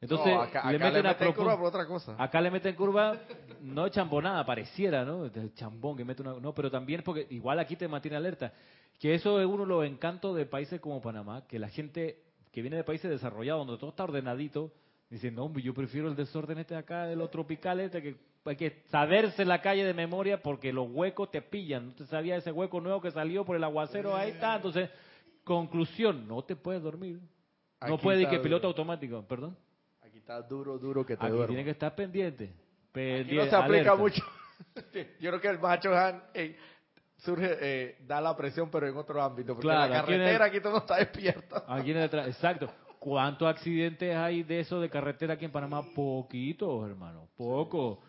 Entonces 0.00 0.32
No, 0.32 0.42
acá, 0.42 0.70
le 0.70 0.76
acá 0.76 0.86
meten 0.86 1.06
a 1.06 1.08
meten 1.10 1.32
curva 1.32 1.56
por 1.56 1.66
otra 1.66 1.86
cosa. 1.86 2.14
Acá 2.18 2.40
le 2.40 2.50
meten 2.50 2.74
curva, 2.74 3.18
no 3.62 3.88
chambonada, 3.88 4.44
pareciera, 4.44 5.04
¿no? 5.04 5.24
El 5.24 5.54
chambón 5.54 5.96
que 5.96 6.04
mete 6.04 6.22
una... 6.22 6.34
No, 6.34 6.54
pero 6.54 6.70
también 6.70 7.02
porque 7.02 7.26
igual 7.30 7.58
aquí 7.58 7.76
te 7.76 7.88
mantiene 7.88 8.16
alerta. 8.16 8.52
Que 9.00 9.14
eso 9.14 9.40
es 9.40 9.46
uno 9.46 9.62
de 9.64 9.68
los 9.68 9.86
encantos 9.86 10.36
de 10.36 10.46
países 10.46 10.80
como 10.80 11.00
Panamá, 11.00 11.46
que 11.46 11.58
la 11.58 11.68
gente 11.68 12.22
que 12.52 12.62
viene 12.62 12.76
de 12.76 12.84
países 12.84 13.10
desarrollados, 13.10 13.66
donde 13.66 13.80
todo 13.80 13.90
está 13.90 14.04
ordenadito, 14.04 14.72
dice, 15.10 15.30
no, 15.30 15.44
hombre, 15.44 15.62
yo 15.62 15.74
prefiero 15.74 16.08
el 16.08 16.16
desorden 16.16 16.58
este 16.58 16.74
de 16.74 16.80
acá, 16.80 17.06
de 17.06 17.16
lo 17.16 17.28
tropical 17.28 17.80
este, 17.80 18.02
que 18.02 18.16
hay 18.44 18.56
que 18.56 18.82
saberse 18.90 19.44
la 19.44 19.60
calle 19.60 19.84
de 19.84 19.94
memoria 19.94 20.42
porque 20.42 20.72
los 20.72 20.88
huecos 20.90 21.30
te 21.30 21.42
pillan. 21.42 21.88
No 21.88 21.94
te 21.94 22.06
sabía 22.06 22.36
ese 22.36 22.52
hueco 22.52 22.80
nuevo 22.80 23.00
que 23.00 23.10
salió 23.10 23.44
por 23.44 23.56
el 23.56 23.64
aguacero, 23.64 24.14
ahí 24.14 24.30
está. 24.30 24.56
Entonces, 24.56 24.90
conclusión, 25.46 26.26
no 26.26 26.42
te 26.42 26.56
puedes 26.56 26.82
dormir. 26.82 27.20
No 27.80 27.94
Aquí 27.94 28.02
puede 28.02 28.22
ir 28.22 28.28
que 28.28 28.40
piloto 28.40 28.66
automático, 28.66 29.22
perdón. 29.28 29.56
Aquí 30.02 30.18
está 30.18 30.42
duro, 30.42 30.76
duro 30.76 31.06
que 31.06 31.16
te 31.16 31.24
Aquí 31.24 31.36
tiene 31.46 31.64
que 31.64 31.70
estar 31.70 31.94
pendiente. 31.94 32.44
Aquí 32.46 32.90
pendiente 32.92 33.36
no 33.36 33.50
se 33.50 33.56
aplica 33.56 33.92
alerta. 33.92 33.96
mucho. 33.96 34.22
Yo 35.20 35.30
creo 35.30 35.40
que 35.40 35.48
el 35.48 35.60
macho 35.60 35.94
Han 35.96 36.20
eh, 36.34 36.56
surge, 37.18 37.56
eh, 37.60 37.98
da 38.06 38.20
la 38.20 38.36
presión, 38.36 38.70
pero 38.70 38.88
en 38.88 38.96
otro 38.96 39.22
ámbito. 39.22 39.54
Porque 39.54 39.68
Claro, 39.68 39.84
en 39.86 39.90
la 39.92 40.00
aquí 40.00 40.12
en 40.14 40.20
el- 40.20 40.26
carretera 40.26 40.44
aquí 40.46 40.60
todo 40.60 40.72
no 40.72 40.78
está 40.78 40.96
despierto. 40.96 41.64
Aquí 41.68 41.90
en 41.92 41.96
el 41.98 42.04
exacto. 42.26 42.68
¿Cuántos 42.98 43.46
accidentes 43.46 44.16
hay 44.16 44.42
de 44.42 44.60
eso 44.60 44.80
de 44.80 44.90
carretera 44.90 45.34
aquí 45.34 45.44
en 45.44 45.52
Panamá? 45.52 45.82
Poquitos, 45.94 46.88
hermano. 46.88 47.28
Poco. 47.36 48.00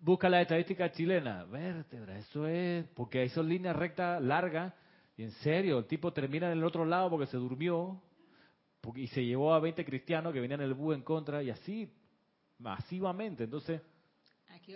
Busca 0.00 0.28
la 0.28 0.40
estadística 0.40 0.90
chilena. 0.90 1.44
Vértebra, 1.44 2.18
eso 2.18 2.48
es. 2.48 2.84
Porque 2.96 3.20
hay 3.20 3.28
son 3.28 3.48
líneas 3.48 3.76
rectas 3.76 4.20
largas. 4.20 4.72
Y 5.16 5.22
en 5.22 5.30
serio, 5.30 5.78
el 5.78 5.86
tipo 5.86 6.12
termina 6.12 6.50
en 6.50 6.58
el 6.58 6.64
otro 6.64 6.84
lado 6.84 7.10
porque 7.10 7.26
se 7.26 7.36
durmió. 7.36 8.00
porque- 8.80 9.00
y 9.00 9.06
se 9.06 9.24
llevó 9.24 9.54
a 9.54 9.60
20 9.60 9.82
cristianos 9.82 10.32
que 10.34 10.40
venían 10.40 10.60
en 10.60 10.66
el 10.66 10.74
bus 10.74 10.94
en 10.94 11.00
contra. 11.02 11.42
Y 11.42 11.48
así, 11.48 11.90
masivamente. 12.58 13.44
Entonces, 13.44 13.80
Aquí, 14.54 14.74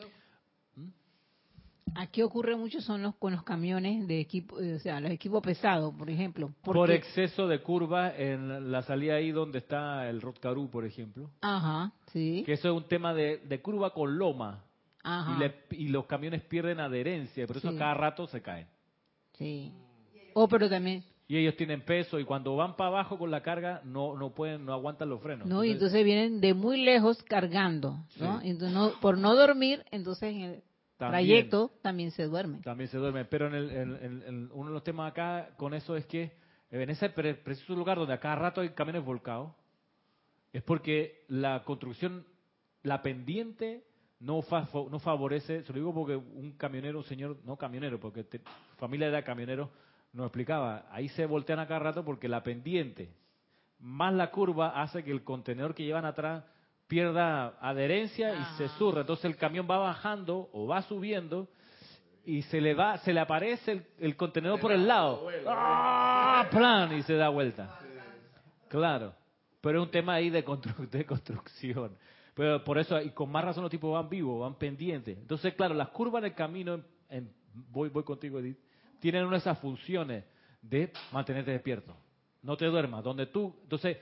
aquí 1.95 2.23
ocurre 2.23 2.57
mucho 2.57 2.81
son 2.81 3.03
los 3.03 3.15
con 3.17 3.33
los 3.33 3.43
camiones 3.43 4.07
de 4.09 4.21
equipo, 4.21 4.61
eh, 4.61 4.75
o 4.75 4.79
sea, 4.79 5.01
los 5.01 5.11
equipos 5.11 5.43
pesados, 5.43 5.95
por 5.95 6.09
ejemplo. 6.09 6.53
por 6.63 6.91
exceso 6.91 7.47
de 7.49 7.61
curva 7.61 8.15
en 8.17 8.71
la 8.71 8.83
salida 8.83 9.17
ahí 9.17 9.31
donde 9.31 9.59
está 9.59 10.09
el 10.09 10.21
Rotcarú, 10.21 10.71
por 10.71 10.85
ejemplo. 10.87 11.31
Ajá, 11.41 11.93
sí. 12.13 12.43
Que 12.47 12.53
eso 12.55 12.69
es 12.69 12.75
un 12.83 12.89
tema 12.89 13.13
de, 13.15 13.39
de 13.39 13.61
curva 13.61 13.93
con 13.93 14.17
loma. 14.19 14.65
Ajá. 15.03 15.35
Y, 15.37 15.39
le- 15.39 15.85
y 15.85 15.89
los 15.89 16.07
camiones 16.07 16.43
pierden 16.43 16.81
adherencia, 16.81 17.47
por 17.47 17.57
eso 17.57 17.71
Sí. 17.73 17.77
cada 17.79 17.95
rato 17.95 18.27
se 18.27 18.41
caen. 18.43 18.67
Sí. 19.35 19.73
Oh, 20.41 20.49
pero 20.49 20.69
también, 20.69 21.03
Y 21.27 21.37
ellos 21.37 21.57
tienen 21.57 21.83
peso 21.83 22.19
y 22.19 22.25
cuando 22.25 22.55
van 22.57 22.77
para 22.77 22.89
abajo 22.89 23.19
con 23.19 23.31
la 23.31 23.43
carga 23.43 23.83
no 23.85 24.17
no 24.17 24.31
pueden 24.31 24.65
no 24.65 24.73
aguantan 24.73 25.09
los 25.11 25.21
frenos. 25.21 25.47
¿no? 25.49 25.65
Y 25.65 25.73
entonces 25.73 26.05
vienen 26.05 26.41
de 26.41 26.55
muy 26.55 26.83
lejos 26.85 27.23
cargando, 27.25 27.97
¿no? 28.19 28.41
Entonces, 28.43 28.73
no- 28.73 28.93
por 29.01 29.19
no 29.19 29.35
dormir, 29.35 29.85
entonces 29.91 30.33
en 30.35 30.41
el 30.43 30.63
También. 30.97 31.11
trayecto 31.27 31.71
también 31.83 32.11
se 32.13 32.25
duerme. 32.27 32.61
también 32.63 32.89
se 32.89 32.97
duermen. 32.99 33.27
Pero 33.31 33.47
en, 33.49 33.55
el, 33.55 33.71
en- 33.71 33.97
en- 34.03 34.23
en 34.27 34.51
uno 34.53 34.69
de 34.69 34.75
los 34.75 34.85
temas 34.85 35.11
acá 35.11 35.51
con 35.57 35.75
eso 35.75 35.97
es 35.97 36.07
que 36.07 36.33
en 36.71 36.89
ese 36.91 37.09
pre- 37.11 37.35
preciso 37.35 37.75
lugar 37.75 37.99
donde 37.99 38.15
a 38.15 38.21
cada 38.21 38.37
rato 38.37 38.61
hay 38.61 38.71
camiones 38.71 39.05
volcados, 39.05 39.51
es 40.53 40.63
porque 40.63 41.25
la 41.29 41.63
construcción, 41.65 42.25
la 42.83 43.03
pendiente 43.03 43.85
no, 44.21 44.41
fa- 44.43 44.69
no 44.91 44.99
favorece, 44.99 45.63
se 45.63 45.73
lo 45.73 45.79
digo 45.79 45.95
porque 45.95 46.17
un 46.17 46.53
camionero, 46.53 46.99
un 46.99 47.05
señor, 47.05 47.37
no 47.45 47.57
camionero, 47.57 48.01
porque 48.01 48.25
te- 48.25 48.41
familia 48.79 49.09
era 49.09 49.23
camionero, 49.23 49.71
nos 50.13 50.27
explicaba, 50.27 50.87
ahí 50.91 51.09
se 51.11 51.27
voltean 51.27 51.59
a 51.61 51.67
cada 51.67 51.81
rato 51.81 52.05
porque 52.05 52.29
la 52.29 52.43
pendiente 52.43 53.11
más 53.81 54.13
la 54.13 54.31
curva 54.31 54.81
hace 54.81 55.05
que 55.05 55.11
el 55.13 55.23
contenedor 55.23 55.75
que 55.75 55.85
llevan 55.85 56.05
atrás 56.05 56.45
pierda 56.89 57.49
adherencia 57.61 58.35
y 58.35 58.45
se 58.57 58.69
surra. 58.71 59.03
Entonces 59.03 59.27
el 59.27 59.37
camión 59.37 59.69
va 59.71 59.79
bajando 59.79 60.49
o 60.53 60.67
va 60.67 60.83
subiendo 60.83 61.49
y 62.25 62.43
se 62.43 62.61
le 62.61 62.75
va, 62.75 62.99
se 62.99 63.13
le 63.13 63.21
aparece 63.21 63.73
el, 63.73 63.87
el 63.99 64.17
contenedor 64.17 64.59
por 64.59 64.73
el 64.73 64.89
lado. 64.89 65.29
¡Ah! 65.47 66.47
¡Plan! 66.51 66.97
Y 66.97 67.03
se 67.03 67.15
da 67.15 67.29
vuelta. 67.29 67.79
Claro. 68.69 69.15
Pero 69.61 69.81
es 69.81 69.85
un 69.87 69.91
tema 69.91 70.15
ahí 70.15 70.31
de, 70.31 70.45
constru- 70.45 70.89
de 70.89 71.05
construcción. 71.07 71.97
Pero 72.35 72.63
por 72.65 72.79
eso, 72.79 73.01
y 73.01 73.11
con 73.11 73.31
más 73.31 73.45
razón 73.45 73.63
los 73.63 73.71
tipos 73.71 73.93
van 73.93 74.09
vivos, 74.09 74.41
van 74.41 74.55
pendientes. 74.57 75.17
Entonces, 75.19 75.55
claro, 75.55 75.75
las 75.75 75.89
curvas 75.89 76.21
en 76.21 76.27
el 76.27 76.35
camino, 76.35 76.75
en- 76.75 76.85
en- 77.11 77.33
voy, 77.71 77.89
voy 77.91 78.03
contigo, 78.05 78.39
Edith, 78.39 78.59
tienen 79.01 79.25
una 79.25 79.33
de 79.33 79.39
esas 79.39 79.59
funciones 79.59 80.25
de 80.63 80.93
mantenerte 81.13 81.51
despierto. 81.51 81.97
No 82.43 82.57
te 82.57 82.67
duermas. 82.67 83.03
Donde 83.05 83.27
tú, 83.27 83.55
entonces, 83.63 83.99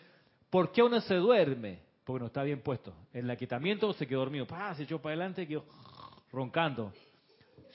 ¿por 0.50 0.72
qué 0.72 0.82
uno 0.82 1.00
se 1.00 1.14
duerme? 1.14 1.80
Porque 2.04 2.20
no 2.20 2.26
está 2.26 2.42
bien 2.42 2.60
puesto. 2.60 2.94
En 3.12 3.24
el 3.24 3.30
aquitamiento 3.30 3.92
se 3.92 4.06
quedó 4.06 4.20
dormido. 4.20 4.46
¡Pah! 4.46 4.74
Se 4.74 4.84
echó 4.84 5.00
para 5.00 5.14
adelante 5.14 5.42
y 5.42 5.46
quedó 5.46 5.64
roncando. 6.32 6.92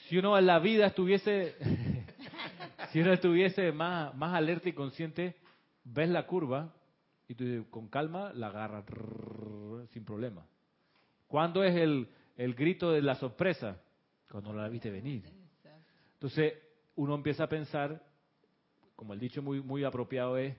Si 0.08 0.18
uno 0.18 0.38
en 0.38 0.46
la 0.46 0.58
vida 0.58 0.86
estuviese, 0.86 1.54
si 2.90 3.00
uno 3.00 3.12
estuviese 3.12 3.72
más, 3.72 4.14
más 4.14 4.34
alerta 4.34 4.68
y 4.68 4.72
consciente, 4.72 5.36
ves 5.84 6.08
la 6.08 6.26
curva 6.26 6.72
y 7.28 7.34
tú 7.34 7.66
con 7.70 7.88
calma 7.88 8.32
la 8.34 8.48
agarras 8.48 8.84
sin 9.90 10.04
problema. 10.04 10.46
¿Cuándo 11.26 11.62
es 11.64 11.74
el, 11.76 12.08
el 12.36 12.54
grito 12.54 12.90
de 12.90 13.02
la 13.02 13.14
sorpresa? 13.14 13.80
Cuando 14.30 14.52
la 14.52 14.68
viste 14.68 14.90
venir. 14.90 15.24
Entonces, 16.14 16.54
uno 16.96 17.14
empieza 17.14 17.44
a 17.44 17.48
pensar, 17.48 18.02
como 18.96 19.14
el 19.14 19.20
dicho 19.20 19.42
muy, 19.42 19.60
muy 19.60 19.84
apropiado 19.84 20.36
es, 20.36 20.56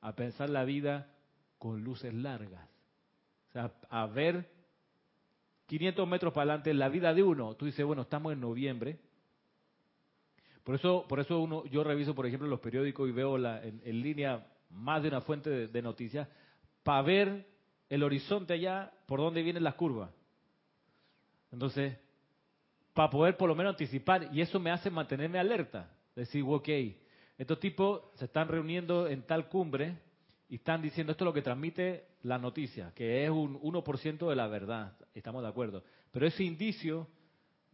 a 0.00 0.14
pensar 0.14 0.50
la 0.50 0.64
vida 0.64 1.10
con 1.58 1.82
luces 1.82 2.12
largas. 2.14 2.68
O 3.48 3.52
sea, 3.52 3.72
a 3.88 4.06
ver 4.06 4.48
500 5.66 6.08
metros 6.08 6.32
para 6.32 6.52
adelante 6.52 6.74
la 6.74 6.88
vida 6.88 7.12
de 7.12 7.22
uno. 7.22 7.54
Tú 7.54 7.66
dices, 7.66 7.84
bueno, 7.84 8.02
estamos 8.02 8.32
en 8.32 8.40
noviembre. 8.40 8.98
Por 10.64 10.74
eso, 10.74 11.06
por 11.08 11.20
eso 11.20 11.38
uno, 11.38 11.64
yo 11.66 11.84
reviso, 11.84 12.14
por 12.14 12.26
ejemplo, 12.26 12.48
los 12.48 12.60
periódicos 12.60 13.08
y 13.08 13.12
veo 13.12 13.38
la, 13.38 13.62
en, 13.62 14.02
línea 14.02 14.46
más 14.70 15.02
de 15.02 15.08
una 15.08 15.20
fuente 15.20 15.48
de, 15.50 15.68
de 15.68 15.82
noticias 15.82 16.28
para 16.82 17.02
ver 17.02 17.46
el 17.88 18.02
horizonte 18.02 18.54
allá, 18.54 18.92
por 19.06 19.20
dónde 19.20 19.42
vienen 19.42 19.64
las 19.64 19.74
curvas. 19.74 20.10
Entonces, 21.52 21.96
para 22.96 23.10
poder 23.10 23.36
por 23.36 23.46
lo 23.46 23.54
menos 23.54 23.74
anticipar, 23.74 24.30
y 24.32 24.40
eso 24.40 24.58
me 24.58 24.70
hace 24.70 24.88
mantenerme 24.90 25.38
alerta. 25.38 25.90
Decir, 26.14 26.42
ok, 26.48 26.68
estos 27.36 27.60
tipos 27.60 28.00
se 28.14 28.24
están 28.24 28.48
reuniendo 28.48 29.06
en 29.06 29.20
tal 29.22 29.50
cumbre 29.50 29.98
y 30.48 30.54
están 30.54 30.80
diciendo 30.80 31.12
esto 31.12 31.24
es 31.24 31.26
lo 31.26 31.34
que 31.34 31.42
transmite 31.42 32.06
la 32.22 32.38
noticia, 32.38 32.92
que 32.94 33.24
es 33.24 33.30
un 33.30 33.60
1% 33.60 34.28
de 34.30 34.34
la 34.34 34.46
verdad, 34.46 34.96
estamos 35.12 35.42
de 35.42 35.48
acuerdo. 35.48 35.84
Pero 36.10 36.26
ese 36.26 36.42
indicio 36.42 37.06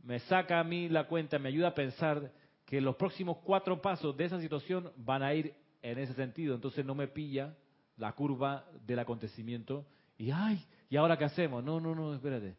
me 0.02 0.18
saca 0.18 0.58
a 0.58 0.64
mí 0.64 0.88
la 0.88 1.06
cuenta, 1.06 1.38
me 1.38 1.50
ayuda 1.50 1.68
a 1.68 1.74
pensar 1.74 2.32
que 2.64 2.80
los 2.80 2.96
próximos 2.96 3.36
cuatro 3.44 3.80
pasos 3.80 4.16
de 4.16 4.24
esa 4.24 4.40
situación 4.40 4.90
van 4.96 5.22
a 5.22 5.32
ir 5.34 5.54
en 5.82 5.98
ese 5.98 6.14
sentido. 6.14 6.56
Entonces 6.56 6.84
no 6.84 6.96
me 6.96 7.06
pilla 7.06 7.54
la 7.96 8.12
curva 8.14 8.64
del 8.84 8.98
acontecimiento 8.98 9.86
y, 10.18 10.32
ay, 10.32 10.66
¿y 10.90 10.96
ahora 10.96 11.16
qué 11.16 11.26
hacemos? 11.26 11.62
No, 11.62 11.78
no, 11.78 11.94
no, 11.94 12.12
espérate. 12.12 12.56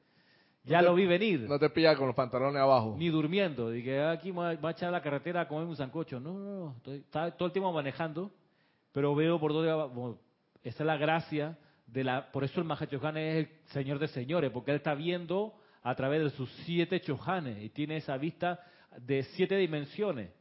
Ya 0.66 0.82
lo 0.82 0.96
vi 0.96 1.06
venir. 1.06 1.42
No 1.42 1.60
te 1.60 1.70
pilla 1.70 1.96
con 1.96 2.08
los 2.08 2.16
pantalones 2.16 2.62
abajo. 2.62 2.96
Ni 2.98 3.10
durmiendo. 3.10 3.70
Dije, 3.70 4.02
ah, 4.02 4.12
aquí 4.12 4.32
va 4.32 4.52
a 4.52 4.72
echar 4.72 4.92
la 4.92 5.02
carretera 5.02 5.42
a 5.42 5.48
comer 5.48 5.68
un 5.68 5.76
sancocho. 5.76 6.20
No, 6.20 6.34
no, 6.34 6.60
no. 6.60 6.76
Estoy, 6.78 7.32
todo 7.38 7.48
el 7.48 7.52
tiempo 7.52 7.72
manejando, 7.74 8.32
pero 8.94 9.14
veo 9.14 9.40
por 9.40 9.52
dónde 9.52 9.72
va. 9.72 9.90
esa 10.64 10.84
es 10.84 10.88
la 10.88 10.96
gracia 10.96 11.58
de 11.86 12.04
la. 12.06 12.32
Por 12.32 12.46
eso 12.46 12.62
el 12.62 12.66
Mahachohan 12.66 13.18
es 13.18 13.36
el 13.36 13.50
señor 13.72 14.00
de 14.00 14.08
señores, 14.08 14.52
porque 14.52 14.72
él 14.72 14.78
está 14.78 14.94
viendo 14.94 15.54
a 15.82 15.96
través 15.96 16.24
de 16.24 16.30
sus 16.30 16.50
siete 16.66 17.02
chohanes 17.02 17.62
y 17.62 17.70
tiene 17.70 17.98
esa 17.98 18.16
vista 18.16 18.60
de 18.98 19.24
siete 19.36 19.58
dimensiones, 19.58 20.32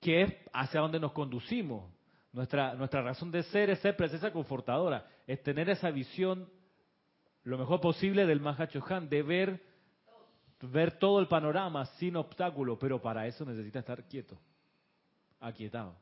que 0.00 0.22
es 0.22 0.34
hacia 0.52 0.80
donde 0.80 0.98
nos 0.98 1.12
conducimos. 1.12 1.90
Nuestra, 2.32 2.72
nuestra 2.72 3.02
razón 3.02 3.30
de 3.30 3.42
ser 3.42 3.68
es 3.68 3.80
ser 3.80 3.94
presencia 3.94 4.32
confortadora, 4.32 5.06
es 5.26 5.42
tener 5.42 5.68
esa 5.68 5.90
visión 5.90 6.48
lo 7.44 7.58
mejor 7.58 7.80
posible 7.80 8.26
del 8.26 8.40
Mahachohan, 8.40 9.08
de 9.08 9.22
ver, 9.22 9.62
ver 10.60 10.98
todo 10.98 11.20
el 11.20 11.26
panorama 11.26 11.86
sin 11.86 12.16
obstáculo, 12.16 12.78
pero 12.78 13.00
para 13.00 13.26
eso 13.26 13.44
necesita 13.44 13.80
estar 13.80 14.04
quieto, 14.04 14.38
aquietado. 15.40 15.96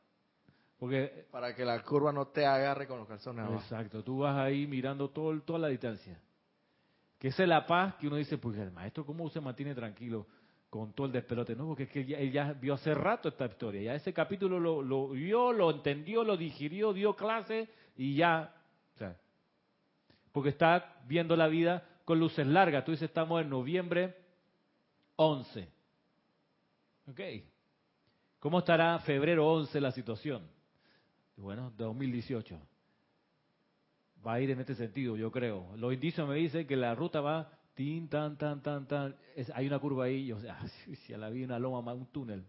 Porque, 0.79 1.27
para 1.31 1.55
que 1.55 1.65
la 1.65 1.83
curva 1.83 2.13
no 2.13 2.29
te 2.29 2.47
agarre 2.47 2.87
con 2.87 2.99
los 2.99 3.09
calzones 3.09 3.45
abajo. 3.45 3.61
Exacto, 3.61 4.03
tú 4.03 4.21
vas 4.21 4.37
ahí 4.37 4.67
mirando 4.67 5.11
todo, 5.11 5.39
toda 5.43 5.59
la 5.59 5.69
distancia. 5.69 6.19
Que 7.19 7.29
esa 7.29 7.43
es 7.43 7.49
la 7.49 7.67
paz 7.67 7.97
que 7.97 8.07
uno 8.07 8.17
dice, 8.17 8.39
pues 8.39 8.57
el 8.59 8.71
maestro, 8.71 9.05
¿cómo 9.05 9.29
se 9.29 9.43
mantiene 9.43 9.75
tranquilo 9.75 10.27
con 10.71 10.95
todo 10.95 11.07
el 11.07 11.13
despelote? 11.13 11.55
No, 11.55 11.67
porque 11.67 11.83
es 11.83 11.91
que 11.91 12.01
él 12.01 12.33
ya 12.33 12.55
vio 12.55 12.75
hace 12.75 12.95
rato 12.95 13.29
esta 13.29 13.45
historia, 13.45 13.83
ya 13.83 13.95
ese 13.95 14.15
capítulo 14.15 14.59
lo, 14.59 14.81
lo 14.81 15.11
vio, 15.11 15.53
lo 15.53 15.71
entendió, 15.71 16.25
lo 16.25 16.39
digirió, 16.39 16.95
dio 16.95 17.15
clase 17.15 17.69
y 17.95 18.15
ya 18.17 18.55
porque 20.33 20.51
está 20.51 21.01
viendo 21.07 21.37
la 21.37 21.49
vida 21.49 21.87
con 22.05 22.19
luces 22.19 22.47
largas. 22.47 22.85
Tú 22.85 22.93
dices, 22.93 23.09
estamos 23.09 23.41
en 23.41 23.51
noviembre 23.51 24.17
11. 25.17 25.69
¿Ok? 27.09 27.21
¿Cómo 28.39 28.61
estará 28.61 28.99
febrero 29.01 29.47
11 29.47 29.81
la 29.81 29.93
situación? 29.93 30.47
Bueno, 31.37 31.73
2018. 31.77 32.59
Va 34.27 34.35
a 34.35 34.41
ir 34.41 34.51
en 34.51 34.61
este 34.61 34.75
sentido, 34.75 35.17
yo 35.17 35.31
creo. 35.31 35.75
Los 35.77 35.93
indicios 35.93 36.29
me 36.29 36.37
dicen 36.37 36.67
que 36.67 36.77
la 36.77 36.95
ruta 36.95 37.21
va 37.21 37.51
tin, 37.75 38.09
tan, 38.09 38.37
tan, 38.37 38.63
tan, 38.63 38.87
tan. 38.87 39.17
hay 39.55 39.67
una 39.67 39.79
curva 39.79 40.05
ahí, 40.05 40.31
o 40.33 40.41
sea, 40.41 40.59
si 41.07 41.15
a 41.15 41.19
la 41.19 41.31
vi 41.31 41.45
una 41.45 41.59
loma, 41.59 41.95
un 41.95 42.07
túnel. 42.07 42.45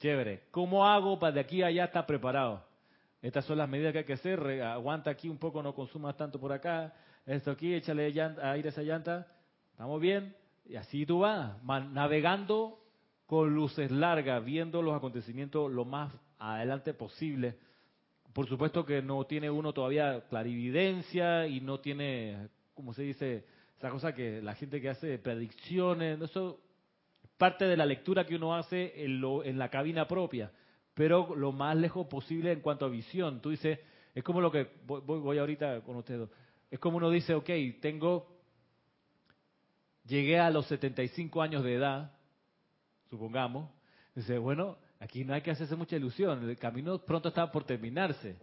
Chévere. 0.00 0.44
¿Cómo 0.50 0.86
hago 0.86 1.18
para 1.18 1.32
de 1.32 1.40
aquí 1.40 1.62
a 1.62 1.68
allá 1.68 1.84
estar 1.84 2.04
preparado? 2.06 2.65
Estas 3.22 3.44
son 3.44 3.58
las 3.58 3.68
medidas 3.68 3.92
que 3.92 3.98
hay 3.98 4.04
que 4.04 4.12
hacer. 4.12 4.40
Aguanta 4.62 5.10
aquí 5.10 5.28
un 5.28 5.38
poco, 5.38 5.62
no 5.62 5.74
consumas 5.74 6.16
tanto 6.16 6.38
por 6.38 6.52
acá. 6.52 6.94
Esto 7.24 7.50
aquí, 7.50 7.74
échale 7.74 8.04
aire 8.04 8.32
a 8.40 8.56
esa 8.56 8.82
llanta. 8.82 9.26
¿Estamos 9.72 10.00
bien? 10.00 10.34
Y 10.66 10.76
así 10.76 11.06
tú 11.06 11.20
vas, 11.20 11.62
navegando 11.64 12.80
con 13.26 13.54
luces 13.54 13.90
largas, 13.90 14.44
viendo 14.44 14.82
los 14.82 14.94
acontecimientos 14.94 15.70
lo 15.70 15.84
más 15.84 16.12
adelante 16.38 16.94
posible. 16.94 17.56
Por 18.32 18.48
supuesto 18.48 18.84
que 18.84 19.02
no 19.02 19.24
tiene 19.24 19.50
uno 19.50 19.72
todavía 19.72 20.24
clarividencia 20.28 21.46
y 21.46 21.60
no 21.60 21.80
tiene, 21.80 22.48
como 22.74 22.92
se 22.92 23.02
dice, 23.02 23.44
esa 23.78 23.90
cosa 23.90 24.14
que 24.14 24.42
la 24.42 24.54
gente 24.54 24.80
que 24.80 24.90
hace 24.90 25.18
predicciones, 25.18 26.20
eso 26.20 26.60
parte 27.38 27.64
de 27.64 27.76
la 27.76 27.86
lectura 27.86 28.26
que 28.26 28.36
uno 28.36 28.54
hace 28.54 29.04
en, 29.04 29.22
en 29.44 29.58
la 29.58 29.68
cabina 29.68 30.06
propia 30.06 30.50
pero 30.96 31.36
lo 31.36 31.52
más 31.52 31.76
lejos 31.76 32.06
posible 32.06 32.52
en 32.52 32.60
cuanto 32.60 32.86
a 32.86 32.88
visión. 32.88 33.42
Tú 33.42 33.50
dices, 33.50 33.78
es 34.14 34.24
como 34.24 34.40
lo 34.40 34.50
que, 34.50 34.66
voy, 34.86 35.02
voy 35.02 35.38
ahorita 35.38 35.82
con 35.82 35.96
ustedes, 35.96 36.26
es 36.70 36.78
como 36.78 36.96
uno 36.96 37.10
dice, 37.10 37.34
ok, 37.34 37.50
tengo, 37.82 38.26
llegué 40.06 40.38
a 40.38 40.48
los 40.48 40.64
75 40.68 41.42
años 41.42 41.62
de 41.62 41.74
edad, 41.74 42.12
supongamos, 43.10 43.70
dice, 44.14 44.38
bueno, 44.38 44.78
aquí 44.98 45.22
no 45.22 45.34
hay 45.34 45.42
que 45.42 45.50
hacerse 45.50 45.76
mucha 45.76 45.96
ilusión, 45.96 46.48
el 46.48 46.56
camino 46.56 46.98
pronto 46.98 47.28
está 47.28 47.52
por 47.52 47.64
terminarse. 47.64 48.38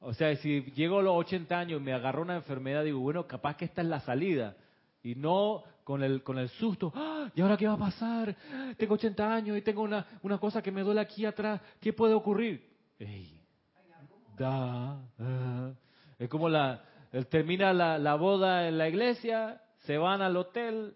O 0.00 0.14
sea, 0.14 0.34
si 0.36 0.62
llego 0.72 1.00
a 1.00 1.02
los 1.02 1.14
80 1.18 1.58
años 1.58 1.78
y 1.78 1.84
me 1.84 1.92
agarró 1.92 2.22
una 2.22 2.36
enfermedad, 2.36 2.84
digo, 2.84 3.00
bueno, 3.00 3.26
capaz 3.26 3.58
que 3.58 3.66
esta 3.66 3.82
es 3.82 3.88
la 3.88 4.00
salida. 4.00 4.56
Y 5.02 5.14
no 5.14 5.62
con 5.84 6.02
el, 6.02 6.22
con 6.22 6.38
el 6.38 6.48
susto, 6.50 6.92
¡Ah! 6.94 7.30
¿y 7.34 7.40
ahora 7.40 7.56
qué 7.56 7.66
va 7.66 7.74
a 7.74 7.78
pasar? 7.78 8.36
Tengo 8.76 8.94
80 8.94 9.34
años 9.34 9.56
y 9.56 9.62
tengo 9.62 9.82
una, 9.82 10.06
una 10.22 10.38
cosa 10.38 10.62
que 10.62 10.70
me 10.70 10.82
duele 10.82 11.00
aquí 11.00 11.24
atrás, 11.24 11.60
¿qué 11.80 11.92
puede 11.92 12.14
ocurrir? 12.14 12.68
da, 14.36 15.00
ah. 15.18 15.72
Es 16.18 16.28
como 16.28 16.48
la, 16.48 16.82
termina 17.30 17.72
la, 17.72 17.98
la 17.98 18.14
boda 18.14 18.68
en 18.68 18.78
la 18.78 18.88
iglesia, 18.88 19.60
se 19.86 19.96
van 19.96 20.22
al 20.22 20.36
hotel, 20.36 20.94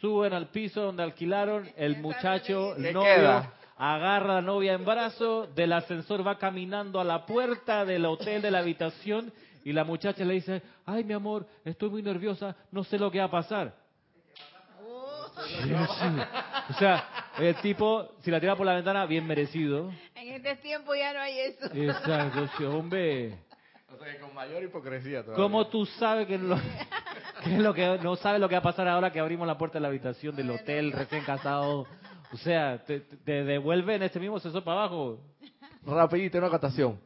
suben 0.00 0.32
al 0.32 0.48
piso 0.48 0.82
donde 0.82 1.02
alquilaron, 1.02 1.68
el 1.76 1.98
muchacho, 1.98 2.74
novio, 2.78 3.52
agarra 3.76 4.38
a 4.38 4.40
la 4.40 4.42
novia 4.42 4.72
en 4.72 4.84
brazo, 4.84 5.46
del 5.54 5.72
ascensor 5.72 6.26
va 6.26 6.38
caminando 6.38 7.00
a 7.00 7.04
la 7.04 7.26
puerta 7.26 7.84
del 7.84 8.06
hotel 8.06 8.42
de 8.42 8.50
la 8.50 8.60
habitación 8.60 9.32
y 9.64 9.72
la 9.72 9.84
muchacha 9.84 10.24
le 10.24 10.34
dice, 10.34 10.62
ay 10.86 11.04
mi 11.04 11.14
amor, 11.14 11.46
estoy 11.64 11.90
muy 11.90 12.02
nerviosa, 12.02 12.56
no 12.70 12.84
sé 12.84 12.98
lo 12.98 13.10
que 13.10 13.18
va 13.18 13.26
a 13.26 13.30
pasar. 13.30 13.74
O 16.70 16.74
sea, 16.78 17.04
el 17.38 17.54
tipo, 17.56 18.08
si 18.20 18.30
la 18.30 18.40
tira 18.40 18.56
por 18.56 18.66
la 18.66 18.74
ventana, 18.74 19.06
bien 19.06 19.26
merecido. 19.26 19.90
En 20.14 20.34
este 20.34 20.56
tiempo 20.56 20.94
ya 20.94 21.12
no 21.12 21.20
hay 21.20 21.38
eso. 21.38 21.66
Exacto, 21.72 22.48
sí, 22.56 22.64
hombre. 22.64 23.38
O 23.92 23.96
sea, 23.96 24.20
con 24.20 24.34
mayor 24.34 24.62
hipocresía 24.62 25.22
todavía. 25.22 25.42
¿Cómo 25.42 25.66
tú 25.66 25.86
sabes 25.86 26.26
que, 26.26 26.38
lo, 26.38 26.56
que 27.44 27.54
es 27.54 27.58
lo 27.58 27.74
que 27.74 27.98
no 28.02 28.16
sabes 28.16 28.40
lo 28.40 28.48
que 28.48 28.54
va 28.54 28.60
a 28.60 28.62
pasar 28.62 28.88
ahora 28.88 29.10
que 29.12 29.20
abrimos 29.20 29.46
la 29.46 29.58
puerta 29.58 29.78
de 29.78 29.82
la 29.82 29.88
habitación 29.88 30.36
del 30.36 30.50
hotel 30.50 30.92
recién 30.92 31.24
casado? 31.24 31.86
O 32.32 32.36
sea, 32.38 32.82
te, 32.84 33.00
te 33.00 33.44
devuelven 33.44 34.02
este 34.02 34.20
mismo 34.20 34.38
sensor 34.38 34.64
para 34.64 34.80
abajo. 34.80 35.20
Rapidito, 35.84 36.38
una 36.38 36.46
acotación. 36.46 36.98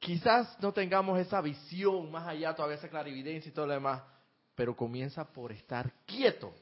Quizás 0.00 0.56
no 0.60 0.72
tengamos 0.72 1.20
esa 1.20 1.40
visión 1.40 2.10
más 2.10 2.26
allá, 2.26 2.54
todavía 2.54 2.76
esa 2.76 2.88
clarividencia 2.88 3.48
y 3.48 3.52
todo 3.52 3.66
lo 3.66 3.74
demás, 3.74 4.02
pero 4.56 4.74
comienza 4.74 5.24
por 5.24 5.52
estar 5.52 5.92
quieto 6.04 6.52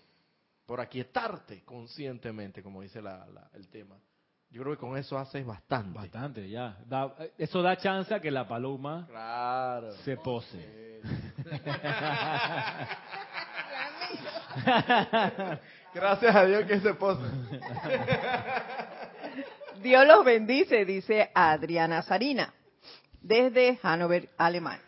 por 0.68 0.80
aquietarte 0.82 1.64
conscientemente, 1.64 2.62
como 2.62 2.82
dice 2.82 3.00
el 3.54 3.68
tema. 3.68 3.96
Yo 4.50 4.60
creo 4.60 4.74
que 4.74 4.80
con 4.80 4.98
eso 4.98 5.16
haces 5.16 5.46
bastante. 5.46 5.98
Bastante, 5.98 6.46
ya. 6.46 6.76
eso 7.38 7.62
da 7.62 7.78
chance 7.78 8.14
a 8.14 8.20
que 8.20 8.30
la 8.30 8.46
paloma 8.46 9.08
se 10.04 10.18
pose. 10.18 11.00
Gracias 15.94 16.36
a 16.36 16.44
Dios 16.44 16.64
que 16.64 16.80
se 16.80 16.92
pose. 16.92 17.24
Dios 19.80 20.06
los 20.06 20.22
bendice, 20.22 20.84
dice 20.84 21.30
Adriana 21.34 22.02
Sarina, 22.02 22.52
desde 23.20 23.78
Hannover, 23.82 24.28
Alemania. 24.36 24.84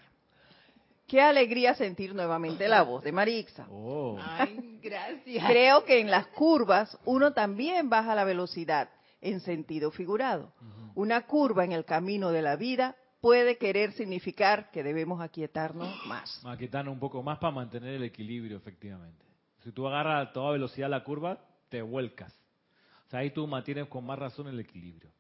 Qué 1.07 1.21
alegría 1.21 1.75
sentir 1.75 2.15
nuevamente 2.15 2.69
la 2.69 2.83
voz 2.83 3.03
de 3.03 3.11
Marixa. 3.11 3.67
Oh. 3.69 4.17
Ay, 4.23 4.79
gracias. 4.81 5.45
Creo 5.45 5.85
que 5.85 5.99
en 5.99 6.11
las 6.11 6.29
curvas 6.29 6.97
uno 7.05 7.33
también 7.33 7.91
baja 7.91 8.15
la 8.15 8.25
velocidad 8.25 8.91
en 9.21 9.41
sentido 9.41 9.91
figurado. 9.91 10.53
Una 10.95 11.27
curva 11.27 11.65
en 11.65 11.73
el 11.73 11.85
camino 11.85 12.31
de 12.31 12.43
la 12.43 12.57
vida 12.57 12.97
puede 13.21 13.59
querer 13.59 13.93
significar 13.93 14.71
que 14.71 14.83
debemos 14.83 15.21
aquietarnos 15.21 15.95
más. 16.07 16.41
Maquetando 16.45 16.91
un 16.91 16.99
poco 16.99 17.23
más 17.23 17.39
para 17.39 17.53
mantener 17.53 17.95
el 17.95 18.05
equilibrio, 18.05 18.57
efectivamente. 18.57 19.25
Si 19.65 19.73
tú 19.73 19.87
agarras 19.87 20.29
a 20.29 20.33
toda 20.33 20.53
velocidad 20.53 20.89
la 20.89 21.05
curva, 21.05 21.39
te 21.69 21.83
vuelcas. 21.83 22.33
O 23.07 23.11
sea, 23.11 23.21
ahí 23.21 23.31
tú 23.31 23.47
mantienes 23.47 23.89
con 23.89 24.07
más 24.07 24.19
razón 24.19 24.47
el 24.47 24.61
equilibrio. 24.61 25.11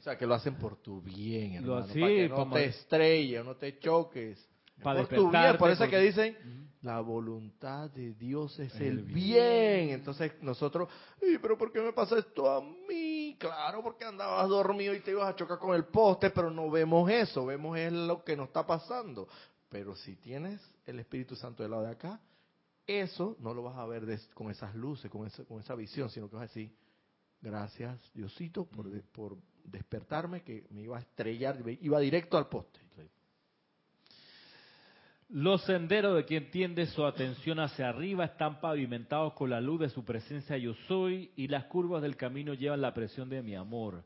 O 0.00 0.02
sea, 0.02 0.16
que 0.16 0.26
lo 0.26 0.34
hacen 0.34 0.54
por 0.56 0.76
tu 0.76 1.00
bien, 1.02 1.54
hermano. 1.54 1.86
para 2.00 2.08
que 2.08 2.28
no 2.30 2.36
te 2.56 2.64
estrelles, 2.64 3.44
no 3.44 3.54
te 3.56 3.78
choques. 3.78 4.48
Para 4.82 5.00
por 5.00 5.08
tu 5.08 5.30
bien, 5.30 5.58
por 5.58 5.70
eso 5.70 5.84
que 5.90 5.98
dicen, 6.00 6.70
la 6.80 7.00
voluntad 7.00 7.90
de 7.90 8.14
Dios 8.14 8.58
es 8.58 8.74
Es 8.74 8.80
el 8.80 9.02
bien. 9.02 9.90
Entonces 9.90 10.32
nosotros, 10.42 10.88
"Ay, 11.22 11.36
pero 11.42 11.58
¿por 11.58 11.70
qué 11.70 11.80
me 11.82 11.92
pasa 11.92 12.18
esto 12.18 12.50
a 12.50 12.62
mí? 12.62 13.36
Claro, 13.38 13.82
porque 13.82 14.06
andabas 14.06 14.48
dormido 14.48 14.94
y 14.94 15.00
te 15.00 15.10
ibas 15.10 15.28
a 15.28 15.36
chocar 15.36 15.58
con 15.58 15.74
el 15.74 15.84
poste, 15.84 16.30
pero 16.30 16.50
no 16.50 16.70
vemos 16.70 17.10
eso, 17.10 17.44
vemos 17.44 17.76
es 17.76 17.92
lo 17.92 18.24
que 18.24 18.34
nos 18.38 18.46
está 18.46 18.66
pasando. 18.66 19.28
Pero 19.68 19.94
si 19.96 20.16
tienes 20.16 20.62
el 20.86 20.98
Espíritu 20.98 21.36
Santo 21.36 21.62
del 21.62 21.72
lado 21.72 21.82
de 21.84 21.90
acá, 21.92 22.18
eso 22.86 23.36
no 23.40 23.52
lo 23.52 23.62
vas 23.64 23.76
a 23.76 23.84
ver 23.84 24.06
des- 24.06 24.26
con 24.32 24.50
esas 24.50 24.74
luces, 24.74 25.10
con 25.10 25.26
esa, 25.26 25.44
con 25.44 25.60
esa 25.60 25.74
visión, 25.74 26.08
sino 26.08 26.28
que 26.30 26.36
vas 26.36 26.44
a 26.44 26.46
decir, 26.46 26.74
gracias 27.42 27.98
Diosito 28.14 28.64
por, 28.64 28.90
por 29.12 29.36
despertarme 29.64 30.42
que 30.42 30.66
me 30.70 30.82
iba 30.82 30.96
a 30.96 31.00
estrellar, 31.00 31.58
iba 31.80 32.00
directo 32.00 32.36
al 32.36 32.48
poste. 32.48 32.80
Los 35.32 35.62
senderos 35.62 36.16
de 36.16 36.24
quien 36.24 36.50
tiende 36.50 36.86
su 36.86 37.04
atención 37.04 37.60
hacia 37.60 37.88
arriba 37.88 38.24
están 38.24 38.60
pavimentados 38.60 39.34
con 39.34 39.48
la 39.48 39.60
luz 39.60 39.78
de 39.78 39.88
su 39.88 40.04
presencia 40.04 40.56
yo 40.56 40.74
soy 40.88 41.30
y 41.36 41.46
las 41.46 41.66
curvas 41.66 42.02
del 42.02 42.16
camino 42.16 42.52
llevan 42.52 42.80
la 42.80 42.94
presión 42.94 43.28
de 43.28 43.40
mi 43.40 43.54
amor. 43.54 44.02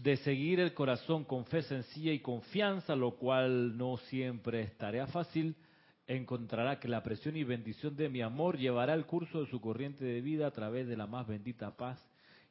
De 0.00 0.16
seguir 0.18 0.60
el 0.60 0.72
corazón 0.72 1.24
con 1.24 1.44
fe 1.46 1.62
sencilla 1.62 2.12
y 2.12 2.20
confianza, 2.20 2.94
lo 2.94 3.16
cual 3.16 3.76
no 3.76 3.96
siempre 3.96 4.60
es 4.62 4.78
tarea 4.78 5.08
fácil, 5.08 5.56
encontrará 6.06 6.78
que 6.78 6.86
la 6.86 7.02
presión 7.02 7.36
y 7.36 7.42
bendición 7.42 7.96
de 7.96 8.08
mi 8.08 8.22
amor 8.22 8.56
llevará 8.56 8.94
el 8.94 9.06
curso 9.06 9.40
de 9.40 9.50
su 9.50 9.60
corriente 9.60 10.04
de 10.04 10.20
vida 10.20 10.46
a 10.46 10.52
través 10.52 10.86
de 10.86 10.96
la 10.96 11.08
más 11.08 11.26
bendita 11.26 11.76
paz 11.76 12.00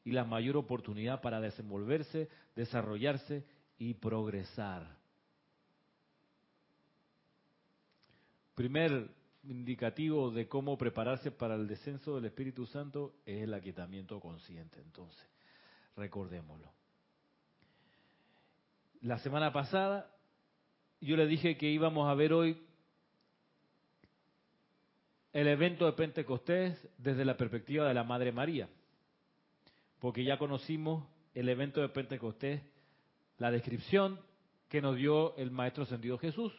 y 0.03 0.11
la 0.11 0.25
mayor 0.25 0.57
oportunidad 0.57 1.21
para 1.21 1.39
desenvolverse, 1.39 2.29
desarrollarse 2.55 3.45
y 3.77 3.93
progresar. 3.95 4.97
Primer 8.55 9.09
indicativo 9.43 10.31
de 10.31 10.47
cómo 10.47 10.77
prepararse 10.77 11.31
para 11.31 11.55
el 11.55 11.67
descenso 11.67 12.15
del 12.15 12.25
Espíritu 12.25 12.65
Santo 12.65 13.15
es 13.25 13.43
el 13.43 13.53
aquietamiento 13.53 14.19
consciente. 14.19 14.79
Entonces, 14.79 15.27
recordémoslo. 15.95 16.71
La 19.01 19.17
semana 19.19 19.51
pasada 19.51 20.09
yo 21.01 21.17
le 21.17 21.27
dije 21.27 21.57
que 21.57 21.69
íbamos 21.69 22.09
a 22.09 22.13
ver 22.13 22.31
hoy 22.31 22.57
el 25.33 25.47
evento 25.47 25.85
de 25.85 25.93
Pentecostés 25.93 26.87
desde 26.97 27.25
la 27.25 27.35
perspectiva 27.35 27.87
de 27.87 27.93
la 27.93 28.03
Madre 28.03 28.31
María, 28.31 28.69
porque 30.03 30.25
ya 30.25 30.37
conocimos 30.37 31.05
el 31.33 31.47
evento 31.47 31.79
de 31.79 31.87
Pentecostés, 31.87 32.61
la 33.37 33.51
descripción 33.51 34.19
que 34.67 34.81
nos 34.81 34.97
dio 34.97 35.33
el 35.37 35.49
Maestro 35.49 35.83
Ascendido 35.83 36.17
Jesús, 36.17 36.51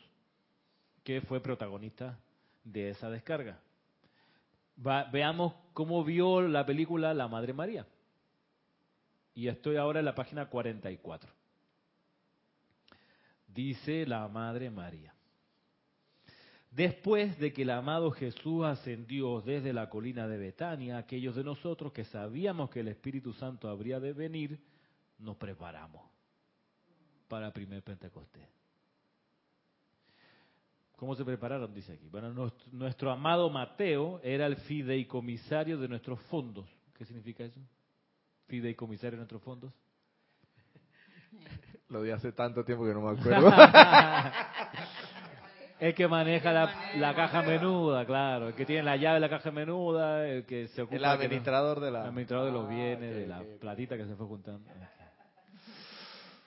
que 1.02 1.20
fue 1.20 1.42
protagonista 1.42 2.18
de 2.64 2.88
esa 2.88 3.10
descarga. 3.10 3.60
Veamos 4.76 5.52
cómo 5.74 6.02
vio 6.04 6.40
la 6.40 6.64
película 6.64 7.12
La 7.12 7.28
Madre 7.28 7.52
María. 7.52 7.86
Y 9.34 9.48
estoy 9.48 9.76
ahora 9.76 9.98
en 9.98 10.06
la 10.06 10.14
página 10.14 10.48
44. 10.48 11.30
Dice 13.48 14.06
la 14.06 14.26
Madre 14.26 14.70
María. 14.70 15.13
Después 16.74 17.38
de 17.38 17.52
que 17.52 17.62
el 17.62 17.70
amado 17.70 18.10
Jesús 18.10 18.64
ascendió 18.64 19.40
desde 19.40 19.72
la 19.72 19.88
colina 19.88 20.26
de 20.26 20.38
Betania, 20.38 20.98
aquellos 20.98 21.36
de 21.36 21.44
nosotros 21.44 21.92
que 21.92 22.04
sabíamos 22.04 22.68
que 22.70 22.80
el 22.80 22.88
Espíritu 22.88 23.32
Santo 23.32 23.68
habría 23.68 24.00
de 24.00 24.12
venir, 24.12 24.58
nos 25.18 25.36
preparamos 25.36 26.02
para 27.28 27.46
el 27.46 27.52
primer 27.52 27.84
Pentecostés. 27.84 28.48
¿Cómo 30.96 31.14
se 31.14 31.24
prepararon? 31.24 31.72
Dice 31.72 31.92
aquí. 31.92 32.08
Bueno, 32.08 32.32
nuestro, 32.32 32.66
nuestro 32.72 33.10
amado 33.12 33.48
Mateo 33.50 34.20
era 34.24 34.46
el 34.46 34.56
fideicomisario 34.56 35.78
de 35.78 35.86
nuestros 35.86 36.20
fondos. 36.22 36.66
¿Qué 36.94 37.04
significa 37.04 37.44
eso? 37.44 37.60
Fideicomisario 38.48 39.12
de 39.12 39.18
nuestros 39.18 39.42
fondos. 39.42 39.72
Lo 41.88 42.02
di 42.02 42.10
hace 42.10 42.32
tanto 42.32 42.64
tiempo 42.64 42.84
que 42.84 42.94
no 42.94 43.02
me 43.02 43.20
acuerdo. 43.20 43.48
El 45.84 45.94
que 45.94 46.08
maneja 46.08 46.50
la, 46.50 46.92
la 46.96 47.14
caja 47.14 47.42
menuda, 47.42 48.06
claro. 48.06 48.48
El 48.48 48.54
que 48.54 48.64
tiene 48.64 48.82
la 48.84 48.96
llave 48.96 49.16
de 49.16 49.20
la 49.20 49.28
caja 49.28 49.50
menuda, 49.50 50.26
el 50.26 50.46
que 50.46 50.68
se 50.68 50.80
ocupa 50.80 50.96
el 50.96 51.04
administrador 51.04 51.78
de 51.80 51.88
el 51.88 51.96
administrador 51.96 52.46
de 52.46 52.52
los 52.52 52.64
Ah, 52.64 52.68
bienes, 52.68 53.14
de 53.14 53.26
la 53.26 53.42
platita 53.60 53.94
que 53.98 54.06
se 54.06 54.16
fue 54.16 54.26
juntando. 54.26 54.70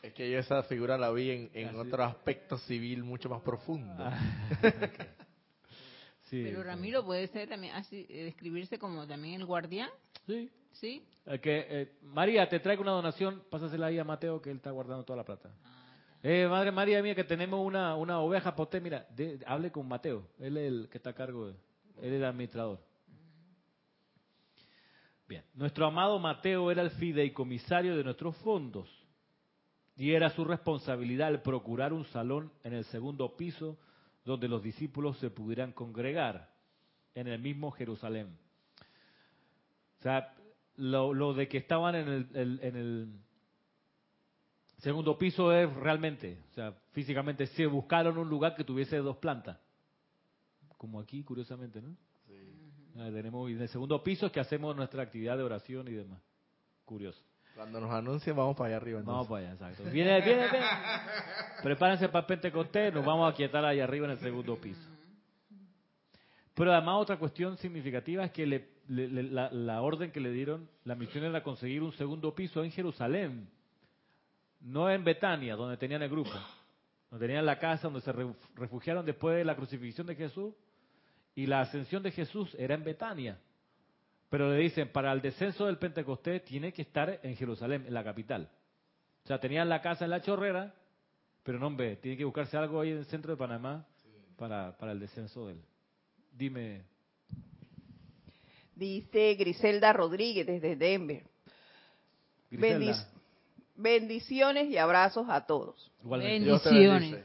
Es 0.02 0.14
que 0.14 0.32
yo 0.32 0.40
esa 0.40 0.64
figura 0.64 0.98
la 0.98 1.12
vi 1.12 1.30
en, 1.30 1.52
en 1.54 1.76
otro 1.76 2.04
aspecto 2.04 2.58
civil 2.58 3.04
mucho 3.04 3.30
más 3.30 3.42
profundo. 3.44 3.94
Ah, 4.00 4.18
sí, 6.30 6.42
Pero. 6.44 6.64
Ramiro 6.64 7.06
puede 7.06 7.28
ser 7.28 7.48
también 7.48 7.76
así, 7.76 8.08
eh, 8.10 8.24
describirse 8.26 8.80
como 8.80 9.06
también 9.06 9.36
el 9.42 9.46
guardián, 9.46 9.90
Sí. 10.26 10.50
¿sí? 10.72 11.06
El 11.28 11.40
que, 11.40 11.66
eh, 11.70 11.92
María, 12.02 12.50
te 12.50 12.60
traigo 12.60 12.82
una 12.82 12.92
donación, 12.92 13.44
pásasela 13.52 13.86
ahí 13.88 14.00
a 14.00 14.04
Mateo 14.04 14.42
que 14.42 14.50
él 14.50 14.58
está 14.58 14.72
guardando 14.72 15.04
toda 15.04 15.18
la 15.18 15.24
plata. 15.24 15.52
Eh, 16.24 16.48
madre 16.50 16.72
María 16.72 17.02
mía, 17.02 17.16
que 17.16 17.24
tenemos 17.24 17.60
una, 17.66 17.96
una 17.96 18.20
oveja 18.20 18.56
para 18.56 18.80
mira, 18.80 19.06
de- 19.16 19.40
hable 19.46 19.72
con 19.72 19.88
Mateo, 19.88 20.28
él 20.40 20.58
es 20.58 20.68
el 20.68 20.90
que 20.90 20.98
está 20.98 21.12
a 21.12 21.14
cargo, 21.14 21.48
de, 21.48 21.54
él 22.02 22.14
es 22.14 22.14
el 22.14 22.26
administrador. 22.26 22.80
Bien, 25.28 25.44
nuestro 25.54 25.86
amado 25.86 26.18
Mateo 26.20 26.72
era 26.72 26.82
el 26.82 26.92
fideicomisario 26.92 27.96
de 27.98 28.04
nuestros 28.04 28.36
fondos 28.38 28.90
y 29.96 30.12
era 30.14 30.30
su 30.32 30.46
responsabilidad 30.46 31.30
el 31.30 31.42
procurar 31.42 31.92
un 31.94 32.06
salón 32.06 32.52
en 32.64 32.74
el 32.74 32.86
segundo 32.86 33.36
piso 33.36 33.78
donde 34.24 34.48
los 34.48 34.64
discípulos 34.64 35.18
se 35.20 35.30
pudieran 35.30 35.72
congregar 35.74 36.50
en 37.14 37.28
el 37.28 37.40
mismo 37.40 37.72
Jerusalén. 37.72 38.38
O 40.00 40.04
sea, 40.04 40.34
lo, 40.76 41.14
lo 41.14 41.34
de 41.34 41.48
que 41.48 41.58
estaban 41.58 41.96
en 41.96 42.08
el- 42.34 42.60
en 42.62 42.76
el 42.76 43.08
segundo 44.78 45.18
piso 45.18 45.52
es 45.52 45.72
realmente, 45.76 46.38
o 46.52 46.54
sea, 46.54 46.74
físicamente 46.92 47.48
se 47.48 47.66
buscaron 47.66 48.18
un 48.18 48.30
lugar 48.30 48.56
que 48.56 48.64
tuviese 48.64 48.98
dos 48.98 49.18
plantas. 49.18 49.58
Como 50.78 51.00
aquí, 51.00 51.24
curiosamente, 51.24 51.82
¿no? 51.82 51.96
Ah, 53.00 53.10
tenemos, 53.12 53.50
y 53.50 53.54
en 53.54 53.62
el 53.62 53.70
segundo 53.70 54.04
piso 54.04 54.26
es 54.28 54.32
que 54.32 54.40
hacemos 54.40 54.76
nuestra 54.76 55.04
actividad 55.04 55.38
de 55.38 55.44
oración 55.44 55.88
y 55.88 55.92
demás. 55.92 56.20
Curioso. 56.86 57.22
Cuando 57.56 57.80
nos 57.82 57.92
anuncien 57.92 58.36
vamos 58.36 58.56
para 58.56 58.68
allá 58.70 58.78
arriba. 58.78 59.02
Vamos 59.04 59.28
para 59.28 59.42
allá, 59.48 59.54
exacto. 59.54 59.84
Viene, 59.92 60.22
viene, 60.22 60.44
viene. 60.50 60.66
Prepárense 61.64 62.10
para 62.10 62.26
Pentecostés, 62.28 62.94
nos 62.94 63.04
vamos 63.06 63.32
a 63.32 63.36
quietar 63.36 63.66
allá 63.66 63.84
arriba 63.84 64.06
en 64.06 64.12
el 64.12 64.20
segundo 64.20 64.56
piso. 64.58 64.82
Pero 66.54 66.72
además 66.74 66.96
otra 67.02 67.18
cuestión 67.18 67.58
significativa 67.58 68.24
es 68.26 68.32
que 68.32 68.46
le- 68.48 68.68
le- 68.88 69.08
le- 69.10 69.24
la, 69.24 69.52
la 69.52 69.82
orden 69.82 70.12
que 70.12 70.20
le 70.20 70.32
dieron, 70.32 70.68
la 70.86 70.96
misión 70.96 71.24
era 71.24 71.44
conseguir 71.44 71.84
un 71.84 71.92
segundo 71.94 72.34
piso 72.34 72.64
en 72.64 72.72
Jerusalén, 72.72 73.48
no 74.62 74.90
en 74.90 75.04
Betania, 75.04 75.56
donde 75.56 75.78
tenían 75.78 76.02
el 76.02 76.10
grupo, 76.10 76.32
donde 77.10 77.28
tenían 77.28 77.46
la 77.46 77.60
casa, 77.60 77.84
donde 77.84 78.02
se 78.02 78.12
re- 78.12 78.34
refugiaron 78.56 79.06
después 79.06 79.36
de 79.38 79.46
la 79.46 79.56
crucifixión 79.56 80.08
de 80.08 80.16
Jesús, 80.16 80.54
y 81.36 81.46
la 81.46 81.62
ascensión 81.62 82.02
de 82.04 82.12
Jesús 82.12 82.56
era 82.58 82.76
en 82.76 82.84
Betania. 82.84 83.40
Pero 84.30 84.52
le 84.52 84.58
dicen, 84.58 84.90
para 84.92 85.14
el 85.14 85.22
descenso 85.22 85.68
del 85.68 85.78
Pentecostés 85.78 86.44
tiene 86.44 86.74
que 86.74 86.82
estar 86.82 87.20
en 87.24 87.36
Jerusalén, 87.36 87.86
en 87.88 87.94
la 87.94 88.04
capital. 88.04 88.50
O 89.24 89.28
sea, 89.28 89.40
tenían 89.40 89.70
la 89.70 89.82
casa 89.82 90.06
en 90.06 90.12
la 90.12 90.22
chorrera, 90.22 90.74
pero 91.44 91.60
no, 91.60 91.68
hombre, 91.68 91.96
tiene 91.98 92.18
que 92.18 92.26
buscarse 92.26 92.58
algo 92.58 92.82
ahí 92.82 92.92
en 92.92 92.98
el 92.98 93.06
centro 93.06 93.32
de 93.32 93.38
Panamá 93.38 93.86
para, 94.36 94.76
para 94.78 94.92
el 94.92 95.00
descenso 95.00 95.48
de 95.48 95.54
él. 95.54 95.62
Dime, 96.34 96.84
Dice 98.76 99.34
Griselda 99.36 99.92
Rodríguez 99.92 100.46
desde 100.46 100.76
Denver. 100.76 101.24
Griselda, 102.52 103.10
bendiciones 103.78 104.70
y 104.70 104.78
abrazos 104.78 105.28
a 105.30 105.46
todos. 105.46 105.92
Bendiciones. 106.04 107.24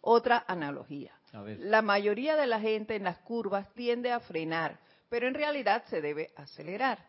Otra 0.00 0.44
analogía. 0.46 1.12
A 1.32 1.42
ver. 1.42 1.58
La 1.60 1.82
mayoría 1.82 2.36
de 2.36 2.46
la 2.46 2.60
gente 2.60 2.96
en 2.96 3.04
las 3.04 3.18
curvas 3.18 3.68
tiende 3.74 4.10
a 4.10 4.20
frenar, 4.20 4.78
pero 5.10 5.28
en 5.28 5.34
realidad 5.34 5.84
se 5.88 6.00
debe 6.00 6.30
acelerar, 6.36 7.04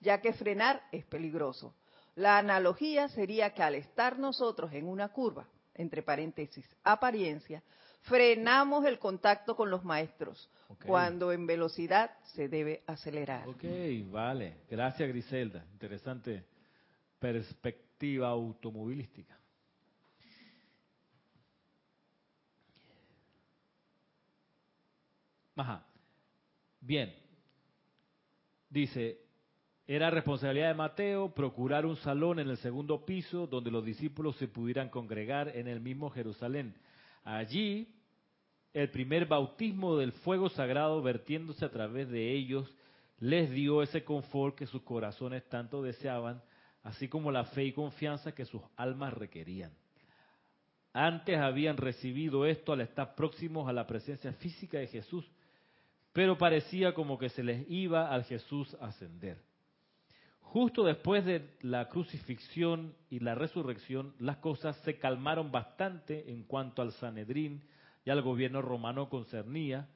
ya 0.00 0.20
que 0.20 0.32
frenar 0.32 0.82
es 0.92 1.04
peligroso. 1.04 1.74
La 2.14 2.38
analogía 2.38 3.08
sería 3.08 3.50
que 3.54 3.62
al 3.62 3.74
estar 3.74 4.18
nosotros 4.18 4.72
en 4.72 4.86
una 4.86 5.08
curva, 5.08 5.48
entre 5.74 6.02
paréntesis, 6.02 6.64
apariencia, 6.84 7.62
frenamos 8.02 8.84
el 8.84 9.00
contacto 9.00 9.56
con 9.56 9.70
los 9.70 9.84
maestros, 9.84 10.48
cuando 10.86 11.32
en 11.32 11.46
velocidad 11.46 12.12
se 12.34 12.48
debe 12.48 12.84
acelerar. 12.86 13.48
Ok, 13.48 13.64
vale. 14.10 14.58
Gracias, 14.70 15.08
Griselda. 15.08 15.64
Interesante 15.72 16.44
perspectiva 17.18 17.93
automovilística. 18.22 19.38
Ajá. 25.56 25.86
Bien. 26.80 27.14
Dice, 28.68 29.20
era 29.86 30.10
responsabilidad 30.10 30.68
de 30.68 30.74
Mateo 30.74 31.34
procurar 31.34 31.86
un 31.86 31.96
salón 31.96 32.38
en 32.40 32.48
el 32.48 32.56
segundo 32.58 33.04
piso 33.04 33.46
donde 33.46 33.70
los 33.70 33.84
discípulos 33.84 34.36
se 34.36 34.48
pudieran 34.48 34.88
congregar 34.88 35.48
en 35.56 35.68
el 35.68 35.80
mismo 35.80 36.10
Jerusalén. 36.10 36.74
Allí, 37.22 37.94
el 38.72 38.90
primer 38.90 39.26
bautismo 39.26 39.96
del 39.96 40.12
fuego 40.12 40.48
sagrado 40.48 41.00
vertiéndose 41.02 41.64
a 41.64 41.70
través 41.70 42.08
de 42.10 42.32
ellos 42.32 42.72
les 43.18 43.50
dio 43.50 43.82
ese 43.82 44.04
confort 44.04 44.56
que 44.56 44.66
sus 44.66 44.82
corazones 44.82 45.48
tanto 45.48 45.82
deseaban, 45.82 46.42
así 46.84 47.08
como 47.08 47.32
la 47.32 47.44
fe 47.44 47.64
y 47.64 47.72
confianza 47.72 48.32
que 48.32 48.44
sus 48.44 48.62
almas 48.76 49.12
requerían. 49.14 49.72
Antes 50.92 51.38
habían 51.38 51.76
recibido 51.76 52.46
esto 52.46 52.72
al 52.72 52.82
estar 52.82 53.16
próximos 53.16 53.68
a 53.68 53.72
la 53.72 53.86
presencia 53.86 54.32
física 54.34 54.78
de 54.78 54.86
Jesús, 54.86 55.28
pero 56.12 56.38
parecía 56.38 56.94
como 56.94 57.18
que 57.18 57.30
se 57.30 57.42
les 57.42 57.68
iba 57.68 58.12
al 58.12 58.22
Jesús 58.24 58.76
ascender. 58.80 59.38
Justo 60.40 60.84
después 60.84 61.24
de 61.24 61.56
la 61.62 61.88
crucifixión 61.88 62.94
y 63.10 63.18
la 63.18 63.34
resurrección, 63.34 64.14
las 64.20 64.36
cosas 64.36 64.76
se 64.84 64.98
calmaron 64.98 65.50
bastante 65.50 66.30
en 66.30 66.44
cuanto 66.44 66.80
al 66.80 66.92
Sanedrín 66.92 67.64
y 68.04 68.10
al 68.10 68.22
gobierno 68.22 68.62
romano 68.62 69.08
concernía, 69.08 69.88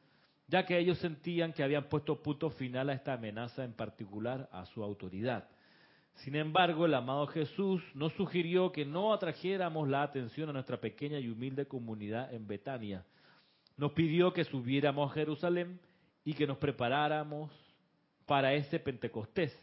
ya 0.49 0.67
que 0.67 0.79
ellos 0.79 0.99
sentían 0.99 1.53
que 1.53 1.63
habían 1.63 1.85
puesto 1.85 2.21
punto 2.23 2.51
final 2.51 2.89
a 2.89 2.95
esta 2.95 3.13
amenaza 3.13 3.63
en 3.63 3.75
particular 3.75 4.49
a 4.51 4.65
su 4.67 4.83
autoridad. 4.83 5.49
Sin 6.25 6.35
embargo, 6.35 6.87
el 6.87 6.95
amado 6.95 7.29
Jesús 7.29 7.81
nos 7.95 8.13
sugirió 8.15 8.73
que 8.73 8.85
no 8.85 9.13
atrajéramos 9.13 9.89
la 9.89 10.03
atención 10.03 10.49
a 10.49 10.53
nuestra 10.53 10.81
pequeña 10.81 11.21
y 11.21 11.29
humilde 11.29 11.67
comunidad 11.67 12.35
en 12.35 12.47
Betania. 12.47 13.05
Nos 13.77 13.93
pidió 13.93 14.33
que 14.33 14.43
subiéramos 14.45 15.11
a 15.11 15.15
Jerusalén 15.15 15.79
y 16.25 16.35
que 16.35 16.47
nos 16.47 16.59
preparáramos 16.59 17.53
para 18.27 18.53
ese 18.53 18.81
Pentecostés, 18.81 19.57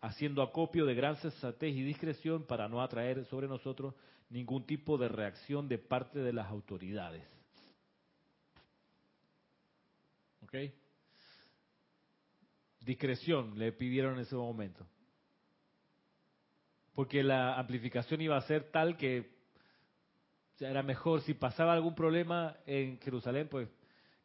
haciendo 0.00 0.42
acopio 0.42 0.86
de 0.86 0.94
gran 0.94 1.16
sensatez 1.16 1.74
y 1.74 1.82
discreción 1.82 2.44
para 2.44 2.68
no 2.68 2.80
atraer 2.80 3.24
sobre 3.24 3.48
nosotros 3.48 3.94
ningún 4.28 4.64
tipo 4.64 4.96
de 4.96 5.08
reacción 5.08 5.68
de 5.68 5.78
parte 5.78 6.20
de 6.20 6.32
las 6.32 6.46
autoridades. 6.46 7.26
¿Ok? 10.44 10.54
Discreción 12.80 13.58
le 13.58 13.72
pidieron 13.72 14.14
en 14.14 14.20
ese 14.20 14.36
momento. 14.36 14.86
Porque 16.94 17.22
la 17.22 17.58
amplificación 17.58 18.20
iba 18.20 18.36
a 18.36 18.42
ser 18.42 18.70
tal 18.70 18.96
que 18.96 19.30
era 20.58 20.82
mejor 20.82 21.22
si 21.22 21.34
pasaba 21.34 21.72
algún 21.72 21.94
problema 21.94 22.56
en 22.66 22.98
Jerusalén, 23.00 23.48
pues 23.48 23.68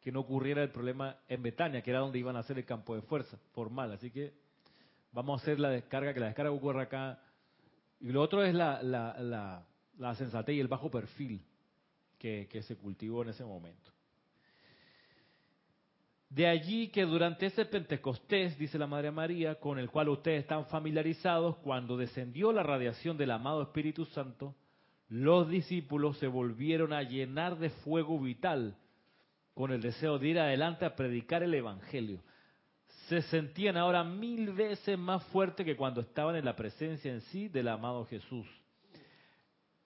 que 0.00 0.12
no 0.12 0.20
ocurriera 0.20 0.62
el 0.62 0.70
problema 0.70 1.16
en 1.28 1.42
Betania, 1.42 1.82
que 1.82 1.90
era 1.90 2.00
donde 2.00 2.18
iban 2.18 2.36
a 2.36 2.40
hacer 2.40 2.58
el 2.58 2.64
campo 2.64 2.94
de 2.94 3.02
fuerza 3.02 3.36
formal. 3.52 3.92
Así 3.92 4.10
que 4.10 4.34
vamos 5.12 5.40
a 5.40 5.42
hacer 5.42 5.58
la 5.58 5.70
descarga, 5.70 6.14
que 6.14 6.20
la 6.20 6.26
descarga 6.26 6.52
ocurra 6.52 6.82
acá. 6.82 7.18
Y 8.00 8.10
lo 8.10 8.22
otro 8.22 8.44
es 8.44 8.54
la, 8.54 8.82
la, 8.82 9.16
la, 9.18 9.66
la 9.98 10.14
sensatez 10.14 10.54
y 10.54 10.60
el 10.60 10.68
bajo 10.68 10.90
perfil 10.90 11.44
que, 12.18 12.46
que 12.50 12.62
se 12.62 12.76
cultivó 12.76 13.22
en 13.22 13.30
ese 13.30 13.44
momento. 13.44 13.90
De 16.28 16.46
allí 16.46 16.88
que 16.88 17.02
durante 17.02 17.46
ese 17.46 17.64
Pentecostés, 17.64 18.58
dice 18.58 18.78
la 18.78 18.86
Madre 18.86 19.10
María, 19.10 19.56
con 19.56 19.78
el 19.78 19.90
cual 19.90 20.08
ustedes 20.08 20.40
están 20.40 20.66
familiarizados, 20.66 21.56
cuando 21.58 21.96
descendió 21.96 22.52
la 22.52 22.62
radiación 22.62 23.16
del 23.16 23.30
amado 23.30 23.62
Espíritu 23.62 24.04
Santo, 24.06 24.54
los 25.08 25.48
discípulos 25.48 26.18
se 26.18 26.26
volvieron 26.26 26.92
a 26.92 27.02
llenar 27.02 27.58
de 27.58 27.70
fuego 27.70 28.18
vital 28.18 28.76
con 29.54 29.72
el 29.72 29.80
deseo 29.80 30.18
de 30.18 30.28
ir 30.28 30.38
adelante 30.38 30.84
a 30.84 30.96
predicar 30.96 31.42
el 31.42 31.54
Evangelio. 31.54 32.22
Se 33.08 33.22
sentían 33.22 33.76
ahora 33.76 34.02
mil 34.02 34.52
veces 34.52 34.98
más 34.98 35.24
fuertes 35.26 35.64
que 35.64 35.76
cuando 35.76 36.00
estaban 36.00 36.34
en 36.34 36.44
la 36.44 36.56
presencia 36.56 37.12
en 37.12 37.20
sí 37.20 37.48
del 37.48 37.68
amado 37.68 38.04
Jesús. 38.04 38.46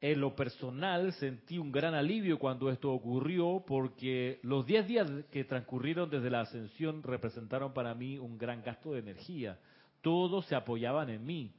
En 0.03 0.19
lo 0.19 0.35
personal 0.35 1.13
sentí 1.15 1.59
un 1.59 1.71
gran 1.71 1.93
alivio 1.93 2.39
cuando 2.39 2.71
esto 2.71 2.91
ocurrió 2.91 3.63
porque 3.67 4.41
los 4.43 4.65
diez 4.65 4.87
días 4.87 5.11
que 5.31 5.45
transcurrieron 5.45 6.09
desde 6.09 6.31
la 6.31 6.41
ascensión 6.41 7.03
representaron 7.03 7.75
para 7.75 7.95
mí 7.95 8.19
un 8.19 8.39
gran 8.39 8.63
gasto 8.63 8.93
de 8.93 9.01
energía. 9.01 9.59
Todos 10.01 10.47
se 10.47 10.55
apoyaban 10.55 11.11
en 11.11 11.27
mí, 11.27 11.53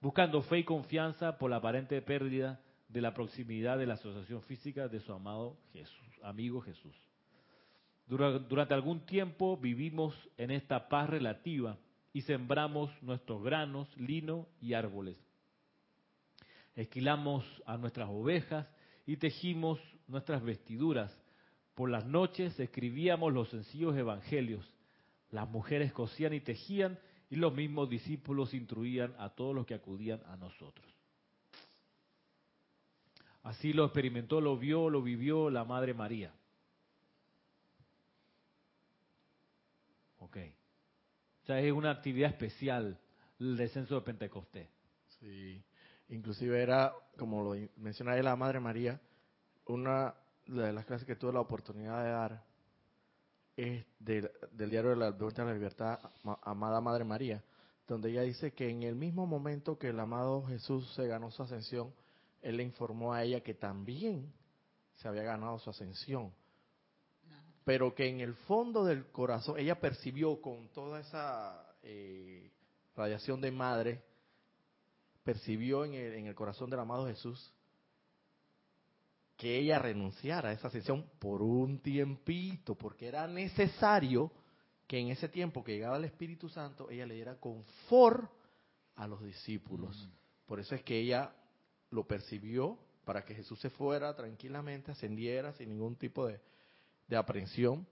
buscando 0.00 0.40
fe 0.40 0.60
y 0.60 0.64
confianza 0.64 1.36
por 1.36 1.50
la 1.50 1.56
aparente 1.56 2.00
pérdida 2.00 2.60
de 2.88 3.02
la 3.02 3.12
proximidad 3.12 3.76
de 3.76 3.86
la 3.86 3.94
asociación 3.94 4.40
física 4.42 4.88
de 4.88 5.00
su 5.00 5.12
amado 5.12 5.58
Jesús, 5.74 6.08
amigo 6.22 6.62
Jesús. 6.62 6.96
Durante 8.06 8.72
algún 8.72 9.04
tiempo 9.04 9.58
vivimos 9.58 10.14
en 10.38 10.50
esta 10.50 10.88
paz 10.88 11.10
relativa 11.10 11.76
y 12.14 12.22
sembramos 12.22 12.90
nuestros 13.02 13.42
granos, 13.42 13.94
lino 13.98 14.48
y 14.62 14.72
árboles. 14.72 15.18
Esquilamos 16.74 17.44
a 17.66 17.76
nuestras 17.76 18.08
ovejas 18.08 18.66
y 19.06 19.16
tejimos 19.16 19.78
nuestras 20.06 20.42
vestiduras. 20.42 21.16
Por 21.74 21.90
las 21.90 22.06
noches 22.06 22.58
escribíamos 22.58 23.32
los 23.32 23.50
sencillos 23.50 23.96
evangelios. 23.96 24.70
Las 25.30 25.48
mujeres 25.48 25.92
cosían 25.92 26.34
y 26.34 26.40
tejían 26.40 26.98
y 27.30 27.36
los 27.36 27.54
mismos 27.54 27.88
discípulos 27.88 28.52
instruían 28.54 29.14
a 29.18 29.30
todos 29.30 29.54
los 29.54 29.66
que 29.66 29.74
acudían 29.74 30.20
a 30.26 30.36
nosotros. 30.36 30.86
Así 33.42 33.72
lo 33.72 33.84
experimentó, 33.84 34.40
lo 34.40 34.56
vio, 34.56 34.88
lo 34.88 35.02
vivió 35.02 35.50
la 35.50 35.64
Madre 35.64 35.94
María. 35.94 36.32
Ok. 40.18 40.36
O 41.42 41.46
sea, 41.46 41.60
es 41.60 41.72
una 41.72 41.90
actividad 41.90 42.30
especial 42.30 42.98
el 43.40 43.56
descenso 43.56 43.96
de 43.96 44.02
Pentecostés. 44.02 44.68
Sí, 45.18 45.60
inclusive 46.12 46.62
era, 46.62 46.92
como 47.18 47.42
lo 47.42 47.68
menciona 47.76 48.12
ahí 48.12 48.22
la 48.22 48.36
Madre 48.36 48.60
María, 48.60 49.00
una 49.66 50.14
de 50.46 50.72
las 50.72 50.84
clases 50.84 51.06
que 51.06 51.16
tuve 51.16 51.32
la 51.32 51.40
oportunidad 51.40 52.02
de 52.04 52.10
dar 52.10 52.44
es 53.56 53.84
del, 53.98 54.30
diario 54.52 54.90
de 54.90 54.96
la 54.96 55.06
a 55.08 55.44
la 55.44 55.52
Libertad, 55.52 55.98
Ma- 56.22 56.38
Amada 56.42 56.80
Madre 56.80 57.04
María, 57.04 57.42
donde 57.86 58.10
ella 58.10 58.22
dice 58.22 58.52
que 58.52 58.68
en 58.68 58.82
el 58.82 58.94
mismo 58.94 59.26
momento 59.26 59.78
que 59.78 59.88
el 59.88 60.00
amado 60.00 60.44
Jesús 60.44 60.92
se 60.94 61.06
ganó 61.06 61.30
su 61.30 61.42
ascensión, 61.42 61.92
él 62.40 62.56
le 62.56 62.62
informó 62.62 63.12
a 63.12 63.22
ella 63.22 63.40
que 63.40 63.54
también 63.54 64.32
se 64.94 65.08
había 65.08 65.22
ganado 65.22 65.58
su 65.58 65.70
ascensión, 65.70 66.32
pero 67.64 67.94
que 67.94 68.08
en 68.08 68.20
el 68.20 68.34
fondo 68.34 68.84
del 68.84 69.06
corazón 69.06 69.58
ella 69.58 69.80
percibió 69.80 70.40
con 70.40 70.68
toda 70.68 71.00
esa 71.00 71.74
eh, 71.82 72.50
radiación 72.96 73.40
de 73.40 73.50
madre, 73.50 74.02
percibió 75.22 75.84
en 75.84 75.94
el, 75.94 76.14
en 76.14 76.26
el 76.26 76.34
corazón 76.34 76.70
del 76.70 76.80
amado 76.80 77.06
Jesús 77.06 77.52
que 79.42 79.58
ella 79.58 79.80
renunciara 79.80 80.50
a 80.50 80.52
esa 80.52 80.68
ascensión 80.68 81.04
por 81.18 81.42
un 81.42 81.80
tiempito, 81.80 82.76
porque 82.76 83.08
era 83.08 83.26
necesario 83.26 84.30
que 84.86 85.00
en 85.00 85.08
ese 85.08 85.28
tiempo 85.28 85.64
que 85.64 85.72
llegaba 85.72 85.96
el 85.96 86.04
Espíritu 86.04 86.48
Santo, 86.48 86.88
ella 86.90 87.06
le 87.06 87.14
diera 87.14 87.40
confort 87.40 88.30
a 88.94 89.08
los 89.08 89.20
discípulos. 89.24 90.08
Por 90.46 90.60
eso 90.60 90.74
es 90.74 90.82
que 90.84 90.98
ella 90.98 91.34
lo 91.90 92.06
percibió 92.06 92.78
para 93.04 93.24
que 93.24 93.34
Jesús 93.34 93.58
se 93.58 93.70
fuera 93.70 94.14
tranquilamente, 94.14 94.92
ascendiera 94.92 95.52
sin 95.54 95.70
ningún 95.70 95.96
tipo 95.96 96.26
de, 96.26 96.40
de 97.08 97.16
aprensión. 97.16 97.84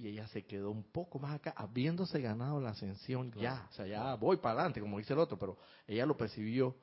Y 0.00 0.06
ella 0.08 0.28
se 0.28 0.44
quedó 0.46 0.70
un 0.70 0.84
poco 0.84 1.18
más 1.18 1.34
acá, 1.34 1.52
habiéndose 1.56 2.20
ganado 2.20 2.60
la 2.60 2.70
ascensión 2.70 3.32
ya. 3.32 3.66
O 3.68 3.72
sea, 3.74 3.84
ya 3.86 4.14
voy 4.14 4.36
para 4.36 4.54
adelante, 4.60 4.80
como 4.80 4.98
dice 4.98 5.12
el 5.12 5.18
otro, 5.18 5.36
pero 5.36 5.58
ella 5.88 6.06
lo 6.06 6.16
percibió 6.16 6.76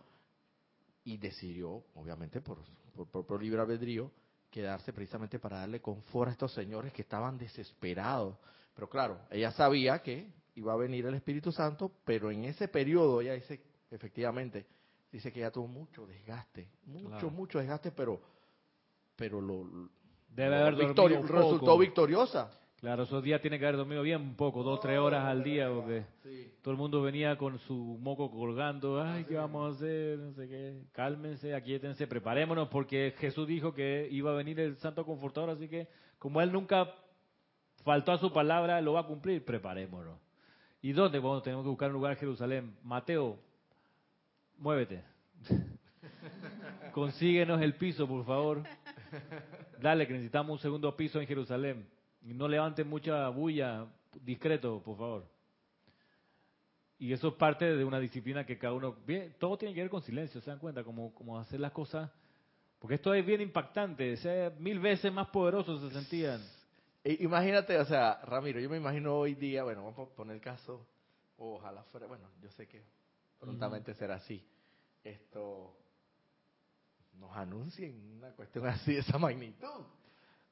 y 1.06 1.16
decidió, 1.18 1.82
obviamente 1.96 2.42
por, 2.42 2.58
por, 2.94 3.08
por, 3.08 3.26
por 3.26 3.42
libre 3.42 3.62
albedrío, 3.62 4.12
quedarse 4.50 4.92
precisamente 4.92 5.40
para 5.40 5.60
darle 5.60 5.82
confort 5.82 6.28
a 6.30 6.32
estos 6.34 6.54
señores 6.54 6.92
que 6.92 7.04
estaban 7.04 7.38
desesperados. 7.38 8.36
Pero 8.74 8.90
claro, 8.90 9.22
ella 9.32 9.52
sabía 9.52 10.02
que 10.02 10.30
iba 10.56 10.74
a 10.74 10.78
venir 10.78 11.06
el 11.06 11.16
Espíritu 11.16 11.54
Santo, 11.54 11.92
pero 12.04 12.32
en 12.32 12.44
ese 12.44 12.68
periodo 12.68 13.22
ella 13.22 13.34
dice, 13.34 13.62
efectivamente, 13.92 14.66
dice 15.10 15.32
que 15.32 15.40
ella 15.40 15.52
tuvo 15.52 15.68
mucho 15.68 16.06
desgaste, 16.06 16.68
mucho, 16.86 17.08
Claro. 17.08 17.30
mucho 17.32 17.60
desgaste, 17.60 17.92
pero, 17.94 18.20
pero 19.16 19.40
lo, 19.40 19.90
Debe 20.30 20.50
lo 20.50 20.56
haber 20.66 20.76
victorio- 20.76 21.22
resultó 21.22 21.60
poco. 21.66 21.78
victoriosa. 21.78 22.52
Claro, 22.80 23.04
esos 23.04 23.24
días 23.24 23.42
tiene 23.42 23.58
que 23.58 23.66
haber 23.66 23.78
dormido 23.78 24.04
bien 24.04 24.22
un 24.22 24.36
poco, 24.36 24.62
dos, 24.62 24.80
tres 24.82 25.00
horas 25.00 25.26
al 25.26 25.44
día, 25.44 25.70
porque 25.74 26.04
Sí. 26.24 26.52
todo 26.62 26.72
el 26.74 26.78
mundo 26.78 27.02
venía 27.02 27.38
con 27.38 27.58
su 27.60 27.98
moco 28.02 28.30
colgando. 28.30 29.02
Ay, 29.02 29.24
¿qué 29.24 29.36
vamos 29.36 29.72
a 29.72 29.76
hacer? 29.76 30.20
No 30.20 30.34
sé 30.34 30.48
qué. 30.48 30.84
Cálmense, 30.92 31.56
aquíétense, 31.56 32.06
preparémonos, 32.06 32.68
porque 32.68 33.14
Jesús 33.18 33.48
dijo 33.48 33.74
que 33.74 34.08
iba 34.12 34.32
a 34.32 34.36
venir 34.36 34.60
el 34.60 34.76
Santo 34.78 35.06
Confortador, 35.06 35.52
así 35.52 35.68
que 35.68 35.88
como 36.20 36.42
él 36.42 36.52
nunca 36.52 36.94
faltó 37.84 38.12
a 38.12 38.18
su 38.20 38.32
palabra, 38.34 38.82
lo 38.82 38.94
va 38.94 39.02
a 39.02 39.08
cumplir, 39.08 39.44
preparémonos. 39.46 40.20
¿Y 40.82 40.92
dónde? 40.92 41.18
Bueno, 41.18 41.42
tenemos 41.42 41.64
que 41.64 41.70
buscar 41.70 41.88
un 41.90 41.94
lugar 41.96 42.12
en 42.12 42.20
Jerusalén. 42.20 42.76
Mateo, 42.84 43.40
muévete. 44.60 45.02
Consíguenos 46.94 47.62
el 47.62 47.74
piso, 47.76 48.08
por 48.08 48.26
favor. 48.26 48.64
Dale, 49.82 50.06
que 50.06 50.14
necesitamos 50.14 50.52
un 50.54 50.60
segundo 50.60 50.96
piso 50.96 51.20
en 51.20 51.26
Jerusalén. 51.28 51.88
No 52.26 52.48
levanten 52.48 52.90
mucha 52.90 53.30
bulla, 53.30 53.88
discreto, 54.22 54.82
por 54.84 54.98
favor. 54.98 55.28
Y 56.98 57.14
eso 57.14 57.28
es 57.30 57.34
parte 57.36 57.66
de 57.76 57.84
una 57.84 58.00
disciplina 58.00 58.46
que 58.46 58.58
cada 58.58 58.74
uno... 58.74 58.96
Bien, 59.06 59.36
todo 59.40 59.58
tiene 59.58 59.74
que 59.74 59.82
ver 59.82 59.90
con 59.90 60.02
silencio, 60.02 60.42
¿se 60.42 60.50
dan 60.50 60.60
cuenta? 60.60 60.84
Como, 60.84 61.14
como 61.14 61.40
hacer 61.40 61.60
las 61.60 61.72
cosas... 61.72 62.12
Porque 62.80 62.96
esto 62.96 63.14
es 63.16 63.26
bien 63.26 63.42
impactante, 63.42 64.16
mil 64.60 64.80
veces 64.80 65.12
más 65.12 65.30
poderosos 65.30 65.82
se 65.82 65.90
sentían. 65.92 66.40
Imagínate, 67.04 67.80
o 67.80 67.86
sea, 67.86 68.20
Ramiro, 68.24 68.60
yo 68.60 68.70
me 68.70 68.78
imagino 68.78 69.16
hoy 69.16 69.34
día, 69.34 69.64
bueno, 69.64 69.84
vamos 69.86 70.08
a 70.08 70.16
poner 70.16 70.36
el 70.36 70.42
caso, 70.42 70.86
ojalá 71.38 71.84
fuera, 71.86 72.06
bueno, 72.06 72.30
yo 72.42 72.52
sé 72.52 72.68
que 72.68 72.84
prontamente 73.40 73.96
será 73.96 74.16
así. 74.16 74.46
Esto, 75.04 75.76
nos 77.20 77.36
anuncien 77.36 78.18
una 78.18 78.32
cuestión 78.34 78.68
así 78.68 78.94
de 78.94 79.00
esa 79.00 79.18
magnitud. 79.18 79.86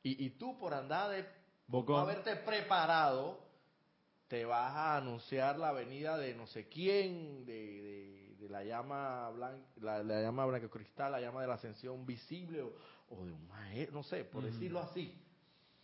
Y, 0.02 0.26
y 0.26 0.30
tú 0.32 0.58
por 0.58 0.74
andar 0.74 1.12
de, 1.12 1.26
por 1.70 2.00
haberte 2.00 2.36
preparado, 2.38 3.40
te 4.28 4.46
vas 4.46 4.72
a 4.74 4.98
anunciar 4.98 5.58
la 5.60 5.72
venida 5.72 6.18
de 6.18 6.34
no 6.34 6.48
sé 6.48 6.68
quién, 6.68 7.46
de, 7.46 8.36
de, 8.40 8.50
la 8.50 8.64
llama 8.64 9.30
blanca, 9.30 9.68
la, 9.80 10.04
llama 10.22 10.46
blanca 10.46 10.70
cristal, 10.70 11.12
la 11.12 11.22
llama 11.22 11.42
de 11.42 11.48
la 11.48 11.54
ascensión 11.54 12.06
visible, 12.06 12.62
o, 12.62 13.26
de 13.26 13.32
un 13.32 13.48
maestro, 13.48 13.98
no 13.98 14.04
sé, 14.04 14.26
por 14.26 14.44
decirlo 14.44 14.80
así, 14.80 15.16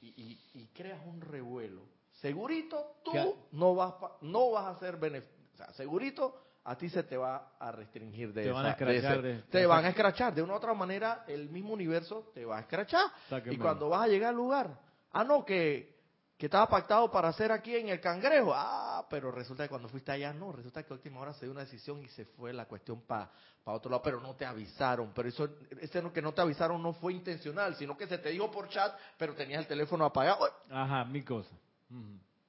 y, 0.01 0.39
y, 0.53 0.67
creas 0.73 0.99
un 1.05 1.21
revuelo. 1.21 1.83
Segurito 2.13 2.95
tú 3.03 3.11
no 3.51 3.75
vas, 3.75 3.93
no 4.21 4.51
vas 4.51 4.75
a 4.75 4.79
ser 4.79 4.97
beneficiado, 4.97 5.43
o 5.53 5.57
sea, 5.57 5.73
segurito 5.73 6.41
a 6.63 6.75
ti 6.75 6.89
se 6.89 7.03
te 7.03 7.17
va 7.17 7.53
a 7.59 7.71
restringir 7.71 8.33
de 8.33 8.43
te 8.43 8.51
van 8.51 8.65
a 8.65 8.71
escrachar 8.71 9.21
de, 9.21 9.41
te 9.49 9.65
van 9.65 9.85
a 9.85 9.89
escrachar. 9.89 10.33
De 10.33 10.41
una 10.41 10.53
u 10.53 10.57
otra 10.57 10.73
manera 10.73 11.23
el 11.27 11.49
mismo 11.49 11.73
universo 11.73 12.31
te 12.33 12.45
va 12.45 12.57
a 12.57 12.61
escrachar. 12.61 13.07
Y 13.49 13.57
cuando 13.57 13.89
vas 13.89 14.03
a 14.03 14.07
llegar 14.07 14.29
al 14.29 14.35
lugar 14.35 14.88
ah 15.11 15.23
no 15.23 15.45
que 15.45 15.99
que 16.39 16.45
estaba 16.45 16.69
pactado 16.69 17.11
para 17.11 17.27
hacer 17.27 17.51
aquí 17.51 17.75
en 17.75 17.89
el 17.89 17.99
cangrejo. 17.99 18.53
Ah, 18.55 19.05
pero 19.09 19.29
resulta 19.29 19.63
que 19.63 19.69
cuando 19.69 19.89
fuiste 19.89 20.13
allá, 20.13 20.31
no, 20.31 20.53
resulta 20.53 20.83
que 20.83 20.93
a 20.93 20.95
última 20.95 21.19
hora 21.19 21.33
se 21.33 21.45
dio 21.45 21.51
una 21.51 21.65
decisión 21.65 22.01
y 22.01 22.07
se 22.07 22.23
fue 22.23 22.53
la 22.53 22.65
cuestión 22.65 23.01
para 23.01 23.29
otro 23.65 23.91
lado, 23.91 24.01
pero 24.01 24.21
no 24.21 24.33
te 24.35 24.45
avisaron. 24.45 25.11
Pero 25.13 25.27
eso, 25.27 25.49
ese 25.81 26.01
que 26.13 26.21
no 26.21 26.33
te 26.33 26.39
avisaron 26.39 26.81
no 26.81 26.93
fue 26.93 27.11
intencional, 27.11 27.75
sino 27.75 27.97
que 27.97 28.07
se 28.07 28.17
te 28.19 28.29
dijo 28.29 28.49
por 28.49 28.69
chat, 28.69 28.97
pero 29.17 29.35
tenías 29.35 29.59
el 29.59 29.67
teléfono 29.67 30.05
apagado. 30.05 30.47
Ajá, 30.69 31.03
mil 31.03 31.25
cosas. 31.25 31.51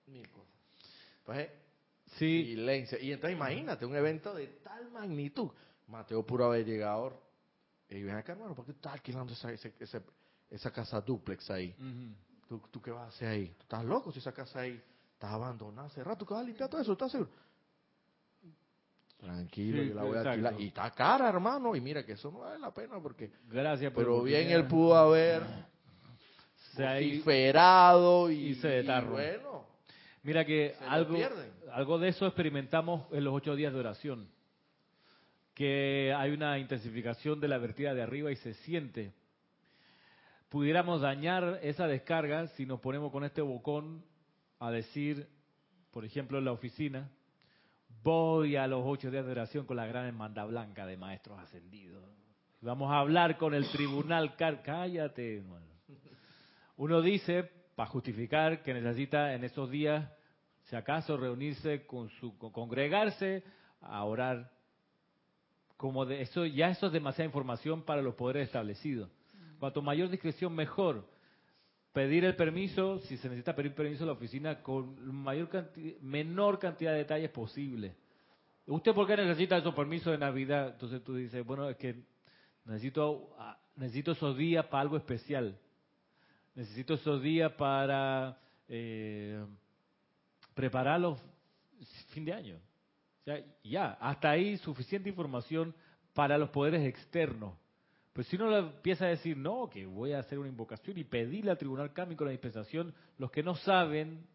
Mil 0.07 0.31
cosas. 0.31 0.55
Pues, 1.25 1.39
eh, 1.41 1.53
sí. 2.17 2.45
silencio. 2.45 2.97
Y 3.01 3.11
entonces 3.11 3.37
imagínate 3.37 3.85
un 3.87 3.97
evento 3.97 4.33
de 4.33 4.47
tal 4.63 4.89
magnitud. 4.93 5.51
Mateo 5.89 6.25
puro 6.25 6.45
haber 6.45 6.65
llegado. 6.65 7.21
Y 7.89 8.05
ven 8.05 8.15
acá, 8.15 8.35
hermano, 8.35 8.55
¿por 8.55 8.67
qué 8.67 8.71
estás 8.71 8.93
alquilando 8.93 9.33
esa, 9.33 9.51
esa, 10.49 10.71
casa 10.71 11.01
duplex 11.01 11.51
ahí? 11.51 11.75
¿Tú, 12.73 12.83
qué 12.83 12.91
vas 12.91 13.05
a 13.05 13.09
hacer 13.09 13.29
ahí? 13.29 13.47
¿Tú 13.47 13.63
estás 13.63 13.85
loco 13.85 14.11
si 14.11 14.19
esa 14.19 14.33
casa 14.33 14.61
ahí 14.61 14.83
está 15.13 15.31
abandonada 15.31 15.87
hace 15.87 16.03
rato? 16.03 16.27
¿Qué 16.27 16.35
vas 16.35 16.43
a 16.43 16.47
limpiar 16.47 16.69
todo 16.69 16.81
eso? 16.81 16.93
¿Estás 16.93 17.13
seguro? 17.13 17.31
Tranquilo, 19.19 19.85
yo 19.85 19.95
la 19.95 20.03
voy 20.03 20.17
a 20.17 20.21
alquilar. 20.23 20.61
Y 20.61 20.67
está 20.67 20.91
cara, 20.91 21.29
hermano. 21.29 21.77
Y 21.77 21.81
mira 21.81 22.05
que 22.05 22.13
eso 22.13 22.29
no 22.33 22.41
vale 22.41 22.59
la 22.59 22.75
pena 22.75 22.99
porque... 23.01 23.31
Gracias 23.49 23.93
por 23.93 24.03
Pero 24.03 24.23
bien 24.25 24.51
él 24.51 24.67
pudo 24.67 24.97
haber 24.97 25.43
vociferado 26.77 28.31
y, 28.33 28.49
y, 28.49 28.55
se 28.57 28.81
y 28.81 28.87
bueno... 29.05 29.67
Mira 30.25 30.45
que 30.45 30.75
algo, 30.89 31.17
algo 31.71 31.99
de 31.99 32.09
eso 32.09 32.27
experimentamos 32.27 33.07
en 33.13 33.23
los 33.25 33.33
ocho 33.33 33.55
días 33.55 33.73
de 33.73 33.79
oración. 33.79 34.29
Que 35.55 36.13
hay 36.17 36.33
una 36.33 36.59
intensificación 36.59 37.39
de 37.39 37.47
la 37.47 37.59
vertida 37.59 37.95
de 37.95 38.03
arriba 38.03 38.33
y 38.33 38.37
se 38.37 38.55
siente 38.55 39.13
pudiéramos 40.51 41.01
dañar 41.01 41.61
esa 41.63 41.87
descarga 41.87 42.49
si 42.49 42.67
nos 42.67 42.81
ponemos 42.81 43.11
con 43.11 43.25
este 43.25 43.41
bocón 43.41 44.05
a 44.59 44.71
decir, 44.71 45.29
por 45.93 46.05
ejemplo, 46.05 46.39
en 46.39 46.45
la 46.45 46.53
oficina, 46.53 47.09
voy 48.03 48.57
a 48.57 48.67
los 48.67 48.83
ocho 48.85 49.11
días 49.11 49.25
de 49.25 49.31
oración 49.31 49.65
con 49.65 49.77
la 49.77 49.87
gran 49.87 50.07
hermandad 50.07 50.49
blanca 50.49 50.87
de 50.87 50.97
maestros 50.97 51.39
ascendidos. 51.39 52.05
Vamos 52.61 52.91
a 52.91 52.99
hablar 52.99 53.39
con 53.39 53.55
el 53.55 53.67
tribunal. 53.71 54.35
Cállate, 54.37 55.43
Uno 56.77 57.01
dice, 57.01 57.49
para 57.77 57.89
justificar, 57.89 58.63
que 58.63 58.75
necesita 58.75 59.35
en 59.35 59.45
esos 59.45 59.71
días, 59.71 60.11
si 60.65 60.77
acaso, 60.77 61.17
reunirse 61.17 61.87
con 61.87 62.11
su, 62.11 62.37
congregarse 62.37 63.45
a 63.81 64.05
orar. 64.05 64.51
Como 65.77 66.05
de 66.05 66.23
eso, 66.23 66.45
ya 66.45 66.71
eso 66.71 66.89
es 66.89 66.93
demasiada 66.93 67.27
información 67.27 67.83
para 67.83 68.03
los 68.03 68.17
poderes 68.17 68.49
establecidos. 68.49 69.11
Cuanto 69.61 69.83
mayor 69.83 70.09
discreción, 70.09 70.55
mejor. 70.55 71.07
Pedir 71.93 72.25
el 72.25 72.35
permiso, 72.35 72.99
si 73.01 73.19
se 73.19 73.29
necesita 73.29 73.55
pedir 73.55 73.75
permiso 73.75 74.05
a 74.05 74.07
la 74.07 74.13
oficina, 74.15 74.63
con 74.63 75.15
mayor 75.15 75.71
menor 76.01 76.59
cantidad 76.59 76.93
de 76.93 76.99
detalles 76.99 77.31
posible. 77.31 77.95
¿Usted 78.67 78.95
por 78.95 79.07
qué 79.07 79.17
necesita 79.17 79.59
esos 79.59 79.75
permisos 79.75 80.13
de 80.13 80.19
Navidad? 80.19 80.71
Entonces 80.71 81.05
tú 81.05 81.15
dices, 81.15 81.45
bueno, 81.45 81.69
es 81.69 81.77
que 81.77 81.95
necesito, 82.65 83.35
ah, 83.39 83.59
esos 83.77 84.37
días 84.37 84.65
para 84.67 84.81
algo 84.81 84.97
especial. 84.97 85.59
Necesito 86.55 86.95
esos 86.95 87.21
días 87.21 87.53
para 87.53 88.39
eh, 88.67 89.45
preparar 90.55 91.01
los 91.01 91.19
fin 92.09 92.25
de 92.25 92.33
año. 92.33 92.59
ya, 93.63 93.99
hasta 94.01 94.31
ahí 94.31 94.57
suficiente 94.59 95.11
información 95.11 95.75
para 96.15 96.39
los 96.39 96.49
poderes 96.49 96.87
externos. 96.87 97.60
Pues 98.13 98.27
si 98.27 98.37
uno 98.37 98.57
empieza 98.57 99.05
a 99.05 99.09
decir, 99.09 99.37
no, 99.37 99.69
que 99.71 99.87
voy 99.87 100.13
a 100.13 100.19
hacer 100.19 100.39
una 100.39 100.49
invocación 100.49 100.99
y 100.99 101.05
pedirle 101.05 101.51
al 101.51 101.59
tribunal 101.59 101.93
cámico 101.93 102.25
la 102.25 102.33
dispensación, 102.33 102.93
los 103.19 103.31
que 103.31 103.43
no 103.43 103.55
saben 103.55 104.27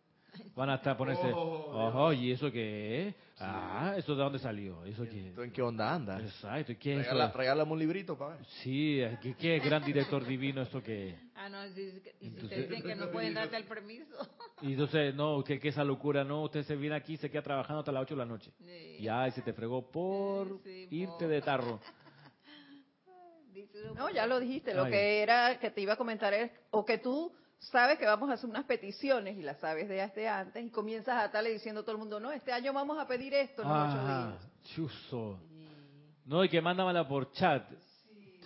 van 0.56 0.70
a 0.70 0.76
estar 0.76 0.94
a 0.94 0.98
ponerse, 0.98 1.32
oh, 1.34 2.14
¿y 2.14 2.32
eso 2.32 2.52
qué 2.52 3.08
es? 3.08 3.16
Ah, 3.40 3.96
¿eso 3.98 4.16
de 4.16 4.24
dónde 4.24 4.40
salió? 4.40 4.86
¿Eso 4.86 5.04
qué? 5.04 5.34
en 5.38 5.52
qué 5.52 5.62
onda 5.62 5.94
anda? 5.94 6.20
Exacto, 6.22 6.72
¿y 6.72 6.76
qué 6.76 7.00
es 7.00 7.08
eso? 7.08 7.32
Regálame 7.34 7.72
un 7.72 7.80
librito 7.80 8.18
para 8.18 8.36
ver. 8.38 8.46
Sí, 8.64 9.02
¿qué, 9.22 9.36
qué 9.36 9.60
gran 9.60 9.84
director 9.84 10.26
divino 10.26 10.62
esto 10.62 10.82
que 10.82 11.18
Ah, 11.36 11.50
no, 11.50 11.68
si, 11.74 12.02
y 12.22 12.30
si 12.30 12.48
te 12.48 12.62
dicen 12.62 12.82
que 12.82 12.96
no 12.96 13.12
pueden 13.12 13.34
darte 13.34 13.58
el 13.58 13.66
permiso. 13.66 14.16
Y 14.62 14.72
entonces, 14.72 15.14
no, 15.14 15.44
que, 15.44 15.60
esa 15.62 15.84
locura, 15.84 16.24
no, 16.24 16.44
usted 16.44 16.64
se 16.64 16.78
viene 16.78 16.96
aquí 16.96 17.14
y 17.14 17.18
se 17.18 17.30
queda 17.30 17.42
trabajando 17.42 17.80
hasta 17.80 17.92
las 17.92 18.04
8 18.04 18.16
de 18.16 18.20
la 18.20 18.26
noche. 18.26 18.52
Ya, 19.02 19.28
y 19.28 19.32
se 19.32 19.42
te 19.42 19.52
fregó 19.52 19.92
por 19.92 20.62
irte 20.90 21.28
de 21.28 21.42
tarro. 21.42 21.82
No, 23.96 24.10
ya 24.10 24.26
lo 24.26 24.40
dijiste. 24.40 24.74
Lo 24.74 24.86
que 24.86 25.22
era 25.22 25.60
que 25.60 25.72
te 25.72 25.82
iba 25.82 25.94
a 25.94 25.98
comentar 25.98 26.34
es, 26.34 26.52
o 26.72 26.86
que 26.86 26.98
tú 26.98 27.32
sabes 27.60 27.98
que 27.98 28.06
vamos 28.06 28.30
a 28.30 28.34
hacer 28.34 28.50
unas 28.50 28.66
peticiones 28.66 29.38
y 29.38 29.42
las 29.42 29.60
sabes 29.60 29.90
de 29.90 30.28
antes 30.28 30.64
y 30.64 30.70
comienzas 30.70 31.16
a 31.16 31.26
estarle 31.26 31.52
diciendo 31.52 31.82
a 31.82 31.84
todo 31.84 31.94
el 31.94 32.00
mundo, 32.00 32.20
no, 32.20 32.32
este 32.32 32.52
año 32.52 32.74
vamos 32.74 32.98
a 32.98 33.08
pedir 33.08 33.34
esto 33.34 33.62
en 33.62 33.70
los 33.70 33.94
ocho 33.94 34.06
días. 34.06 34.52
Chuso. 34.64 35.40
No, 36.26 36.44
y 36.44 36.50
que 36.50 36.62
mándamela 36.62 37.08
por 37.08 37.32
chat. 37.32 37.64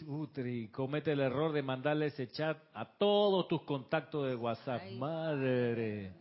Utri, 0.08 0.70
comete 0.70 1.12
el 1.12 1.20
error 1.20 1.52
de 1.52 1.62
mandarle 1.62 2.08
ese 2.08 2.30
chat 2.30 2.58
a 2.74 2.86
todos 2.86 3.48
tus 3.50 3.64
contactos 3.64 4.30
de 4.30 4.36
WhatsApp. 4.36 4.82
Madre. 4.92 6.14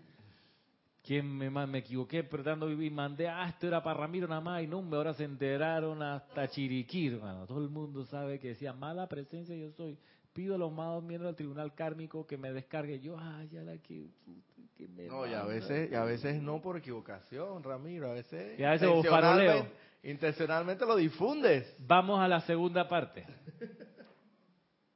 ¿Quién 1.08 1.38
me, 1.38 1.48
me 1.48 1.78
equivoqué 1.78 2.22
tratando 2.24 2.66
de 2.66 2.74
vivir? 2.74 2.92
Mandé, 2.92 3.26
ah, 3.28 3.48
esto 3.48 3.66
era 3.66 3.82
para 3.82 4.00
Ramiro 4.00 4.28
nada 4.28 4.42
más, 4.42 4.62
y 4.62 4.66
no, 4.66 4.84
ahora 4.92 5.14
se 5.14 5.24
enteraron 5.24 6.02
hasta 6.02 6.46
Chiriquí, 6.48 7.06
hermano. 7.06 7.46
Todo 7.46 7.62
el 7.62 7.70
mundo 7.70 8.04
sabe 8.04 8.38
que 8.38 8.48
decía, 8.48 8.74
mala 8.74 9.08
presencia 9.08 9.56
yo 9.56 9.70
soy. 9.70 9.96
Pido 10.34 10.56
a 10.56 10.58
los 10.58 10.70
malos 10.70 11.02
miembros 11.02 11.30
del 11.30 11.36
tribunal 11.36 11.74
kármico 11.74 12.26
que 12.26 12.36
me 12.36 12.52
descargue. 12.52 13.00
Yo, 13.00 13.16
ah, 13.18 13.42
ya 13.50 13.62
la 13.62 13.78
que, 13.78 14.04
me 14.94 15.06
No, 15.06 15.26
y 15.26 15.32
a 15.32 15.44
veces, 15.44 15.90
y 15.90 15.94
a 15.94 16.04
veces 16.04 16.42
no 16.42 16.60
por 16.60 16.76
equivocación, 16.76 17.62
Ramiro, 17.62 18.10
a 18.10 18.12
veces... 18.12 18.60
Y 18.60 18.64
a 18.64 18.72
veces 18.72 18.90
intencionalmente, 18.90 19.72
intencionalmente 20.02 20.84
lo 20.84 20.94
difundes. 20.94 21.74
Vamos 21.86 22.20
a 22.20 22.28
la 22.28 22.40
segunda 22.42 22.86
parte. 22.86 23.24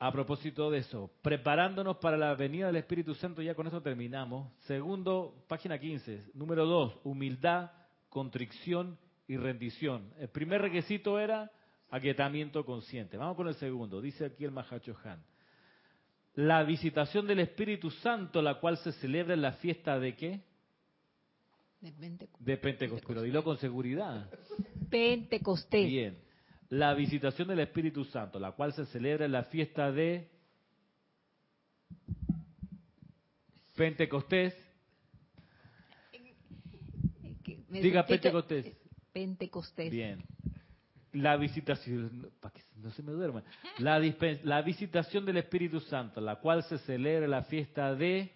A 0.05 0.11
propósito 0.11 0.69
de 0.69 0.79
eso, 0.79 1.13
preparándonos 1.23 1.99
para 1.99 2.17
la 2.17 2.35
venida 2.35 2.67
del 2.67 2.75
Espíritu 2.75 3.15
Santo, 3.15 3.41
ya 3.41 3.55
con 3.55 3.69
eso 3.69 3.81
terminamos. 3.81 4.53
Segundo, 4.63 5.45
página 5.47 5.79
15, 5.79 6.33
número 6.35 6.67
2, 6.67 6.99
humildad, 7.05 7.71
contrición 8.09 8.99
y 9.29 9.37
rendición. 9.37 10.13
El 10.19 10.29
primer 10.29 10.61
requisito 10.61 11.21
era 11.21 11.53
aquietamiento 11.89 12.65
consciente. 12.67 13.17
Vamos 13.17 13.37
con 13.37 13.47
el 13.47 13.55
segundo, 13.55 14.01
dice 14.01 14.25
aquí 14.25 14.45
el 14.45 14.51
Mahacho 14.51 14.97
Han. 15.05 15.23
La 16.35 16.65
visitación 16.65 17.29
del 17.29 17.39
Espíritu 17.39 17.89
Santo, 17.93 18.43
la 18.43 18.59
cual 18.59 18.79
se 18.79 18.91
celebra 18.95 19.35
en 19.35 19.43
la 19.43 19.53
fiesta 19.53 20.01
de 20.01 20.17
qué? 20.17 20.41
De 21.81 21.93
Pentecostés. 21.93 22.45
De 22.45 22.57
Pentecostés. 22.57 23.23
Dilo 23.23 23.45
con 23.45 23.57
seguridad. 23.59 24.29
Pentecostés. 24.91 25.87
Bien 25.87 26.32
la 26.73 26.95
visitación 26.95 27.49
del 27.49 27.61
Espíritu 27.61 28.03
Santo, 28.07 28.39
la 28.39 28.53
cual 28.53 28.73
se 28.73 28.87
celebra 28.87 29.27
en 29.27 29.33
la 29.33 29.45
fiesta 29.45 29.93
de 29.93 30.31
Pentecostés. 33.77 34.55
Diga 37.69 38.07
Pentecostés. 38.07 38.75
Pentecostés. 39.13 39.91
Bien. 39.91 40.25
La 41.13 41.37
visitación, 41.37 42.31
para 42.41 42.55
que 42.55 42.63
no 42.77 42.91
se 42.91 43.03
me 43.03 43.13
duerma, 43.13 43.43
la, 43.77 44.01
la 44.43 44.63
visitación 44.63 45.27
del 45.27 45.37
Espíritu 45.37 45.79
Santo, 45.79 46.23
la 46.23 46.37
cual 46.37 46.63
se 46.63 46.79
celebra 46.79 47.29
la 47.29 47.43
fiesta 47.43 47.95
de, 47.95 48.33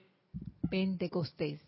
Pentecostés. 0.68 1.64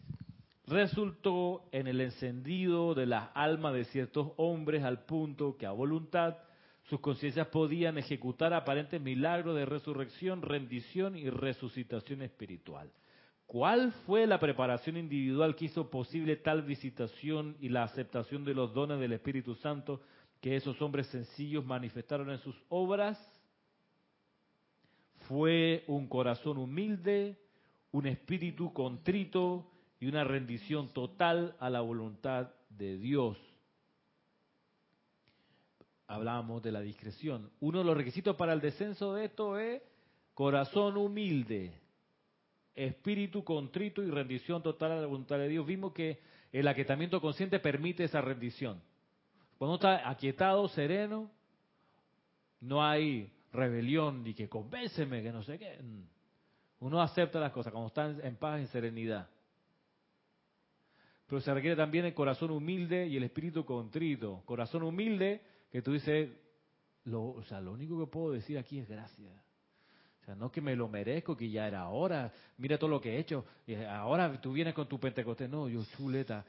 resultó 0.67 1.67
en 1.73 1.87
el 1.87 2.03
encendido 2.03 2.93
de 2.95 3.07
las 3.07 3.31
almas 3.33 3.73
de 3.73 3.87
ciertos 3.87 4.33
hombres 4.37 4.85
al 4.85 5.07
punto 5.07 5.57
que 5.57 5.65
a 5.65 5.71
voluntad 5.71 6.37
sus 6.89 7.01
conciencias 7.01 7.49
podían 7.49 7.99
ejecutar 7.99 8.55
aparentes 8.55 9.01
milagros 9.01 9.55
de 9.55 9.67
resurrección, 9.67 10.41
rendición 10.41 11.17
y 11.17 11.29
resucitación 11.29 12.23
espiritual. 12.23 12.91
¿Cuál 13.47 13.93
fue 14.07 14.27
la 14.27 14.41
preparación 14.41 14.97
individual 14.97 15.55
que 15.55 15.67
hizo 15.67 15.91
posible 15.91 16.37
tal 16.37 16.63
visitación 16.63 17.57
y 17.61 17.69
la 17.69 17.83
aceptación 17.83 18.45
de 18.45 18.55
los 18.55 18.73
dones 18.73 19.01
del 19.01 19.13
Espíritu 19.13 19.55
Santo 19.55 20.01
que 20.41 20.57
esos 20.57 20.81
hombres 20.81 21.07
sencillos 21.09 21.65
manifestaron 21.65 22.31
en 22.31 22.39
sus 22.39 22.57
obras? 22.69 23.19
Fue 25.29 25.85
un 25.89 26.09
corazón 26.09 26.57
humilde, 26.57 27.39
un 27.91 28.07
espíritu 28.07 28.73
contrito 28.73 29.71
y 30.01 30.07
una 30.07 30.25
rendición 30.25 30.93
total 30.95 31.55
a 31.59 31.69
la 31.69 31.81
voluntad 31.81 32.51
de 32.71 32.97
Dios. 32.97 33.37
Hablábamos 36.09 36.63
de 36.63 36.73
la 36.73 36.81
discreción. 36.81 37.51
Uno 37.61 37.81
de 37.81 37.85
los 37.85 37.97
requisitos 37.97 38.35
para 38.35 38.55
el 38.55 38.63
descenso 38.63 39.15
de 39.15 39.27
esto 39.27 39.59
es 39.59 39.83
corazón 40.33 40.97
humilde, 40.97 41.71
espíritu 42.75 43.45
contrito 43.45 44.03
y 44.03 44.11
rendición 44.11 44.63
total 44.63 44.93
a 44.93 45.01
la 45.03 45.07
voluntad 45.07 45.37
de 45.37 45.49
Dios. 45.49 45.67
Vimos 45.67 45.93
que 45.93 46.19
el 46.51 46.67
aquietamiento 46.67 47.21
consciente 47.21 47.59
permite 47.59 48.05
esa 48.05 48.23
rendición. 48.23 48.81
Cuando 49.59 49.75
está 49.75 50.09
aquietado, 50.09 50.67
sereno, 50.69 51.31
no 52.61 52.83
hay 52.83 53.31
rebelión 53.53 54.23
ni 54.23 54.33
que 54.33 54.49
convénceme, 54.49 55.23
que 55.23 55.31
no 55.31 55.43
sé 55.43 55.59
qué. 55.59 55.79
Uno 56.81 57.03
acepta 57.03 57.39
las 57.39 57.53
cosas 57.53 57.71
cuando 57.71 57.89
está 57.89 58.07
en- 58.07 58.25
en 58.25 58.37
paz, 58.37 58.61
en 58.61 58.69
serenidad. 58.69 59.29
Pero 61.27 61.43
se 61.43 61.53
requiere 61.53 61.77
también 61.77 62.07
el 62.07 62.15
corazón 62.15 62.51
humilde 62.51 63.07
y 63.09 63.19
el 63.19 63.25
espíritu 63.25 63.67
contrito. 63.67 64.43
Corazón 64.47 64.85
humilde 64.85 65.43
que 65.71 65.83
tú 65.83 65.93
dices, 65.93 66.31
lo, 67.05 67.31
o 67.31 67.43
sea, 67.45 67.61
lo 67.61 67.73
único 67.73 67.99
que 67.99 68.07
puedo 68.07 68.33
decir 68.33 68.59
aquí 68.59 68.79
es 68.79 68.89
gracias. 68.89 69.33
O 70.23 70.25
sea, 70.25 70.35
no 70.35 70.51
que 70.51 70.61
me 70.61 70.77
lo 70.77 70.89
merezco, 70.89 71.37
que 71.37 71.51
ya 71.51 71.67
era 71.67 71.89
hora, 71.89 72.33
mira 72.59 72.79
todo 72.79 72.91
lo 72.91 73.01
que 73.01 73.17
he 73.17 73.19
hecho, 73.19 73.45
y 73.67 73.75
ahora 73.77 74.41
tú 74.41 74.53
vienes 74.53 74.75
con 74.75 74.89
tu 74.89 74.99
Pentecostés. 75.01 75.49
No, 75.49 75.69
yo 75.69 75.83
chuleta, 75.97 76.45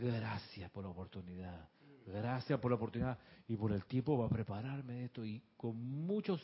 gracias 0.00 0.70
por 0.70 0.84
la 0.84 0.90
oportunidad, 0.90 1.68
gracias 2.06 2.58
por 2.58 2.70
la 2.70 2.76
oportunidad 2.76 3.18
y 3.46 3.56
por 3.56 3.72
el 3.72 3.84
tiempo 3.84 4.16
para 4.16 4.28
prepararme 4.28 5.04
esto. 5.04 5.24
Y 5.24 5.42
con 5.56 5.76
muchos 5.76 6.40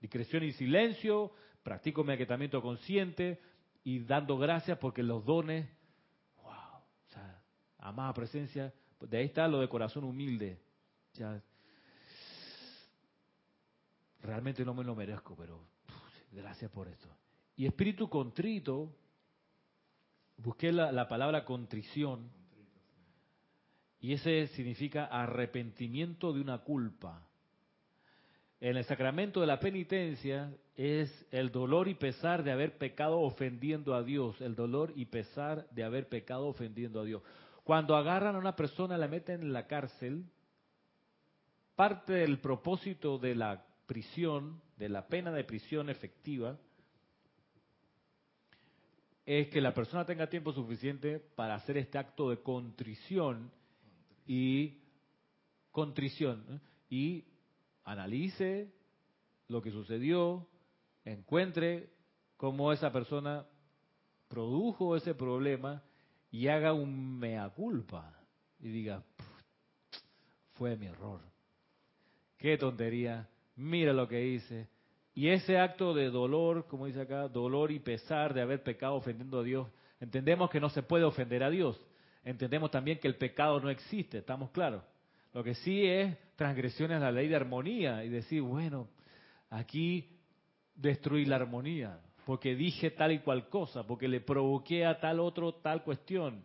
discreción 0.00 0.44
y 0.44 0.52
silencio, 0.52 1.32
practico 1.62 2.04
mi 2.04 2.12
aquietamiento 2.12 2.62
consciente 2.62 3.40
y 3.84 4.00
dando 4.00 4.38
gracias 4.38 4.78
porque 4.78 5.02
los 5.02 5.24
dones, 5.24 5.68
wow, 6.42 6.52
o 6.52 7.10
sea, 7.12 7.42
amada 7.78 8.14
presencia, 8.14 8.72
de 9.00 9.18
ahí 9.18 9.26
está 9.26 9.48
lo 9.48 9.60
de 9.60 9.68
corazón 9.68 10.04
humilde. 10.04 10.58
Realmente 14.22 14.64
no 14.64 14.74
me 14.74 14.84
lo 14.84 14.94
merezco, 14.94 15.34
pero 15.36 15.60
gracias 16.32 16.70
por 16.70 16.88
esto. 16.88 17.08
Y 17.56 17.66
espíritu 17.66 18.08
contrito, 18.08 18.94
busqué 20.36 20.72
la, 20.72 20.92
la 20.92 21.08
palabra 21.08 21.44
contrición, 21.44 22.30
y 24.00 24.12
ese 24.12 24.46
significa 24.48 25.06
arrepentimiento 25.06 26.32
de 26.32 26.40
una 26.40 26.58
culpa. 26.58 27.26
En 28.60 28.76
el 28.76 28.84
sacramento 28.84 29.40
de 29.40 29.46
la 29.46 29.60
penitencia 29.60 30.52
es 30.76 31.26
el 31.30 31.50
dolor 31.50 31.88
y 31.88 31.94
pesar 31.94 32.42
de 32.42 32.52
haber 32.52 32.78
pecado 32.78 33.20
ofendiendo 33.20 33.94
a 33.94 34.02
Dios, 34.02 34.40
el 34.40 34.54
dolor 34.54 34.92
y 34.94 35.06
pesar 35.06 35.68
de 35.70 35.84
haber 35.84 36.08
pecado 36.08 36.46
ofendiendo 36.46 37.00
a 37.00 37.04
Dios. 37.04 37.22
Cuando 37.64 37.96
agarran 37.96 38.34
a 38.34 38.38
una 38.38 38.56
persona, 38.56 38.96
la 38.96 39.08
meten 39.08 39.42
en 39.42 39.52
la 39.52 39.66
cárcel, 39.66 40.24
parte 41.78 42.12
del 42.12 42.40
propósito 42.40 43.18
de 43.18 43.36
la 43.36 43.64
prisión, 43.86 44.60
de 44.78 44.88
la 44.88 45.06
pena 45.06 45.30
de 45.30 45.44
prisión 45.44 45.88
efectiva, 45.88 46.58
es 49.24 49.46
que 49.50 49.60
la 49.60 49.72
persona 49.74 50.04
tenga 50.04 50.28
tiempo 50.28 50.52
suficiente 50.52 51.20
para 51.20 51.54
hacer 51.54 51.76
este 51.76 51.96
acto 51.96 52.30
de 52.30 52.42
contrición 52.42 53.52
y 54.26 54.80
contrición 55.70 56.60
y 56.90 57.26
analice 57.84 58.74
lo 59.46 59.62
que 59.62 59.70
sucedió, 59.70 60.48
encuentre 61.04 61.92
cómo 62.36 62.72
esa 62.72 62.90
persona 62.90 63.46
produjo 64.26 64.96
ese 64.96 65.14
problema 65.14 65.84
y 66.32 66.48
haga 66.48 66.72
un 66.72 67.20
mea 67.20 67.48
culpa 67.50 68.18
y 68.58 68.66
diga, 68.66 69.04
"Puf, 69.16 70.02
fue 70.54 70.76
mi 70.76 70.86
error, 70.86 71.20
qué 72.38 72.56
tontería, 72.56 73.28
mira 73.56 73.92
lo 73.92 74.08
que 74.08 74.26
hice. 74.26 74.68
Y 75.14 75.28
ese 75.28 75.58
acto 75.58 75.94
de 75.94 76.10
dolor, 76.10 76.66
como 76.68 76.86
dice 76.86 77.02
acá, 77.02 77.28
dolor 77.28 77.72
y 77.72 77.80
pesar 77.80 78.32
de 78.32 78.40
haber 78.40 78.62
pecado 78.62 78.94
ofendiendo 78.94 79.40
a 79.40 79.42
Dios, 79.42 79.68
entendemos 80.00 80.48
que 80.48 80.60
no 80.60 80.70
se 80.70 80.82
puede 80.82 81.04
ofender 81.04 81.42
a 81.42 81.50
Dios. 81.50 81.78
Entendemos 82.24 82.70
también 82.70 82.98
que 82.98 83.08
el 83.08 83.16
pecado 83.16 83.60
no 83.60 83.68
existe, 83.68 84.18
estamos 84.18 84.50
claros. 84.50 84.82
Lo 85.34 85.42
que 85.42 85.54
sí 85.54 85.84
es 85.84 86.16
transgresiones 86.36 86.98
a 86.98 87.06
la 87.06 87.12
ley 87.12 87.28
de 87.28 87.36
armonía 87.36 88.04
y 88.04 88.08
decir, 88.08 88.42
bueno, 88.42 88.88
aquí 89.50 90.08
destruí 90.74 91.24
la 91.24 91.36
armonía, 91.36 91.98
porque 92.24 92.54
dije 92.54 92.92
tal 92.92 93.12
y 93.12 93.18
cual 93.18 93.48
cosa, 93.48 93.86
porque 93.86 94.06
le 94.06 94.20
provoqué 94.20 94.86
a 94.86 95.00
tal 95.00 95.18
otro 95.18 95.54
tal 95.54 95.82
cuestión, 95.82 96.44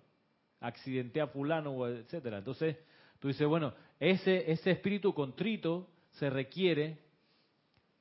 accidenté 0.60 1.22
a 1.22 1.28
fulano, 1.28 1.88
etcétera. 1.88 2.39
Entonces, 2.39 2.78
tú 3.24 3.30
dices, 3.30 3.47
bueno, 3.47 3.74
ese, 4.01 4.51
espíritu 4.51 5.13
contrito 5.13 5.88
se 6.11 6.30
requiere 6.30 6.97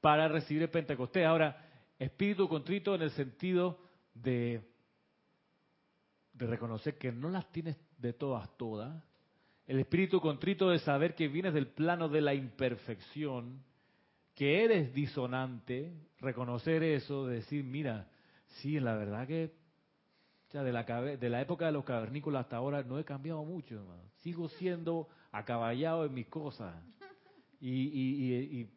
para 0.00 0.26
recibir 0.26 0.64
el 0.64 0.68
Pentecostés. 0.68 1.24
Ahora, 1.24 1.64
espíritu 1.96 2.48
contrito 2.48 2.96
en 2.96 3.02
el 3.02 3.10
sentido 3.12 3.78
de, 4.14 4.68
reconocer 6.34 6.98
que 6.98 7.12
no 7.12 7.28
las 7.28 7.52
tienes 7.52 7.76
de 7.98 8.12
todas, 8.12 8.50
todas. 8.56 9.00
El 9.68 9.78
espíritu 9.78 10.20
contrito 10.20 10.70
de 10.70 10.80
saber 10.80 11.14
que 11.14 11.28
vienes 11.28 11.54
del 11.54 11.68
plano 11.68 12.08
de 12.08 12.20
la 12.20 12.34
imperfección, 12.34 13.62
que 14.34 14.64
eres 14.64 14.92
disonante, 14.92 15.92
reconocer 16.18 16.82
eso, 16.82 17.28
de 17.28 17.36
decir, 17.36 17.62
mira, 17.62 18.08
sí, 18.60 18.80
la 18.80 18.96
verdad 18.96 19.28
que 19.28 19.52
de, 20.52 20.72
la, 20.72 20.82
de 20.82 21.30
la 21.30 21.40
época 21.40 21.66
de 21.66 21.72
los 21.72 21.84
cavernícolas 21.84 22.46
hasta 22.46 22.56
ahora 22.56 22.82
no 22.82 22.98
he 22.98 23.04
cambiado 23.04 23.44
mucho, 23.44 23.76
hermano. 23.76 24.11
Sigo 24.22 24.48
siendo 24.48 25.08
acaballado 25.30 26.04
en 26.04 26.14
mis 26.14 26.26
cosas. 26.28 26.74
Y, 27.60 27.70
y, 27.70 28.60
y- 28.60 28.70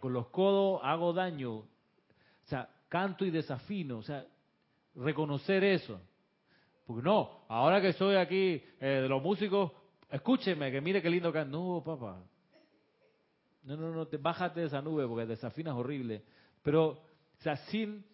con 0.00 0.12
los 0.12 0.28
codos 0.28 0.80
hago 0.84 1.12
daño. 1.12 1.54
O 1.54 1.66
sea, 2.44 2.68
canto 2.88 3.24
y 3.24 3.30
desafino. 3.30 3.98
O 3.98 4.02
sea, 4.02 4.24
reconocer 4.94 5.64
eso. 5.64 6.00
Porque 6.86 7.02
no, 7.02 7.44
ahora 7.48 7.80
que 7.80 7.92
soy 7.92 8.16
aquí 8.16 8.62
eh, 8.80 9.00
de 9.02 9.08
los 9.08 9.22
músicos, 9.22 9.72
escúcheme, 10.10 10.70
que 10.70 10.80
mire 10.80 11.00
qué 11.02 11.10
lindo 11.10 11.32
canto. 11.32 11.56
No, 11.58 11.82
papá. 11.84 12.22
No, 13.64 13.76
no, 13.76 13.92
no, 13.92 14.06
te, 14.06 14.16
bájate 14.16 14.60
de 14.60 14.66
esa 14.66 14.82
nube 14.82 15.06
porque 15.06 15.26
desafinas 15.26 15.74
horrible. 15.74 16.22
Pero, 16.62 16.88
o 16.90 17.42
sea, 17.42 17.56
sin, 17.68 18.04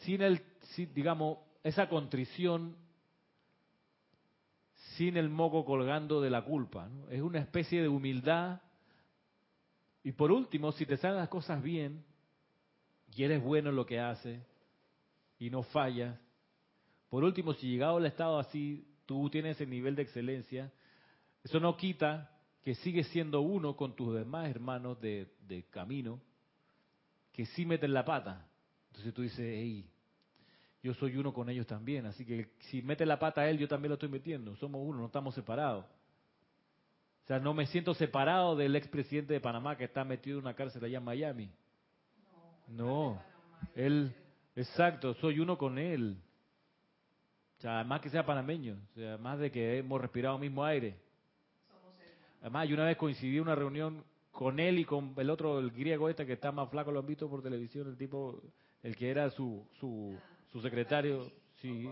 sin 0.00 0.22
el, 0.22 0.40
sin, 0.74 0.92
digamos, 0.94 1.38
esa 1.62 1.88
contrición, 1.88 2.76
sin 4.96 5.16
el 5.16 5.28
moco 5.28 5.64
colgando 5.64 6.20
de 6.20 6.30
la 6.30 6.42
culpa. 6.42 6.88
Es 7.10 7.20
una 7.20 7.38
especie 7.38 7.82
de 7.82 7.88
humildad. 7.88 8.60
Y 10.02 10.12
por 10.12 10.30
último, 10.30 10.72
si 10.72 10.86
te 10.86 10.96
salen 10.96 11.18
las 11.18 11.28
cosas 11.28 11.62
bien, 11.62 12.04
y 13.14 13.22
eres 13.22 13.42
bueno 13.42 13.70
en 13.70 13.76
lo 13.76 13.86
que 13.86 14.00
haces, 14.00 14.42
y 15.38 15.50
no 15.50 15.62
fallas, 15.62 16.18
por 17.08 17.24
último, 17.24 17.54
si 17.54 17.68
llegado 17.68 17.98
al 17.98 18.06
estado 18.06 18.38
así, 18.38 18.86
tú 19.06 19.30
tienes 19.30 19.60
el 19.60 19.70
nivel 19.70 19.94
de 19.94 20.02
excelencia, 20.02 20.72
eso 21.44 21.60
no 21.60 21.76
quita 21.76 22.30
que 22.64 22.74
sigues 22.74 23.06
siendo 23.08 23.40
uno 23.42 23.76
con 23.76 23.94
tus 23.94 24.14
demás 24.14 24.50
hermanos 24.50 25.00
de, 25.00 25.32
de 25.46 25.64
camino, 25.70 26.20
que 27.32 27.46
sí 27.46 27.64
meten 27.64 27.92
la 27.92 28.04
pata. 28.04 28.46
Entonces 28.88 29.14
tú 29.14 29.22
dices, 29.22 29.38
hey, 29.38 29.88
yo 30.86 30.94
soy 30.94 31.16
uno 31.16 31.32
con 31.32 31.50
ellos 31.50 31.66
también, 31.66 32.06
así 32.06 32.24
que 32.24 32.48
si 32.60 32.80
mete 32.80 33.04
la 33.04 33.18
pata 33.18 33.40
a 33.40 33.50
él, 33.50 33.58
yo 33.58 33.66
también 33.66 33.90
lo 33.90 33.94
estoy 33.94 34.08
metiendo, 34.08 34.54
somos 34.56 34.80
uno, 34.84 35.00
no 35.00 35.06
estamos 35.06 35.34
separados. 35.34 35.84
O 35.84 37.26
sea, 37.26 37.40
no 37.40 37.54
me 37.54 37.66
siento 37.66 37.92
separado 37.92 38.54
del 38.54 38.76
expresidente 38.76 39.34
de 39.34 39.40
Panamá 39.40 39.76
que 39.76 39.82
está 39.82 40.04
metido 40.04 40.38
en 40.38 40.44
una 40.44 40.54
cárcel 40.54 40.84
allá 40.84 40.98
en 40.98 41.04
Miami. 41.04 41.50
No, 42.68 43.20
él, 43.74 44.14
exacto, 44.54 45.14
soy 45.14 45.40
uno 45.40 45.58
con 45.58 45.76
él. 45.76 46.16
O 47.58 47.60
sea, 47.60 47.80
además 47.80 48.00
que 48.00 48.10
sea 48.10 48.24
panameño, 48.24 48.76
o 48.92 48.94
sea, 48.94 49.14
además 49.14 49.40
de 49.40 49.50
que 49.50 49.78
hemos 49.78 50.00
respirado 50.00 50.36
el 50.36 50.42
mismo 50.42 50.64
aire. 50.64 50.94
Además, 52.42 52.68
yo 52.68 52.76
una 52.76 52.84
vez 52.84 52.96
coincidí 52.96 53.38
en 53.38 53.42
una 53.42 53.56
reunión 53.56 54.04
con 54.30 54.60
él 54.60 54.78
y 54.78 54.84
con 54.84 55.14
el 55.16 55.30
otro, 55.30 55.58
el 55.58 55.72
griego 55.72 56.08
este 56.08 56.26
que 56.26 56.34
está 56.34 56.52
más 56.52 56.70
flaco, 56.70 56.92
lo 56.92 57.00
han 57.00 57.06
visto 57.06 57.28
por 57.28 57.42
televisión, 57.42 57.88
el 57.88 57.96
tipo, 57.96 58.40
el 58.84 58.94
que 58.94 59.10
era 59.10 59.30
su, 59.30 59.66
su, 59.80 60.16
su 60.56 60.62
secretario, 60.62 61.30
sí. 61.60 61.86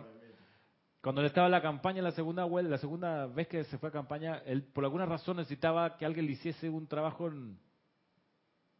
Cuando 1.02 1.20
él 1.20 1.26
estaba 1.26 1.48
en 1.48 1.52
la 1.52 1.60
campaña, 1.60 2.00
la 2.00 2.12
segunda 2.12 2.44
vuelta, 2.44 2.70
la 2.70 2.78
segunda 2.78 3.26
vez 3.26 3.46
que 3.46 3.62
se 3.64 3.76
fue 3.76 3.90
a 3.90 3.92
campaña, 3.92 4.38
él 4.46 4.62
por 4.62 4.84
alguna 4.84 5.04
razón 5.04 5.36
necesitaba 5.36 5.98
que 5.98 6.06
alguien 6.06 6.24
le 6.24 6.32
hiciese 6.32 6.70
un 6.70 6.86
trabajo 6.86 7.28
en- 7.28 7.58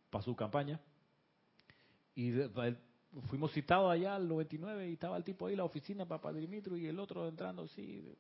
para 0.09 0.25
su 0.25 0.35
campaña. 0.35 0.81
Y 2.15 2.33
fuimos 3.29 3.53
citados 3.53 3.93
allá 3.93 4.15
al 4.15 4.27
99 4.27 4.89
y 4.89 4.95
estaba 4.95 5.19
el 5.19 5.25
tipo 5.25 5.47
ahí 5.47 5.57
la 5.57 5.65
oficina, 5.65 6.07
Papá 6.07 6.33
Dimitro, 6.33 6.79
y 6.79 6.87
el 6.87 6.99
otro 6.99 7.29
entrando, 7.29 7.69
sí. 7.69 8.11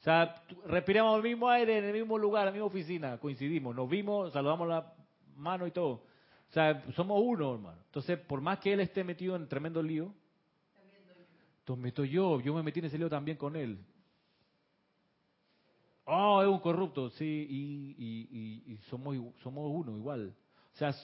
O 0.00 0.02
sea, 0.04 0.42
respiramos 0.64 1.18
el 1.18 1.22
mismo 1.22 1.50
aire 1.50 1.78
en 1.78 1.84
el 1.84 1.92
mismo 1.92 2.16
lugar, 2.16 2.42
en 2.42 2.46
la 2.46 2.52
misma 2.52 2.66
oficina, 2.66 3.18
coincidimos, 3.18 3.76
nos 3.76 3.90
vimos, 3.90 4.32
saludamos 4.32 4.68
la 4.68 4.94
mano 5.36 5.66
y 5.66 5.70
todo. 5.70 6.02
O 6.48 6.52
sea, 6.54 6.82
somos 6.94 7.20
uno, 7.22 7.54
hermano. 7.54 7.78
Entonces, 7.86 8.18
por 8.20 8.40
más 8.40 8.58
que 8.60 8.72
él 8.72 8.80
esté 8.80 9.04
metido 9.04 9.36
en 9.36 9.46
tremendo 9.48 9.82
lío, 9.82 10.14
entonces 11.64 11.82
meto 11.82 12.04
yo, 12.04 12.42
yo 12.42 12.52
me 12.52 12.62
metí 12.62 12.80
en 12.80 12.84
ese 12.84 12.98
lío 12.98 13.08
también 13.08 13.38
con 13.38 13.56
él. 13.56 13.78
Oh, 16.04 16.42
es 16.42 16.48
un 16.48 16.58
corrupto, 16.58 17.08
sí, 17.08 17.24
y, 17.48 17.94
y- 17.96 18.28
y- 18.70 18.72
y 18.74 18.76
somos, 18.90 19.16
somos 19.42 19.70
uno 19.72 19.96
igual. 19.96 20.34
O 20.74 20.76
sea, 20.76 20.94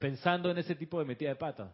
pensando 0.00 0.50
en 0.50 0.58
ese 0.58 0.74
tipo 0.74 0.98
de 0.98 1.04
metida 1.04 1.28
de 1.28 1.36
pata. 1.36 1.72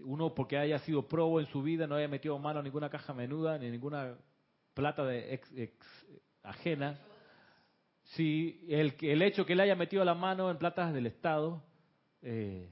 Uno 0.00 0.34
porque 0.34 0.58
haya 0.58 0.80
sido 0.80 1.06
probo 1.06 1.38
en 1.38 1.46
su 1.46 1.62
vida, 1.62 1.86
no 1.86 1.94
haya 1.94 2.08
metido 2.08 2.36
mano 2.40 2.58
en 2.58 2.64
ninguna 2.64 2.90
caja 2.90 3.14
menuda, 3.14 3.56
ni 3.56 3.70
ninguna 3.70 4.16
plata 4.74 5.04
de 5.04 5.34
ex, 5.34 5.52
ex- 5.56 6.06
ajena. 6.42 6.98
Sí, 8.16 8.66
el, 8.68 8.92
el 9.02 9.22
hecho 9.22 9.46
que 9.46 9.52
él 9.52 9.60
haya 9.60 9.76
metido 9.76 10.04
la 10.04 10.14
mano 10.16 10.50
en 10.50 10.58
platas 10.58 10.92
del 10.92 11.06
Estado, 11.06 11.62
eh, 12.22 12.68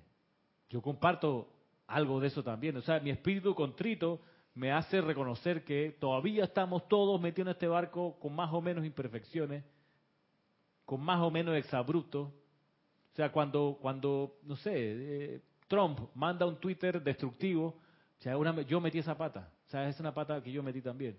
yo 0.68 0.82
comparto 0.82 1.51
algo 1.92 2.20
de 2.20 2.28
eso 2.28 2.42
también. 2.42 2.76
O 2.76 2.82
sea, 2.82 3.00
mi 3.00 3.10
espíritu 3.10 3.54
contrito 3.54 4.20
me 4.54 4.72
hace 4.72 5.00
reconocer 5.00 5.64
que 5.64 5.96
todavía 5.98 6.44
estamos 6.44 6.88
todos 6.88 7.20
metidos 7.20 7.48
en 7.48 7.52
este 7.52 7.68
barco 7.68 8.18
con 8.18 8.34
más 8.34 8.52
o 8.52 8.60
menos 8.60 8.84
imperfecciones, 8.84 9.64
con 10.84 11.00
más 11.00 11.20
o 11.20 11.30
menos 11.30 11.56
exabruptos. 11.56 12.28
O 12.28 13.14
sea, 13.14 13.30
cuando, 13.30 13.78
cuando 13.80 14.36
no 14.44 14.56
sé, 14.56 14.72
eh, 14.74 15.40
Trump 15.68 16.00
manda 16.14 16.46
un 16.46 16.56
Twitter 16.56 17.02
destructivo, 17.02 17.66
o 17.66 18.22
sea, 18.22 18.36
una- 18.36 18.62
yo 18.62 18.80
metí 18.80 18.98
esa 18.98 19.16
pata. 19.16 19.50
O 19.66 19.70
sea, 19.70 19.88
es 19.88 19.98
una 20.00 20.12
pata 20.12 20.42
que 20.42 20.52
yo 20.52 20.62
metí 20.62 20.80
también. 20.82 21.18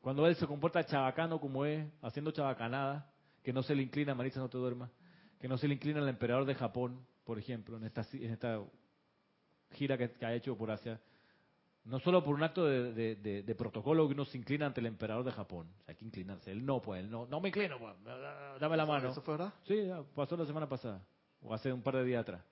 Cuando 0.00 0.26
él 0.26 0.34
se 0.36 0.46
comporta 0.46 0.84
chabacano 0.84 1.40
como 1.40 1.64
es, 1.64 1.86
haciendo 2.02 2.30
chabacanada, 2.32 3.10
que 3.42 3.52
no 3.52 3.62
se 3.62 3.74
le 3.74 3.82
inclina, 3.82 4.14
Marisa, 4.14 4.40
no 4.40 4.48
te 4.48 4.58
duermas, 4.58 4.90
que 5.38 5.48
no 5.48 5.58
se 5.58 5.68
le 5.68 5.74
inclina 5.74 6.00
al 6.00 6.08
emperador 6.08 6.44
de 6.44 6.54
Japón, 6.54 7.04
por 7.24 7.38
ejemplo, 7.38 7.76
en 7.76 7.84
esta, 7.84 8.04
en 8.12 8.32
esta 8.32 8.60
gira 9.72 9.98
que, 9.98 10.10
que 10.12 10.26
ha 10.26 10.34
hecho 10.34 10.56
por 10.56 10.70
Asia, 10.70 11.00
no 11.84 11.98
solo 12.00 12.22
por 12.22 12.34
un 12.34 12.42
acto 12.44 12.64
de, 12.64 12.92
de- 12.92 13.16
de- 13.16 13.42
de 13.42 13.54
protocolo 13.54 14.06
que 14.06 14.14
uno 14.14 14.24
se 14.24 14.38
inclina 14.38 14.66
ante 14.66 14.80
el 14.80 14.86
emperador 14.86 15.24
de 15.24 15.32
Japón, 15.32 15.68
hay 15.86 15.96
que 15.96 16.04
inclinarse, 16.04 16.52
él 16.52 16.64
no, 16.64 16.80
pues, 16.80 17.02
él 17.02 17.10
no, 17.10 17.26
no 17.26 17.40
me 17.40 17.48
inclino, 17.48 17.78
pues, 17.78 17.94
dame 18.60 18.76
la 18.76 18.86
mano. 18.86 19.10
¿Eso 19.10 19.22
fue 19.22 19.34
verdad? 19.36 19.52
Sí, 19.66 19.88
pasó 20.14 20.36
la 20.36 20.46
semana 20.46 20.68
pasada, 20.68 21.02
o 21.42 21.52
hace 21.52 21.72
un 21.72 21.82
par 21.82 21.96
de 21.96 22.04
días 22.04 22.22
atrás. 22.22 22.42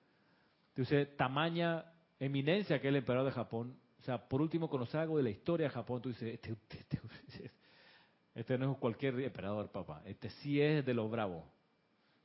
Entonces, 0.69 1.15
tamaña 1.17 1.85
eminencia 2.19 2.79
que 2.81 2.87
es 2.87 2.91
el 2.91 2.97
emperador 2.97 3.27
de 3.27 3.33
Japón. 3.33 3.77
O 3.99 4.03
sea, 4.03 4.17
por 4.27 4.41
último, 4.41 4.69
conocer 4.69 4.99
algo 5.01 5.17
de 5.17 5.23
la 5.23 5.29
historia 5.29 5.67
de 5.67 5.73
Japón, 5.73 6.01
tú 6.01 6.09
dices, 6.09 6.33
este, 6.33 6.51
este, 6.51 6.77
este- 6.79 7.51
este 8.35 8.57
no 8.57 8.71
es 8.71 8.77
cualquier 8.79 9.19
emperador, 9.19 9.69
papá. 9.71 10.01
Este 10.05 10.29
sí 10.29 10.61
es 10.61 10.85
de 10.85 10.93
los 10.93 11.09
bravos. 11.11 11.43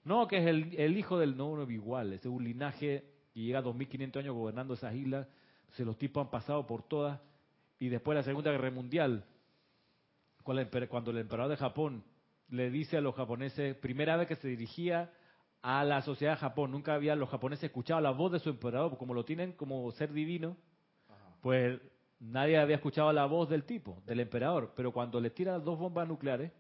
No, 0.05 0.27
que 0.29 0.39
es 0.39 0.47
el, 0.47 0.75
el 0.79 0.97
hijo 0.97 1.19
del 1.19 1.37
no, 1.37 1.57
no 1.57 1.69
igual. 1.71 2.13
Ese 2.13 2.29
es 2.29 2.35
un 2.35 2.45
linaje 2.45 3.05
y 3.37 3.45
llega 3.45 3.59
a 3.59 3.63
2500 3.63 4.23
años 4.23 4.35
gobernando 4.35 4.73
esas 4.73 4.95
islas. 4.95 5.29
Entonces, 5.61 5.85
los 5.85 5.99
tipos 5.99 6.25
han 6.25 6.31
pasado 6.31 6.67
por 6.67 6.83
todas. 6.83 7.21
Y 7.79 7.91
después 7.91 8.15
de 8.15 8.21
la 8.21 8.25
Segunda 8.25 8.51
Guerra 8.51 8.71
Mundial, 8.71 9.27
cuando 10.43 11.11
el 11.11 11.19
emperador 11.19 11.51
de 11.51 11.59
Japón 11.59 12.03
le 12.49 12.71
dice 12.71 12.97
a 12.97 13.03
los 13.03 13.15
japoneses, 13.15 13.77
primera 13.77 14.17
vez 14.17 14.27
que 14.27 14.37
se 14.37 14.49
dirigía 14.49 15.13
a 15.61 15.85
la 15.85 16.01
sociedad 16.01 16.33
de 16.33 16.39
Japón, 16.39 16.71
nunca 16.71 16.95
había 16.95 17.15
los 17.15 17.29
japoneses 17.29 17.65
escuchado 17.65 18.01
la 18.01 18.11
voz 18.11 18.33
de 18.33 18.39
su 18.39 18.49
emperador, 18.49 18.97
como 18.97 19.13
lo 19.13 19.27
tienen 19.27 19.53
como 19.53 19.93
ser 19.93 20.15
divino, 20.15 20.57
pues 21.43 21.79
nadie 22.19 22.57
había 22.57 22.77
escuchado 22.77 23.13
la 23.13 23.27
voz 23.27 23.51
del 23.51 23.65
tipo, 23.65 24.03
del 24.07 24.21
emperador. 24.21 24.73
Pero 24.75 24.93
cuando 24.93 25.21
le 25.21 25.29
tira 25.29 25.59
dos 25.59 25.79
bombas 25.79 26.09
nucleares, 26.09 26.53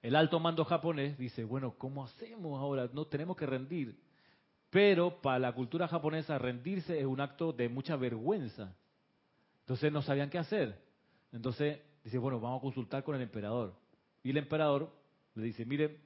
el 0.00 0.16
alto 0.16 0.40
mando 0.40 0.64
japonés 0.64 1.18
dice, 1.18 1.44
bueno, 1.44 1.74
¿cómo 1.76 2.04
hacemos 2.04 2.58
ahora? 2.58 2.88
No 2.94 3.06
tenemos 3.06 3.36
que 3.36 3.44
rendir. 3.44 3.98
Pero 4.70 5.20
para 5.20 5.40
la 5.40 5.52
cultura 5.52 5.88
japonesa 5.88 6.38
rendirse 6.38 6.98
es 6.98 7.04
un 7.04 7.20
acto 7.20 7.52
de 7.52 7.68
mucha 7.68 7.96
vergüenza. 7.96 8.72
Entonces 9.60 9.92
no 9.92 10.00
sabían 10.00 10.30
qué 10.30 10.38
hacer. 10.38 10.80
Entonces 11.32 11.80
dice, 12.04 12.18
bueno, 12.18 12.40
vamos 12.40 12.58
a 12.58 12.62
consultar 12.62 13.02
con 13.02 13.16
el 13.16 13.22
emperador. 13.22 13.74
Y 14.22 14.30
el 14.30 14.36
emperador 14.36 14.92
le 15.34 15.44
dice, 15.44 15.64
mire, 15.64 15.98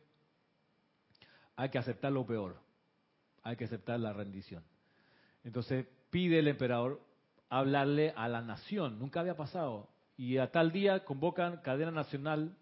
hay 1.57 1.69
que 1.69 1.79
aceptar 1.79 2.11
lo 2.11 2.27
peor. 2.27 2.57
Hay 3.43 3.57
que 3.57 3.65
aceptar 3.65 4.01
la 4.01 4.15
rendición. 4.15 4.63
Entonces 5.45 5.87
pide 6.11 6.39
el 6.39 6.49
emperador 6.49 7.01
hablarle 7.51 8.15
a 8.17 8.29
la 8.29 8.41
nación. 8.41 8.99
Nunca 8.99 9.21
había 9.21 9.37
pasado. 9.37 9.89
Y 10.17 10.39
a 10.39 10.51
tal 10.51 10.73
día 10.73 11.05
convocan 11.05 11.59
cadena 11.59 11.91
nacional 11.91 12.57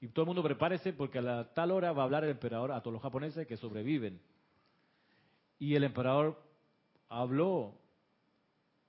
y 0.00 0.08
todo 0.08 0.22
el 0.22 0.26
mundo 0.28 0.42
prepárese 0.42 0.92
porque 0.92 1.18
a 1.18 1.52
tal 1.54 1.72
hora 1.72 1.92
va 1.92 2.02
a 2.02 2.04
hablar 2.04 2.24
el 2.24 2.30
emperador 2.30 2.72
a 2.72 2.80
todos 2.80 2.92
los 2.92 3.02
japoneses 3.02 3.46
que 3.46 3.56
sobreviven. 3.56 4.20
Y 5.60 5.76
el 5.76 5.84
emperador 5.84 6.42
habló 7.08 7.78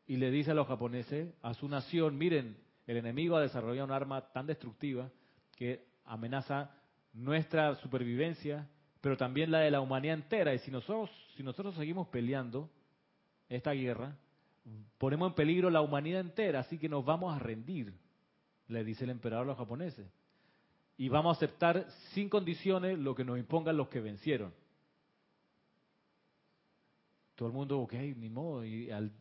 y 0.08 0.16
le 0.18 0.32
dice 0.32 0.52
a 0.52 0.54
los 0.54 0.68
japoneses, 0.68 1.34
a 1.44 1.54
su 1.54 1.68
nación, 1.68 2.18
miren, 2.18 2.58
el 2.88 2.98
enemigo 2.98 3.36
ha 3.36 3.42
desarrollado 3.42 3.86
un 3.86 3.92
arma 3.92 4.32
tan 4.32 4.48
destructiva 4.48 5.12
que 5.56 5.86
amenaza 6.06 6.72
nuestra 7.14 7.76
supervivencia, 7.76 8.68
pero 9.02 9.18
también 9.18 9.52
la 9.52 9.60
de 9.60 9.70
la 9.70 9.82
humanidad 9.82 10.16
entera. 10.16 10.54
Y 10.54 10.60
si 10.60 10.72
nosotros, 10.72 11.10
si 11.36 11.44
nosotros 11.44 11.76
seguimos 11.76 12.08
peleando 12.08 12.70
esta 13.50 13.74
guerra, 13.74 14.16
ponemos 14.98 15.30
en 15.30 15.36
peligro 15.36 15.70
la 15.70 15.82
humanidad 15.82 16.22
entera, 16.22 16.62
así 16.62 16.78
que 16.78 16.88
nos 16.88 17.04
vamos 17.04 17.36
a 17.36 17.40
rendir, 17.40 17.94
le 18.70 18.84
dice 18.86 19.04
el 19.04 19.10
emperador 19.10 19.44
a 19.44 19.48
los 19.48 19.58
japoneses. 19.58 20.08
Y 20.98 21.10
vamos 21.10 21.36
a 21.36 21.38
aceptar 21.38 21.86
sin 22.14 22.30
condiciones 22.30 22.98
lo 22.98 23.14
que 23.14 23.26
nos 23.26 23.38
impongan 23.38 23.76
los 23.76 23.90
que 23.90 24.00
vencieron. 24.00 24.54
Todo 27.42 27.50
el 27.50 27.56
mundo, 27.56 27.80
ok, 27.80 27.94
ni 27.94 28.30
modo, 28.30 28.64
y, 28.64 28.92
al- 28.92 29.12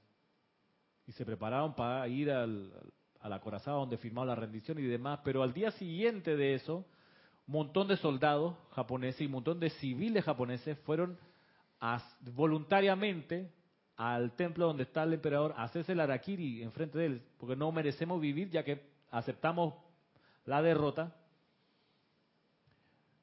y 1.06 1.12
se 1.12 1.24
prepararon 1.24 1.74
para 1.74 2.06
ir 2.06 2.30
al, 2.30 2.70
a 3.18 3.30
la 3.30 3.40
donde 3.64 3.96
firmaron 3.96 4.28
la 4.28 4.34
rendición 4.34 4.78
y 4.78 4.82
demás, 4.82 5.20
pero 5.24 5.42
al 5.42 5.54
día 5.54 5.70
siguiente 5.70 6.36
de 6.36 6.52
eso, 6.52 6.84
un 7.46 7.54
montón 7.54 7.88
de 7.88 7.96
soldados 7.96 8.58
japoneses 8.72 9.22
y 9.22 9.24
un 9.24 9.32
montón 9.32 9.58
de 9.58 9.70
civiles 9.70 10.22
japoneses 10.22 10.78
fueron 10.80 11.16
voluntariamente 12.34 13.50
al 13.96 14.36
templo 14.36 14.66
donde 14.66 14.82
está 14.82 15.04
el 15.04 15.14
emperador 15.14 15.54
a 15.56 15.62
hacerse 15.62 15.92
el 15.92 16.00
harakiri 16.00 16.62
enfrente 16.62 16.98
de 16.98 17.06
él, 17.06 17.22
porque 17.38 17.56
no 17.56 17.72
merecemos 17.72 18.20
vivir 18.20 18.50
ya 18.50 18.62
que 18.62 18.82
aceptamos 19.10 19.72
la 20.44 20.60
derrota. 20.60 21.16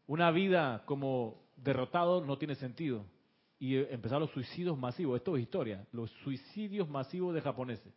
Una 0.07 0.31
vida 0.31 0.81
como 0.87 1.39
derrotado 1.55 2.25
no 2.25 2.39
tiene 2.39 2.55
sentido. 2.55 3.05
Y 3.59 3.75
empezaron 3.75 4.21
los 4.23 4.31
suicidios 4.31 4.77
masivos, 4.77 5.17
esto 5.17 5.35
es 5.35 5.43
historia, 5.43 5.85
los 5.91 6.11
suicidios 6.23 6.87
masivos 6.89 7.33
de 7.33 7.41
japoneses. 7.41 7.93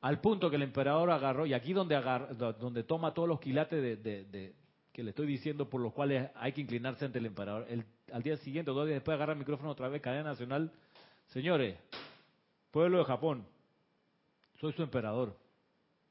Al 0.00 0.20
punto 0.20 0.50
que 0.50 0.56
el 0.56 0.62
emperador 0.62 1.10
agarró, 1.10 1.46
y 1.46 1.54
aquí 1.54 1.72
donde, 1.72 1.94
agarra, 1.94 2.32
donde 2.34 2.82
toma 2.82 3.14
todos 3.14 3.28
los 3.28 3.40
quilates 3.40 4.02
de- 4.02 4.54
que 4.92 5.02
le 5.02 5.10
estoy 5.10 5.26
diciendo 5.26 5.68
por 5.68 5.80
los 5.80 5.92
cuales 5.92 6.30
hay 6.36 6.52
que 6.52 6.60
inclinarse 6.62 7.04
ante 7.04 7.18
el 7.18 7.26
emperador, 7.26 7.66
el- 7.68 7.84
al 8.12 8.22
día 8.22 8.36
siguiente, 8.38 8.70
dos 8.70 8.86
días 8.86 8.96
después, 8.96 9.14
agarra 9.14 9.32
el 9.34 9.38
micrófono 9.38 9.70
otra 9.70 9.88
vez, 9.88 10.00
cadena 10.00 10.30
nacional, 10.30 10.72
señores, 11.28 11.78
pueblo 12.70 12.98
de 12.98 13.04
Japón, 13.04 13.46
soy 14.60 14.72
su 14.72 14.82
emperador. 14.82 15.36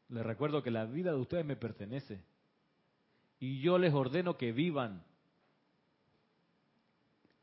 Les 0.09 0.23
recuerdo 0.23 0.61
que 0.61 0.71
la 0.71 0.85
vida 0.85 1.11
de 1.11 1.17
ustedes 1.17 1.45
me 1.45 1.55
pertenece. 1.55 2.21
Y 3.39 3.59
yo 3.59 3.77
les 3.79 3.93
ordeno 3.93 4.37
que 4.37 4.51
vivan. 4.51 5.03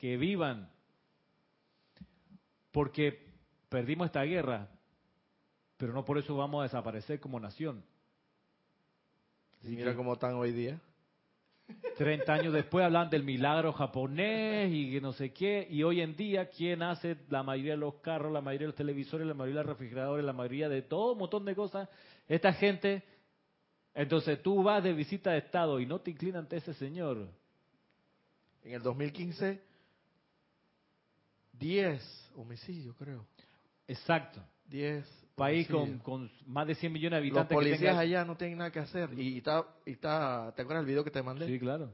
Que 0.02 0.16
vivan. 0.16 0.68
Porque 2.72 3.24
perdimos 3.68 4.06
esta 4.06 4.24
guerra, 4.24 4.68
pero 5.76 5.92
no 5.92 6.04
por 6.04 6.18
eso 6.18 6.36
vamos 6.36 6.58
a 6.58 6.62
desaparecer 6.64 7.20
como 7.20 7.38
nación. 7.38 7.84
Y 9.62 9.76
mira 9.76 9.94
cómo 9.94 10.14
están 10.14 10.34
hoy 10.34 10.50
día. 10.50 10.80
30 11.96 12.32
años 12.32 12.52
después 12.52 12.84
hablan 12.84 13.10
del 13.10 13.22
milagro 13.22 13.72
japonés 13.72 14.72
y 14.72 14.90
que 14.90 15.00
no 15.00 15.12
sé 15.12 15.32
qué. 15.32 15.68
Y 15.70 15.84
hoy 15.84 16.00
en 16.00 16.16
día, 16.16 16.50
¿quién 16.50 16.82
hace 16.82 17.18
la 17.28 17.44
mayoría 17.44 17.74
de 17.74 17.78
los 17.78 17.94
carros, 18.00 18.32
la 18.32 18.40
mayoría 18.40 18.66
de 18.66 18.70
los 18.72 18.76
televisores, 18.76 19.24
la 19.24 19.34
mayoría 19.34 19.60
de 19.60 19.66
los 19.66 19.78
refrigeradores, 19.78 20.24
la 20.24 20.32
mayoría 20.32 20.68
de 20.68 20.82
todo 20.82 21.12
un 21.12 21.18
montón 21.18 21.44
de 21.44 21.54
cosas? 21.54 21.88
Esta 22.26 22.52
gente. 22.54 23.04
Entonces 23.94 24.42
tú 24.42 24.64
vas 24.64 24.82
de 24.82 24.94
visita 24.94 25.30
de 25.30 25.38
Estado 25.38 25.78
y 25.78 25.86
no 25.86 26.00
te 26.00 26.10
inclinan 26.10 26.40
ante 26.40 26.56
ese 26.56 26.74
señor. 26.74 27.28
En 28.64 28.72
el 28.72 28.82
2015, 28.82 29.70
10 31.52 32.30
homicidios, 32.36 32.96
creo. 32.96 33.26
Exacto. 33.86 34.42
10 34.68 35.06
País 35.34 35.66
con, 35.66 36.30
más 36.46 36.66
de 36.66 36.74
100 36.74 36.92
millones 36.92 37.22
de 37.22 37.28
Los 37.28 37.38
habitantes. 37.38 37.48
que 37.48 37.54
policías 37.54 37.80
tenga- 37.94 37.98
allá 38.00 38.24
no 38.24 38.36
tienen 38.36 38.58
nada 38.58 38.70
que 38.70 38.80
hacer. 38.80 39.18
Y 39.18 39.38
está, 39.38 39.64
y 39.86 39.92
está, 39.92 40.52
¿te 40.54 40.62
acuerdas 40.62 40.82
el 40.82 40.86
video 40.86 41.02
que 41.02 41.10
te 41.10 41.22
mandé? 41.22 41.46
Sí, 41.46 41.58
claro. 41.58 41.90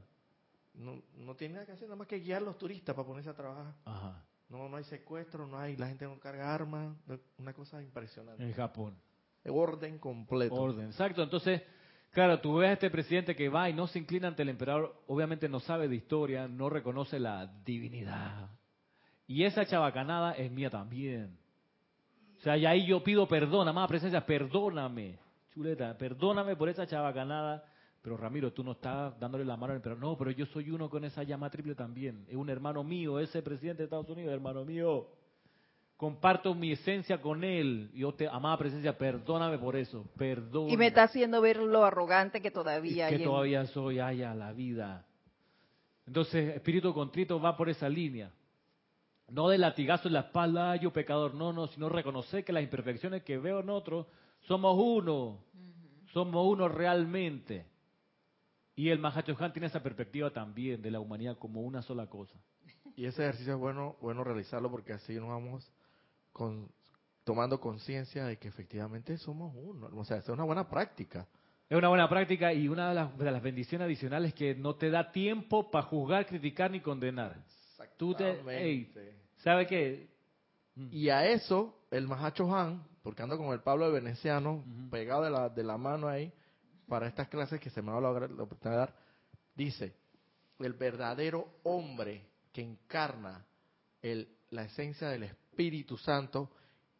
No, 0.73 1.01
no 1.15 1.35
tienen 1.35 1.55
nada 1.55 1.65
que 1.65 1.71
hacer, 1.71 1.87
nada 1.87 1.95
más 1.97 2.07
que 2.07 2.19
guiar 2.19 2.41
a 2.41 2.45
los 2.45 2.57
turistas 2.57 2.93
para 2.95 3.07
ponerse 3.07 3.29
a 3.29 3.33
trabajar. 3.33 3.73
Ajá. 3.85 4.23
No, 4.49 4.67
no 4.67 4.77
hay 4.77 4.83
secuestro, 4.83 5.47
no 5.47 5.57
hay, 5.57 5.77
la 5.77 5.87
gente 5.87 6.05
no 6.05 6.19
carga 6.19 6.53
armas, 6.53 6.95
una 7.37 7.53
cosa 7.53 7.81
impresionante. 7.81 8.43
En 8.43 8.53
Japón. 8.53 8.95
Orden 9.45 9.99
completo. 9.99 10.55
Orden, 10.55 10.87
exacto. 10.87 11.23
Entonces, 11.23 11.61
claro, 12.11 12.39
tú 12.41 12.55
ves 12.57 12.69
a 12.69 12.73
este 12.73 12.89
presidente 12.89 13.35
que 13.35 13.47
va 13.47 13.69
y 13.69 13.73
no 13.73 13.87
se 13.87 13.99
inclina 13.99 14.27
ante 14.27 14.41
el 14.41 14.49
emperador, 14.49 15.01
obviamente 15.07 15.47
no 15.47 15.59
sabe 15.61 15.87
de 15.87 15.95
historia, 15.95 16.47
no 16.47 16.69
reconoce 16.69 17.19
la 17.19 17.47
divinidad. 17.63 18.49
Y 19.29 19.43
esa 19.43 19.63
chabacanada 19.63 20.31
es 20.31 20.51
mía 20.51 20.71
también. 20.71 21.37
O 22.39 22.41
sea, 22.41 22.57
y 22.57 22.65
ahí 22.65 22.87
yo 22.87 23.03
pido 23.03 23.27
perdón, 23.27 23.67
amada 23.67 23.87
presencia, 23.87 24.25
perdóname, 24.25 25.19
chuleta, 25.53 25.95
perdóname 25.95 26.55
por 26.55 26.67
esa 26.67 26.87
chabacanada. 26.87 27.63
Pero 28.01 28.17
Ramiro, 28.17 28.51
tú 28.51 28.63
no 28.63 28.71
estás 28.71 29.19
dándole 29.19 29.45
la 29.45 29.55
mano 29.55 29.73
al 29.73 29.77
emperador. 29.77 30.03
No, 30.03 30.17
pero 30.17 30.31
yo 30.31 30.47
soy 30.47 30.71
uno 30.71 30.89
con 30.89 31.03
esa 31.03 31.21
llama 31.21 31.51
triple 31.51 31.75
también. 31.75 32.25
Es 32.27 32.35
un 32.35 32.49
hermano 32.49 32.83
mío, 32.83 33.19
ese 33.19 33.43
presidente 33.43 33.83
de 33.83 33.83
Estados 33.83 34.09
Unidos, 34.09 34.33
hermano 34.33 34.65
mío. 34.65 35.05
Comparto 35.95 36.55
mi 36.55 36.71
esencia 36.71 37.21
con 37.21 37.43
él. 37.43 37.91
Yo 37.93 38.11
te, 38.15 38.27
amada 38.27 38.57
presencia, 38.57 38.97
perdóname 38.97 39.59
por 39.59 39.75
eso. 39.75 40.09
Perdóname. 40.17 40.73
Y 40.73 40.77
me 40.77 40.87
está 40.87 41.03
haciendo 41.03 41.39
ver 41.39 41.57
lo 41.57 41.85
arrogante 41.85 42.41
que 42.41 42.49
todavía 42.49 43.07
hay. 43.07 43.17
que 43.19 43.23
todavía 43.25 43.63
soy 43.67 43.99
haya 43.99 44.33
la 44.33 44.53
vida. 44.53 45.05
Entonces, 46.07 46.55
espíritu 46.55 46.95
contrito 46.95 47.39
va 47.39 47.55
por 47.55 47.69
esa 47.69 47.87
línea. 47.87 48.31
No 49.31 49.49
de 49.49 49.57
latigazo 49.57 50.07
en 50.07 50.13
la 50.13 50.21
espalda, 50.21 50.71
"Ay, 50.71 50.79
yo 50.79 50.91
pecador, 50.91 51.33
no, 51.33 51.53
no, 51.53 51.67
sino 51.67 51.89
reconocer 51.89 52.43
que 52.43 52.53
las 52.53 52.63
imperfecciones 52.63 53.23
que 53.23 53.37
veo 53.37 53.59
en 53.59 53.69
otros 53.69 54.07
somos 54.41 54.75
uno, 54.77 55.43
somos 56.13 56.47
uno 56.47 56.67
realmente. 56.67 57.65
Y 58.75 58.89
el 58.89 58.99
Mahachohan 58.99 59.51
tiene 59.51 59.67
esa 59.67 59.83
perspectiva 59.83 60.31
también 60.31 60.81
de 60.81 60.91
la 60.91 60.99
humanidad 60.99 61.37
como 61.37 61.61
una 61.61 61.81
sola 61.81 62.07
cosa. 62.07 62.39
Y 62.95 63.05
ese 63.05 63.23
ejercicio 63.23 63.53
es 63.53 63.59
bueno, 63.59 63.97
bueno 64.01 64.23
realizarlo 64.23 64.71
porque 64.71 64.93
así 64.93 65.15
nos 65.15 65.29
vamos 65.29 65.71
con, 66.31 66.71
tomando 67.23 67.59
conciencia 67.59 68.25
de 68.25 68.37
que 68.37 68.47
efectivamente 68.47 69.17
somos 69.17 69.53
uno. 69.55 69.89
O 69.93 70.05
sea, 70.05 70.17
es 70.17 70.29
una 70.29 70.43
buena 70.43 70.69
práctica. 70.69 71.27
Es 71.69 71.77
una 71.77 71.89
buena 71.89 72.09
práctica 72.09 72.51
y 72.53 72.67
una 72.67 72.89
de 72.89 72.95
las, 72.95 73.17
de 73.17 73.31
las 73.31 73.43
bendiciones 73.43 73.85
adicionales 73.85 74.33
que 74.33 74.55
no 74.55 74.75
te 74.75 74.89
da 74.89 75.11
tiempo 75.11 75.69
para 75.69 75.85
juzgar, 75.85 76.25
criticar 76.25 76.71
ni 76.71 76.79
condenar. 76.79 77.35
Tú 77.97 78.13
te. 78.15 79.18
¿Sabe 79.39 79.67
qué? 79.67 80.09
Y 80.91 81.09
a 81.09 81.25
eso, 81.25 81.75
el 81.91 82.07
Mahacho 82.07 82.53
Han, 82.55 82.83
porque 83.03 83.21
ando 83.23 83.37
con 83.37 83.47
el 83.53 83.61
Pablo 83.61 83.85
de 83.87 83.93
Veneciano, 83.99 84.63
pegado 84.91 85.23
de 85.23 85.29
la, 85.29 85.49
de 85.49 85.63
la 85.63 85.77
mano 85.77 86.07
ahí, 86.07 86.31
para 86.87 87.07
estas 87.07 87.27
clases 87.27 87.59
que 87.59 87.69
se 87.69 87.81
me 87.81 87.91
va 87.91 87.97
a 87.97 88.01
lograr 88.01 88.31
la 88.31 88.43
oportunidad 88.43 88.79
de 88.81 88.85
dar, 88.85 88.95
dice, 89.55 89.95
el 90.59 90.73
verdadero 90.73 91.47
hombre 91.63 92.25
que 92.51 92.61
encarna 92.61 93.45
el, 94.01 94.27
la 94.49 94.63
esencia 94.63 95.09
del 95.09 95.23
Espíritu 95.23 95.97
Santo 95.97 96.49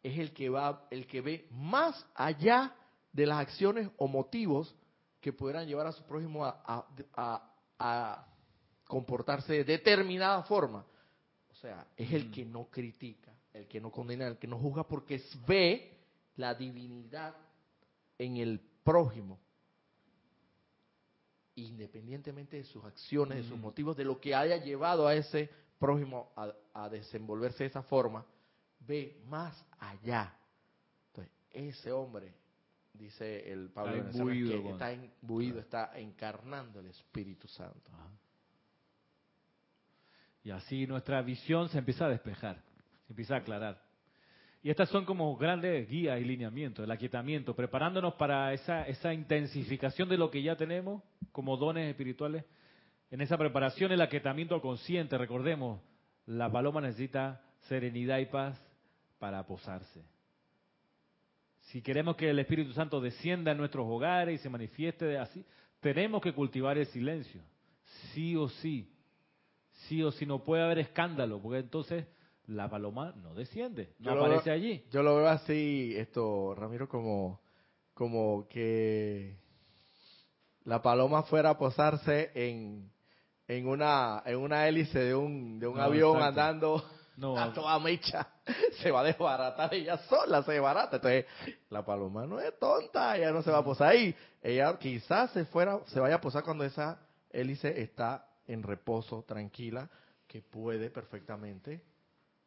es 0.02 0.18
el 0.18 0.32
que 0.32 0.48
va, 0.48 0.86
el 0.90 1.06
que 1.06 1.20
ve 1.20 1.48
más 1.50 2.06
allá 2.14 2.74
de 3.12 3.26
las 3.26 3.38
acciones 3.40 3.90
o 3.98 4.06
motivos 4.08 4.74
que 5.20 5.32
pudieran 5.32 5.66
llevar 5.66 5.86
a 5.86 5.92
su 5.92 6.04
prójimo 6.04 6.44
a, 6.46 6.62
a- 6.64 6.86
a- 7.14 7.52
a 7.78 8.26
comportarse 8.86 9.52
de 9.52 9.64
determinada 9.64 10.42
forma. 10.44 10.84
O 11.60 11.62
sea, 11.62 11.86
es 11.94 12.10
el 12.14 12.28
Mm. 12.28 12.30
que 12.32 12.44
no 12.46 12.64
critica, 12.70 13.30
el 13.52 13.66
que 13.68 13.82
no 13.82 13.90
condena, 13.92 14.26
el 14.26 14.38
que 14.38 14.46
no 14.46 14.58
juzga, 14.58 14.82
porque 14.88 15.22
ve 15.46 15.92
la 16.36 16.54
divinidad 16.54 17.36
en 18.16 18.38
el 18.38 18.58
prójimo. 18.82 19.38
Independientemente 21.56 22.56
de 22.56 22.64
sus 22.64 22.82
acciones, 22.82 23.36
de 23.36 23.44
sus 23.44 23.58
Mm. 23.58 23.60
motivos, 23.60 23.94
de 23.94 24.04
lo 24.04 24.18
que 24.18 24.34
haya 24.34 24.56
llevado 24.56 25.06
a 25.06 25.14
ese 25.14 25.50
prójimo 25.78 26.32
a, 26.34 26.50
a 26.72 26.88
desenvolverse 26.88 27.64
de 27.64 27.68
esa 27.68 27.82
forma, 27.82 28.24
ve 28.80 29.20
más 29.26 29.62
allá. 29.80 30.34
Entonces, 31.08 31.30
ese 31.50 31.92
hombre, 31.92 32.32
dice 32.94 33.52
el 33.52 33.68
Pablo 33.68 33.96
Está 33.96 34.24
que 34.24 34.70
está 34.70 34.92
imbuido, 34.94 35.60
está 35.60 35.98
encarnando 35.98 36.80
el 36.80 36.86
Espíritu 36.86 37.46
Santo. 37.48 37.90
Ajá. 37.92 38.08
Y 40.42 40.50
así 40.50 40.86
nuestra 40.86 41.20
visión 41.22 41.68
se 41.68 41.78
empieza 41.78 42.06
a 42.06 42.08
despejar, 42.08 42.62
se 43.06 43.12
empieza 43.12 43.34
a 43.34 43.38
aclarar. 43.38 43.82
Y 44.62 44.70
estas 44.70 44.90
son 44.90 45.04
como 45.04 45.36
grandes 45.36 45.88
guías 45.88 46.20
y 46.20 46.24
lineamientos, 46.24 46.84
el 46.84 46.90
aquietamiento, 46.90 47.54
preparándonos 47.54 48.14
para 48.14 48.52
esa, 48.52 49.14
intensificación 49.14 50.08
de 50.08 50.18
lo 50.18 50.30
que 50.30 50.42
ya 50.42 50.56
tenemos 50.56 51.02
como 51.32 51.56
dones 51.56 51.88
espirituales. 51.88 52.44
En 53.10 53.20
esa 53.22 53.38
preparación, 53.38 53.90
el 53.92 54.02
aquietamiento 54.02 54.60
consciente, 54.60 55.16
recordemos, 55.16 55.80
la 56.26 56.50
paloma 56.50 56.80
necesita 56.80 57.42
serenidad 57.60 58.18
y 58.18 58.26
paz 58.26 58.60
para 59.18 59.44
posarse. 59.46 60.04
Si 61.70 61.82
queremos 61.82 62.16
que 62.16 62.30
el 62.30 62.38
Espíritu 62.38 62.72
Santo 62.72 63.00
descienda 63.00 63.52
en 63.52 63.58
nuestros 63.58 63.86
hogares 63.88 64.40
y 64.40 64.42
se 64.42 64.50
manifieste 64.50 65.18
así, 65.18 65.44
tenemos 65.80 66.20
que 66.20 66.34
cultivar 66.34 66.76
el 66.76 66.86
silencio, 66.86 67.42
sí 68.12 68.36
o 68.36 68.48
sí 68.48 68.90
sí 69.88 70.02
o 70.02 70.10
sí 70.12 70.26
no 70.26 70.44
puede 70.44 70.62
haber 70.62 70.78
escándalo, 70.78 71.40
porque 71.40 71.58
entonces 71.58 72.06
la 72.46 72.68
paloma 72.68 73.12
no 73.16 73.34
desciende, 73.34 73.94
no 73.98 74.12
Yo 74.14 74.18
aparece 74.18 74.50
veo- 74.50 74.54
allí. 74.54 74.84
Yo 74.90 75.02
lo 75.02 75.16
veo 75.16 75.28
así, 75.28 75.94
esto, 75.96 76.54
Ramiro, 76.54 76.88
como, 76.88 77.40
como 77.94 78.46
que 78.48 79.36
la 80.64 80.82
paloma 80.82 81.22
fuera 81.24 81.50
a 81.50 81.58
posarse 81.58 82.30
en, 82.34 82.90
en 83.48 83.66
una, 83.66 84.22
en 84.26 84.36
una 84.38 84.66
hélice 84.68 84.98
de 84.98 85.14
un, 85.14 85.58
de 85.58 85.66
un 85.66 85.76
No, 85.76 85.82
avión 85.84 86.16
exacto. 86.16 86.28
andando 86.40 86.84
No, 87.16 87.38
a 87.38 87.52
toda 87.52 87.78
mecha. 87.78 88.26
Se 88.82 88.90
va 88.90 89.00
a 89.00 89.04
desbaratar 89.04 89.72
ella 89.74 89.98
sola, 90.08 90.42
se 90.42 90.52
desbarata. 90.52 90.96
Entonces, 90.96 91.26
la 91.68 91.84
paloma 91.84 92.26
no 92.26 92.40
es 92.40 92.58
tonta, 92.58 93.16
ella 93.16 93.30
no 93.30 93.42
se 93.42 93.50
va 93.50 93.58
a 93.58 93.64
posar 93.64 93.88
ahí. 93.90 94.14
Ella 94.42 94.76
quizás 94.78 95.30
se 95.32 95.44
fuera, 95.44 95.78
se 95.86 96.00
vaya 96.00 96.16
a 96.16 96.20
posar 96.20 96.42
cuando 96.42 96.64
esa 96.64 96.98
hélice 97.30 97.80
está 97.80 98.26
en 98.52 98.62
reposo, 98.62 99.22
tranquila, 99.26 99.88
que 100.26 100.42
puede 100.42 100.90
perfectamente 100.90 101.82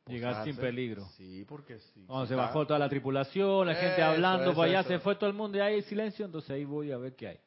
Llegar 0.07 0.31
posarse. 0.33 0.51
sin 0.51 0.59
peligro. 0.61 1.05
Sí, 1.17 1.45
porque 1.47 1.79
sí. 1.79 2.03
Cuando 2.05 2.25
se 2.27 2.35
bajó 2.35 2.65
toda 2.67 2.79
la 2.79 2.89
tripulación, 2.89 3.67
la 3.67 3.75
gente 3.75 4.01
hablando, 4.01 4.51
eso, 4.51 4.55
para 4.55 4.69
allá 4.69 4.79
eso. 4.81 4.89
se 4.89 4.99
fue 4.99 5.15
todo 5.15 5.29
el 5.29 5.35
mundo 5.35 5.57
y 5.57 5.61
hay 5.61 5.81
silencio, 5.83 6.25
entonces 6.25 6.49
ahí 6.51 6.65
voy 6.65 6.91
a 6.91 6.97
ver 6.97 7.15
qué 7.15 7.27
hay. 7.29 7.39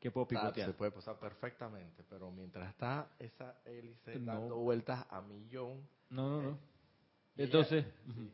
¿Qué 0.00 0.10
puedo 0.10 0.24
Está- 0.26 0.40
picotear? 0.40 0.68
se 0.68 0.74
puede 0.74 0.90
posar 0.90 1.18
perfectamente, 1.18 2.02
pero 2.08 2.30
mientras 2.30 2.68
está 2.70 3.10
esa 3.18 3.56
hélice 3.64 4.18
No. 4.18 4.32
dando 4.32 4.56
vueltas 4.56 5.06
a 5.10 5.20
millón, 5.22 5.86
No, 6.10 6.28
no, 6.28 6.42
no. 6.50 6.58
y 7.36 7.42
Entonces, 7.42 7.84
ella- 7.84 8.14
sí. 8.14 8.30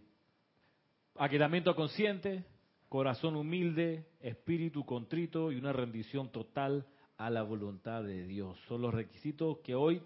aquietamiento 1.16 1.74
consciente, 1.74 2.44
corazón 2.89 3.36
humilde, 3.36 4.06
espíritu 4.20 4.85
contrito 4.85 5.52
y 5.52 5.56
una 5.56 5.72
rendición 5.72 6.31
total 6.31 6.86
a 7.20 7.28
la 7.28 7.42
voluntad 7.42 8.02
de 8.02 8.24
Dios. 8.26 8.59
Son 8.66 8.80
los 8.80 8.94
requisitos 8.94 9.59
que 9.59 9.74
hoy 9.74 10.02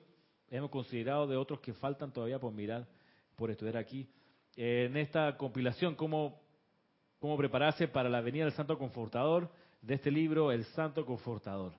hemos 0.50 0.68
considerado 0.68 1.28
de 1.28 1.36
otros 1.36 1.60
que 1.60 1.72
faltan 1.72 2.12
todavía 2.12 2.40
por 2.40 2.52
mirar, 2.52 2.88
por 3.36 3.52
estudiar 3.52 3.76
aquí. 3.76 4.08
En 4.56 4.96
esta 4.96 5.36
compilación, 5.36 5.94
cómo, 5.94 6.40
cómo 7.20 7.36
prepararse 7.36 7.86
para 7.86 8.08
la 8.08 8.20
venida 8.20 8.44
del 8.44 8.52
Santo 8.52 8.76
Confortador, 8.76 9.48
de 9.80 9.94
este 9.94 10.10
libro, 10.10 10.50
El 10.50 10.64
Santo 10.64 11.06
Confortador. 11.06 11.74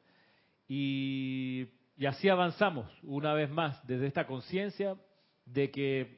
Y, 0.69 1.67
y 1.97 2.05
así 2.05 2.29
avanzamos 2.29 2.89
una 3.03 3.33
vez 3.33 3.49
más 3.49 3.85
desde 3.85 4.07
esta 4.07 4.25
conciencia 4.25 4.95
de 5.45 5.69
que 5.69 6.17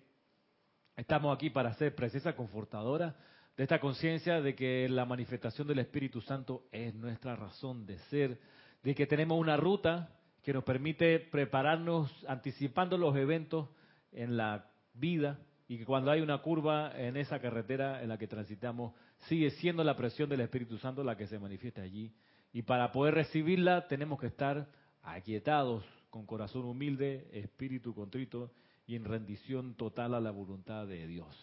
estamos 0.96 1.36
aquí 1.36 1.50
para 1.50 1.74
ser 1.74 1.96
presencia 1.96 2.36
confortadora, 2.36 3.16
de 3.58 3.64
esta 3.64 3.80
conciencia 3.80 4.42
de 4.42 4.54
que 4.54 4.88
la 4.88 5.06
manifestación 5.06 5.68
del 5.68 5.80
Espíritu 5.80 6.22
Santo 6.22 6.68
es 6.72 6.94
nuestra 6.94 7.36
razón 7.36 7.88
de 7.88 7.98
ser, 8.12 8.40
de 8.84 8.96
que 8.96 9.08
tenemos 9.08 9.40
una 9.40 9.58
ruta 9.58 10.10
que 10.44 10.54
nos 10.54 10.64
permite 10.64 11.20
prepararnos 11.20 12.12
anticipando 12.28 12.98
los 12.98 13.16
eventos 13.16 13.70
en 14.12 14.38
la 14.38 14.70
vida 14.94 15.40
y 15.68 15.78
que 15.78 15.86
cuando 15.86 16.12
hay 16.12 16.22
una 16.22 16.38
curva 16.38 16.98
en 16.98 17.18
esa 17.18 17.40
carretera 17.40 18.02
en 18.02 18.10
la 18.10 18.18
que 18.18 18.28
transitamos, 18.28 18.94
sigue 19.28 19.50
siendo 19.52 19.84
la 19.84 19.98
presión 19.98 20.30
del 20.30 20.42
Espíritu 20.42 20.78
Santo 20.78 21.04
la 21.04 21.18
que 21.18 21.28
se 21.28 21.40
manifiesta 21.40 21.82
allí. 21.82 22.14
Y 22.54 22.62
para 22.62 22.92
poder 22.92 23.16
recibirla 23.16 23.88
tenemos 23.88 24.20
que 24.20 24.28
estar 24.28 24.68
aquietados, 25.04 25.84
con 26.10 26.26
corazón 26.26 26.66
humilde, 26.66 27.28
espíritu 27.34 27.94
contrito 27.94 28.52
y 28.86 28.96
en 28.96 29.04
rendición 29.04 29.76
total 29.76 30.14
a 30.14 30.22
la 30.22 30.32
voluntad 30.32 30.88
de 30.88 31.06
Dios. 31.06 31.36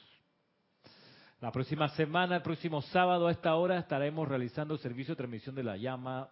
La 1.41 1.53
próxima 1.53 1.89
semana, 1.91 2.37
el 2.37 2.43
próximo 2.43 2.81
sábado 2.81 3.27
a 3.27 3.31
esta 3.31 3.55
hora, 3.55 3.79
estaremos 3.79 4.27
realizando 4.27 4.73
el 4.73 4.81
servicio 4.81 5.13
de 5.13 5.19
transmisión 5.19 5.55
de 5.55 5.63
la 5.63 5.77
llama 5.77 6.31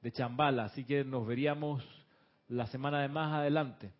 de 0.00 0.12
Chambala, 0.12 0.64
así 0.64 0.84
que 0.84 1.04
nos 1.04 1.26
veríamos 1.26 1.84
la 2.48 2.66
semana 2.66 3.02
de 3.02 3.08
más 3.08 3.32
adelante, 3.32 3.92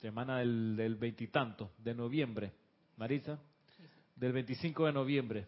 semana 0.00 0.38
del 0.38 0.96
veintitanto 0.98 1.70
de 1.78 1.94
noviembre. 1.94 2.52
Marisa, 2.96 3.38
del 4.16 4.32
25 4.32 4.86
de 4.86 4.92
noviembre. 4.92 5.46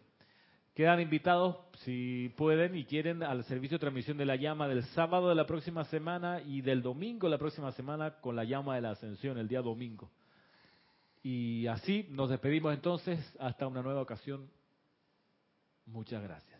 Quedan 0.73 0.99
invitados, 0.99 1.57
si 1.83 2.31
pueden 2.37 2.75
y 2.75 2.85
quieren, 2.85 3.23
al 3.23 3.43
servicio 3.45 3.77
de 3.77 3.81
transmisión 3.81 4.17
de 4.17 4.25
la 4.25 4.35
llama 4.35 4.67
del 4.67 4.83
sábado 4.83 5.29
de 5.29 5.35
la 5.35 5.47
próxima 5.47 5.85
semana 5.85 6.41
y 6.41 6.61
del 6.61 6.83
domingo 6.83 7.25
de 7.27 7.31
la 7.31 7.39
próxima 7.39 7.71
semana 7.71 8.19
con 8.21 8.35
la 8.35 8.43
llama 8.43 8.75
de 8.75 8.81
la 8.81 8.91
ascensión, 8.91 9.37
el 9.39 9.47
día 9.47 9.61
domingo. 9.61 10.11
Y 11.23 11.65
así 11.65 12.05
nos 12.11 12.29
despedimos 12.29 12.73
entonces 12.75 13.19
hasta 13.39 13.65
una 13.65 13.81
nueva 13.81 14.01
ocasión. 14.01 14.49
Muchas 15.87 16.21
gracias. 16.21 16.56